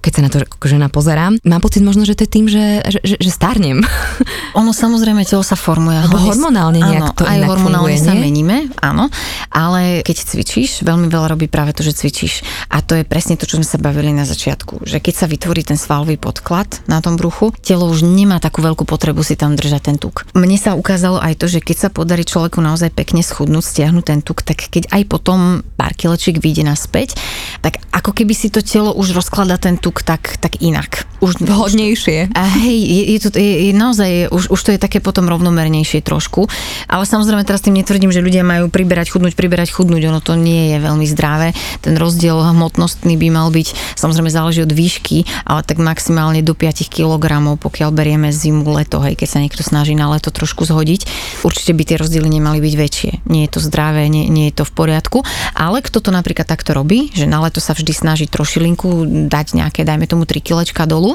keď 0.00 0.09
sa 0.14 0.22
na 0.26 0.30
to 0.30 0.42
ako 0.42 0.66
žena 0.66 0.88
pozerám. 0.90 1.38
Mám 1.42 1.62
pocit 1.62 1.82
možno, 1.84 2.02
že 2.02 2.18
to 2.18 2.26
je 2.26 2.30
tým, 2.30 2.46
že, 2.50 2.82
že, 3.02 3.16
že, 3.18 3.30
starnem. 3.30 3.80
Ono 4.60 4.74
samozrejme, 4.74 5.22
telo 5.24 5.46
sa 5.46 5.54
formuje. 5.54 6.02
Lebo 6.04 6.18
hormonálne 6.18 6.82
nejak 6.82 7.04
áno, 7.06 7.16
to 7.16 7.24
aj 7.24 7.38
hormonálne 7.46 7.94
funguje, 7.94 8.02
sa 8.02 8.14
nie? 8.16 8.22
meníme, 8.26 8.56
áno, 8.82 9.06
ale 9.50 10.02
keď 10.02 10.16
cvičíš, 10.34 10.82
veľmi 10.82 11.06
veľa 11.06 11.36
robí 11.36 11.46
práve 11.46 11.70
to, 11.72 11.86
že 11.86 11.94
cvičíš. 11.94 12.42
A 12.70 12.82
to 12.82 12.98
je 12.98 13.06
presne 13.06 13.38
to, 13.38 13.46
čo 13.46 13.58
sme 13.58 13.66
sa 13.66 13.78
bavili 13.78 14.10
na 14.10 14.26
začiatku, 14.26 14.82
že 14.84 14.98
keď 14.98 15.14
sa 15.14 15.26
vytvorí 15.30 15.62
ten 15.62 15.78
svalový 15.78 16.18
podklad 16.18 16.82
na 16.90 16.98
tom 16.98 17.14
bruchu, 17.14 17.54
telo 17.62 17.86
už 17.86 18.02
nemá 18.02 18.42
takú 18.42 18.60
veľkú 18.60 18.82
potrebu 18.84 19.22
si 19.22 19.38
tam 19.38 19.54
držať 19.54 19.80
ten 19.86 19.96
tuk. 19.96 20.26
Mne 20.34 20.58
sa 20.58 20.74
ukázalo 20.74 21.22
aj 21.22 21.38
to, 21.38 21.46
že 21.46 21.62
keď 21.62 21.76
sa 21.76 21.88
podarí 21.88 22.26
človeku 22.26 22.58
naozaj 22.58 22.90
pekne 22.90 23.22
schudnúť, 23.22 23.64
stiahnuť 23.64 24.04
ten 24.04 24.20
tuk, 24.20 24.42
tak 24.42 24.66
keď 24.66 24.90
aj 24.90 25.02
potom 25.06 25.62
pár 25.78 25.94
kiločiek 25.94 26.36
vyjde 26.36 26.66
naspäť, 26.66 27.16
tak 27.62 27.78
ako 27.94 28.10
keby 28.16 28.34
si 28.34 28.48
to 28.48 28.64
telo 28.64 28.92
už 28.96 29.14
rozklada 29.14 29.60
ten 29.60 29.76
tuk 29.76 29.99
tak, 30.02 30.38
tak 30.40 30.62
inak. 30.62 31.09
Už 31.20 31.36
vhodnejšie. 31.44 32.32
A 32.32 32.42
hej, 32.64 32.80
je, 32.80 33.02
je 33.12 33.18
to 33.20 33.28
je, 33.36 33.54
je 33.68 33.72
naozaj, 33.76 34.32
už, 34.32 34.48
už 34.48 34.60
to 34.60 34.70
je 34.72 34.80
také 34.80 35.04
potom 35.04 35.28
rovnomernejšie 35.28 36.00
trošku. 36.00 36.48
Ale 36.88 37.04
samozrejme 37.04 37.44
teraz 37.44 37.60
tým 37.60 37.76
netvrdím, 37.76 38.08
že 38.08 38.24
ľudia 38.24 38.40
majú 38.40 38.72
priberať, 38.72 39.12
chudnúť, 39.12 39.36
priberať, 39.36 39.68
chudnúť. 39.68 40.08
Ono 40.08 40.24
to 40.24 40.40
nie 40.40 40.72
je 40.72 40.78
veľmi 40.80 41.04
zdravé. 41.04 41.52
Ten 41.84 42.00
rozdiel 42.00 42.40
hmotnostný 42.40 43.20
by 43.20 43.28
mal 43.28 43.52
byť, 43.52 43.96
samozrejme 44.00 44.32
záleží 44.32 44.64
od 44.64 44.72
výšky, 44.72 45.28
ale 45.44 45.60
tak 45.60 45.76
maximálne 45.76 46.40
do 46.40 46.56
5 46.56 46.88
kg, 46.88 47.24
pokiaľ 47.60 47.90
berieme 47.92 48.32
zimu, 48.32 48.64
leto, 48.72 49.04
hej, 49.04 49.20
keď 49.20 49.28
sa 49.28 49.42
niekto 49.44 49.60
snaží 49.60 49.92
na 49.92 50.08
leto 50.08 50.32
trošku 50.32 50.64
zhodiť. 50.64 51.04
Určite 51.44 51.76
by 51.76 51.82
tie 51.84 51.96
rozdiely 52.00 52.28
nemali 52.32 52.64
byť 52.64 52.74
väčšie. 52.80 53.10
Nie 53.28 53.44
je 53.44 53.52
to 53.52 53.60
zdravé, 53.60 54.08
nie, 54.08 54.32
nie 54.32 54.48
je 54.48 54.62
to 54.62 54.64
v 54.64 54.72
poriadku. 54.72 55.20
Ale 55.52 55.84
kto 55.84 56.00
to 56.00 56.10
napríklad 56.14 56.48
takto 56.48 56.72
robí, 56.72 57.12
že 57.12 57.28
na 57.28 57.44
leto 57.44 57.60
sa 57.60 57.76
vždy 57.76 57.92
snaží 57.92 58.24
trošilinku 58.24 59.04
dať 59.28 59.46
nejaké, 59.60 59.84
dajme 59.84 60.08
tomu 60.08 60.24
3 60.24 60.40
kilečka 60.40 60.88
dolu, 60.88 61.09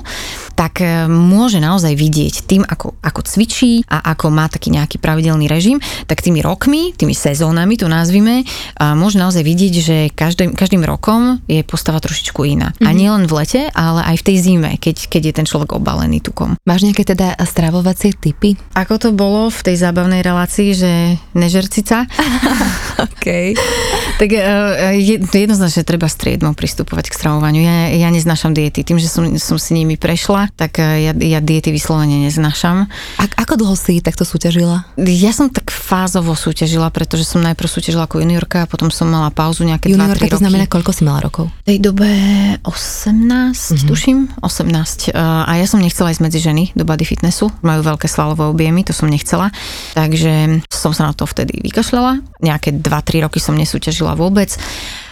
tak 0.55 0.81
e, 0.81 1.05
môže 1.07 1.59
naozaj 1.59 1.93
vidieť 1.93 2.47
tým, 2.47 2.63
ako, 2.65 2.97
ako 2.99 3.21
cvičí 3.23 3.83
a 3.87 4.15
ako 4.15 4.31
má 4.31 4.47
taký 4.47 4.71
nejaký 4.73 4.97
pravidelný 4.97 5.45
režim, 5.51 5.77
tak 6.07 6.23
tými 6.23 6.41
rokmi, 6.41 6.95
tými 6.95 7.13
sezónami 7.13 7.75
to 7.75 7.91
nazvime, 7.91 8.47
môže 8.79 9.19
naozaj 9.19 9.43
vidieť, 9.43 9.73
že 9.79 9.97
každým, 10.11 10.55
každým 10.55 10.83
rokom 10.83 11.43
je 11.45 11.61
postava 11.61 11.99
trošičku 11.99 12.41
iná. 12.47 12.71
Mm-hmm. 12.75 12.87
A 12.87 12.89
nie 12.95 13.09
len 13.11 13.25
v 13.27 13.33
lete, 13.43 13.61
ale 13.75 14.01
aj 14.03 14.15
v 14.21 14.25
tej 14.31 14.37
zime, 14.39 14.71
keď, 14.79 15.11
keď 15.11 15.21
je 15.31 15.33
ten 15.33 15.45
človek 15.45 15.75
obalený 15.75 16.23
tukom. 16.23 16.55
Máš 16.63 16.87
nejaké 16.87 17.03
teda 17.03 17.35
stravovacie 17.43 18.15
typy? 18.15 18.55
Ako 18.73 18.97
to 18.97 19.09
bolo 19.11 19.51
v 19.51 19.61
tej 19.61 19.75
zábavnej 19.79 20.23
relácii, 20.23 20.69
že 20.73 20.91
nežercica? 21.35 22.07
OK. 23.15 23.27
tak 24.17 24.29
e, 24.31 24.41
je, 24.97 25.15
jednoznačne 25.19 25.83
treba 25.83 26.07
striedmo 26.07 26.55
pristupovať 26.55 27.11
k 27.11 27.17
stravovaniu. 27.17 27.61
Ja, 27.61 27.91
ja 27.91 28.09
neznášam 28.09 28.55
diety. 28.55 28.81
Tým, 28.87 28.97
že 28.97 29.11
som, 29.11 29.27
som 29.37 29.57
si 29.59 29.77
nimi 29.85 30.01
prešla, 30.01 30.49
tak 30.57 30.81
e, 30.81 31.05
ja, 31.05 31.13
ja 31.13 31.39
diety 31.39 31.69
vyslovene 31.69 32.25
neznášam. 32.25 32.89
A 33.21 33.23
ako 33.37 33.61
dlho 33.61 33.75
si 33.77 34.01
takto 34.01 34.25
súťažila? 34.25 34.89
Ja 34.97 35.29
som 35.29 35.53
tak 35.53 35.69
fázovo 35.69 36.33
súťažila, 36.33 36.89
pretože 36.89 37.29
som 37.29 37.45
najprv 37.45 37.69
súťažila 37.69 38.09
ako 38.09 38.25
juniorka 38.25 38.65
a 38.65 38.69
potom 38.69 38.89
som 38.89 39.05
mala 39.05 39.29
pauzu 39.29 39.61
nejaké 39.63 39.93
2-3 39.93 40.17
roky. 40.17 40.33
to 40.33 40.41
znamená, 40.41 40.65
koľko 40.65 40.91
si 40.91 41.01
mala 41.05 41.21
rokov? 41.21 41.53
V 41.69 41.77
tej 41.77 41.79
dobe 41.79 42.09
18, 42.65 43.53
mm-hmm. 43.53 43.87
tuším, 43.87 44.17
18. 44.41 45.13
E, 45.13 45.21
a 45.21 45.51
ja 45.53 45.65
som 45.69 45.77
nechcela 45.77 46.09
ísť 46.09 46.23
medzi 46.25 46.41
ženy 46.41 46.73
do 46.73 46.83
body 46.83 47.05
fitnessu. 47.05 47.53
Majú 47.61 47.85
veľké 47.85 48.09
svalové 48.09 48.49
objemy, 48.49 48.81
to 48.81 48.91
som 48.91 49.05
nechcela. 49.05 49.53
Takže 49.93 50.65
som 50.73 50.91
sa 50.91 51.07
na 51.07 51.13
to 51.13 51.29
vtedy 51.29 51.61
vykašľala. 51.61 52.25
Nejaké 52.41 52.73
2-3 52.73 53.29
roky 53.29 53.37
som 53.37 53.53
nesúťažila 53.53 54.17
vôbec 54.17 54.49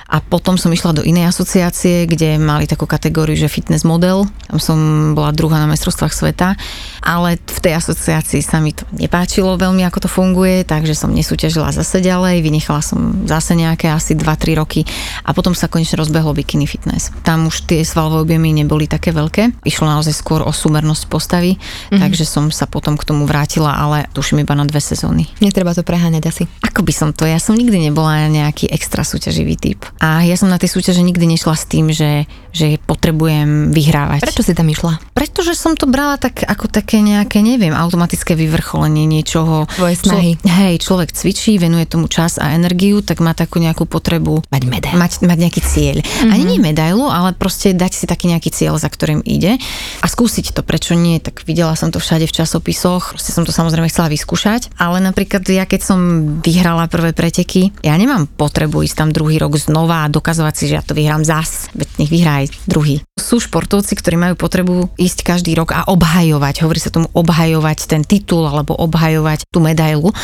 a 0.07 0.19
potom 0.19 0.59
som 0.59 0.69
išla 0.69 0.99
do 0.99 1.03
inej 1.03 1.31
asociácie, 1.31 2.05
kde 2.05 2.35
mali 2.37 2.67
takú 2.67 2.83
kategóriu, 2.85 3.33
že 3.33 3.51
fitness 3.51 3.87
model. 3.87 4.27
Tam 4.51 4.59
som 4.59 4.79
bola 5.15 5.31
druhá 5.31 5.57
na 5.59 5.69
mestrovstvách 5.71 6.13
sveta, 6.13 6.59
ale 7.01 7.39
v 7.39 7.59
tej 7.59 7.73
asociácii 7.79 8.41
sa 8.43 8.59
mi 8.59 8.75
to 8.75 8.83
nepáčilo 8.93 9.55
veľmi, 9.55 9.81
ako 9.87 10.05
to 10.05 10.09
funguje, 10.11 10.67
takže 10.67 10.93
som 10.93 11.15
nesúťažila 11.15 11.71
zase 11.71 12.03
ďalej, 12.03 12.43
vynechala 12.43 12.83
som 12.83 13.25
zase 13.25 13.55
nejaké 13.55 13.89
asi 13.89 14.13
2-3 14.13 14.59
roky 14.59 14.83
a 15.23 15.31
potom 15.31 15.55
sa 15.55 15.71
konečne 15.71 15.99
rozbehlo 15.99 16.35
bikini 16.35 16.67
fitness. 16.67 17.09
Tam 17.23 17.47
už 17.47 17.65
tie 17.65 17.81
svalové 17.87 18.23
objemy 18.27 18.51
neboli 18.51 18.85
také 18.85 19.15
veľké, 19.15 19.63
išlo 19.63 19.87
naozaj 19.87 20.13
skôr 20.13 20.43
o 20.43 20.51
súmernosť 20.51 21.03
postavy, 21.07 21.55
mm-hmm. 21.55 21.99
takže 21.99 22.23
som 22.27 22.51
sa 22.51 22.67
potom 22.67 22.99
k 22.99 23.07
tomu 23.07 23.23
vrátila, 23.23 23.73
ale 23.73 24.09
tuším 24.11 24.43
iba 24.43 24.53
na 24.53 24.67
dve 24.67 24.83
sezóny. 24.83 25.29
Netreba 25.39 25.73
to 25.73 25.81
preháňať 25.85 26.23
asi. 26.27 26.43
Ako 26.65 26.81
by 26.81 26.93
som 26.93 27.09
to, 27.13 27.25
ja 27.25 27.39
som 27.39 27.55
nikdy 27.55 27.89
nebola 27.89 28.25
nejaký 28.27 28.69
extra 28.69 29.05
súťaživý 29.05 29.55
typ. 29.57 29.92
A 30.01 30.25
ja 30.25 30.35
som 30.35 30.51
na 30.51 30.59
tej 30.59 30.73
súťaže 30.73 30.99
nikdy 31.05 31.37
nešla 31.37 31.55
s 31.55 31.65
tým, 31.69 31.93
že, 31.93 32.27
že 32.51 32.75
potrebujem 32.83 33.71
vyhrávať. 33.71 34.25
Prečo 34.25 34.43
si 34.43 34.51
tam 34.51 34.67
išla? 34.67 34.99
Pretože 35.15 35.55
som 35.55 35.79
to 35.79 35.87
brala 35.87 36.19
tak 36.19 36.43
ako 36.43 36.67
také 36.67 36.99
nejaké, 36.99 37.39
neviem, 37.39 37.71
automatické 37.71 38.35
vyvrcholenie 38.35 39.07
niečoho. 39.07 39.69
Tvoje 39.79 39.95
snahy. 40.03 40.35
Člo, 40.35 40.51
hej, 40.51 40.73
človek 40.83 41.09
cvičí, 41.15 41.55
venuje 41.55 41.87
tomu 41.87 42.11
čas 42.11 42.35
a 42.35 42.51
energiu, 42.51 42.99
tak 42.99 43.23
má 43.23 43.31
takú 43.31 43.63
nejakú 43.63 43.87
potrebu 43.87 44.43
mať 44.51 44.63
medailu. 44.67 44.99
Mať, 44.99 45.23
mať 45.23 45.37
nejaký 45.39 45.61
cieľ. 45.63 45.97
Mm-hmm. 46.03 46.33
Ani 46.35 46.43
nie 46.43 46.59
medailu, 46.59 47.07
ale 47.07 47.31
proste 47.31 47.71
dať 47.71 47.91
si 47.95 48.05
taký 48.09 48.27
nejaký 48.27 48.51
cieľ, 48.51 48.75
za 48.75 48.91
ktorým 48.91 49.23
ide 49.23 49.55
a 50.03 50.05
skúsiť 50.09 50.51
to, 50.51 50.67
prečo 50.67 50.99
nie. 50.99 51.23
Tak 51.23 51.47
videla 51.47 51.77
som 51.79 51.95
to 51.95 52.03
všade 52.03 52.27
v 52.27 52.35
časopisoch, 52.35 53.15
proste 53.15 53.31
som 53.31 53.47
to 53.47 53.55
samozrejme 53.55 53.87
chcela 53.87 54.11
vyskúšať, 54.11 54.75
ale 54.75 54.99
napríklad 54.99 55.47
ja 55.47 55.63
keď 55.63 55.81
som 55.83 55.99
vyhrala 56.43 56.91
prvé 56.91 57.15
preteky, 57.15 57.71
ja 57.85 57.95
nemám 57.95 58.27
potrebu 58.27 58.83
ísť 58.83 58.95
tam 58.99 59.09
druhý 59.15 59.39
rok 59.39 59.55
znova 59.55 59.82
znova 59.83 60.07
a 60.07 60.11
dokazovať 60.11 60.53
si, 60.55 60.63
že 60.71 60.79
ja 60.79 60.83
to 60.83 60.95
vyhrám 60.95 61.27
zas, 61.27 61.67
veď 61.75 61.87
nech 61.99 62.07
vyhrá 62.07 62.33
aj 62.39 62.55
druhý. 62.63 63.03
Sú 63.19 63.43
športovci, 63.43 63.99
ktorí 63.99 64.15
majú 64.15 64.39
potrebu 64.39 64.95
ísť 64.95 65.27
každý 65.27 65.51
rok 65.59 65.75
a 65.75 65.83
obhajovať, 65.91 66.63
hovorí 66.63 66.79
sa 66.79 66.87
tomu 66.87 67.11
obhajovať 67.11 67.91
ten 67.91 68.07
titul 68.07 68.47
alebo 68.47 68.79
obhajovať 68.79 69.43
tú 69.51 69.59
medailu. 69.59 70.15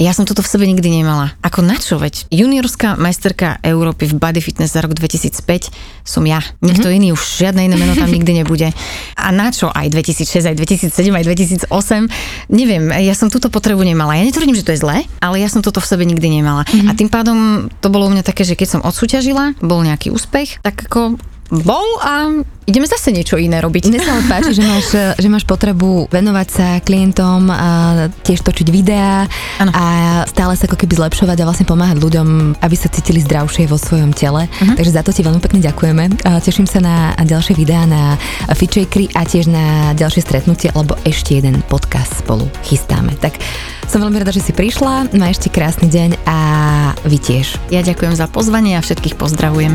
Ja 0.00 0.16
som 0.16 0.24
toto 0.24 0.40
v 0.40 0.48
sebe 0.48 0.64
nikdy 0.64 1.04
nemala. 1.04 1.36
Ako 1.44 1.60
na 1.60 1.76
čo? 1.76 2.00
Veď 2.00 2.24
juniorská 2.32 2.96
majsterka 2.96 3.60
Európy 3.60 4.08
v 4.08 4.16
body 4.16 4.40
fitness 4.40 4.72
za 4.72 4.80
rok 4.80 4.96
2005 4.96 5.68
som 6.08 6.24
ja. 6.24 6.40
Nikto 6.64 6.88
mm-hmm. 6.88 6.98
iný, 7.04 7.08
už 7.12 7.20
žiadne 7.44 7.68
iné 7.68 7.76
meno 7.76 7.92
tam 7.92 8.08
nikdy 8.08 8.40
nebude. 8.40 8.72
A 9.20 9.28
na 9.28 9.52
čo? 9.52 9.68
Aj 9.68 9.84
2006, 9.84 10.40
aj 10.40 10.56
2007, 10.56 11.04
aj 11.04 11.24
2008. 11.68 12.48
Neviem, 12.48 12.88
ja 12.96 13.12
som 13.12 13.28
túto 13.28 13.52
potrebu 13.52 13.84
nemala. 13.84 14.16
Ja 14.16 14.24
netvrdím, 14.24 14.56
že 14.56 14.64
to 14.64 14.72
je 14.72 14.80
zlé, 14.80 15.04
ale 15.20 15.36
ja 15.36 15.52
som 15.52 15.60
toto 15.60 15.84
v 15.84 15.92
sebe 15.92 16.08
nikdy 16.08 16.40
nemala. 16.40 16.64
Mm-hmm. 16.64 16.88
A 16.88 16.96
tým 16.96 17.12
pádom 17.12 17.68
to 17.84 17.92
bolo 17.92 18.08
u 18.08 18.12
mňa 18.16 18.24
také, 18.24 18.48
že 18.48 18.56
keď 18.56 18.68
som 18.72 18.80
odsúťažila, 18.80 19.60
bol 19.60 19.84
nejaký 19.84 20.08
úspech, 20.08 20.64
tak 20.64 20.88
ako 20.88 21.20
bol 21.50 21.98
a 21.98 22.30
ideme 22.70 22.86
zase 22.86 23.10
niečo 23.10 23.34
iné 23.34 23.58
robiť. 23.58 23.90
Mne 23.90 23.98
sa 23.98 24.14
páči, 24.30 24.54
že 24.54 24.62
máš, 24.62 24.94
že 24.94 25.28
máš 25.28 25.42
potrebu 25.42 26.06
venovať 26.06 26.48
sa 26.48 26.66
klientom 26.78 27.50
a 27.50 27.68
tiež 28.22 28.46
točiť 28.46 28.70
videá 28.70 29.26
ano. 29.58 29.74
a 29.74 29.84
stále 30.30 30.54
sa 30.54 30.70
ako 30.70 30.78
keby 30.78 30.94
zlepšovať 30.94 31.42
a 31.42 31.46
vlastne 31.50 31.66
pomáhať 31.66 31.98
ľuďom, 31.98 32.54
aby 32.62 32.76
sa 32.78 32.86
cítili 32.86 33.18
zdravšie 33.18 33.66
vo 33.66 33.74
svojom 33.74 34.14
tele. 34.14 34.46
Uh-huh. 34.46 34.76
Takže 34.78 34.94
za 34.94 35.02
to 35.02 35.10
ti 35.10 35.26
veľmi 35.26 35.42
pekne 35.42 35.58
ďakujeme. 35.58 36.22
Teším 36.22 36.70
sa 36.70 36.78
na 36.78 36.96
ďalšie 37.18 37.58
videá 37.58 37.82
na 37.90 38.14
Fitchakery 38.54 39.10
a 39.18 39.26
tiež 39.26 39.50
na 39.50 39.90
ďalšie 39.98 40.22
stretnutie, 40.22 40.70
lebo 40.70 40.94
ešte 41.02 41.42
jeden 41.42 41.66
podcast 41.66 42.22
spolu 42.22 42.46
chystáme. 42.62 43.18
Tak 43.18 43.42
som 43.90 43.98
veľmi 43.98 44.22
rada, 44.22 44.30
že 44.30 44.46
si 44.46 44.54
prišla, 44.54 45.10
má 45.18 45.34
ešte 45.34 45.50
krásny 45.50 45.90
deň 45.90 46.22
a 46.22 46.38
vy 47.02 47.18
tiež. 47.18 47.58
Ja 47.74 47.82
ďakujem 47.82 48.14
za 48.14 48.30
pozvanie 48.30 48.78
a 48.78 48.84
všetkých 48.86 49.18
pozdravujem. 49.18 49.74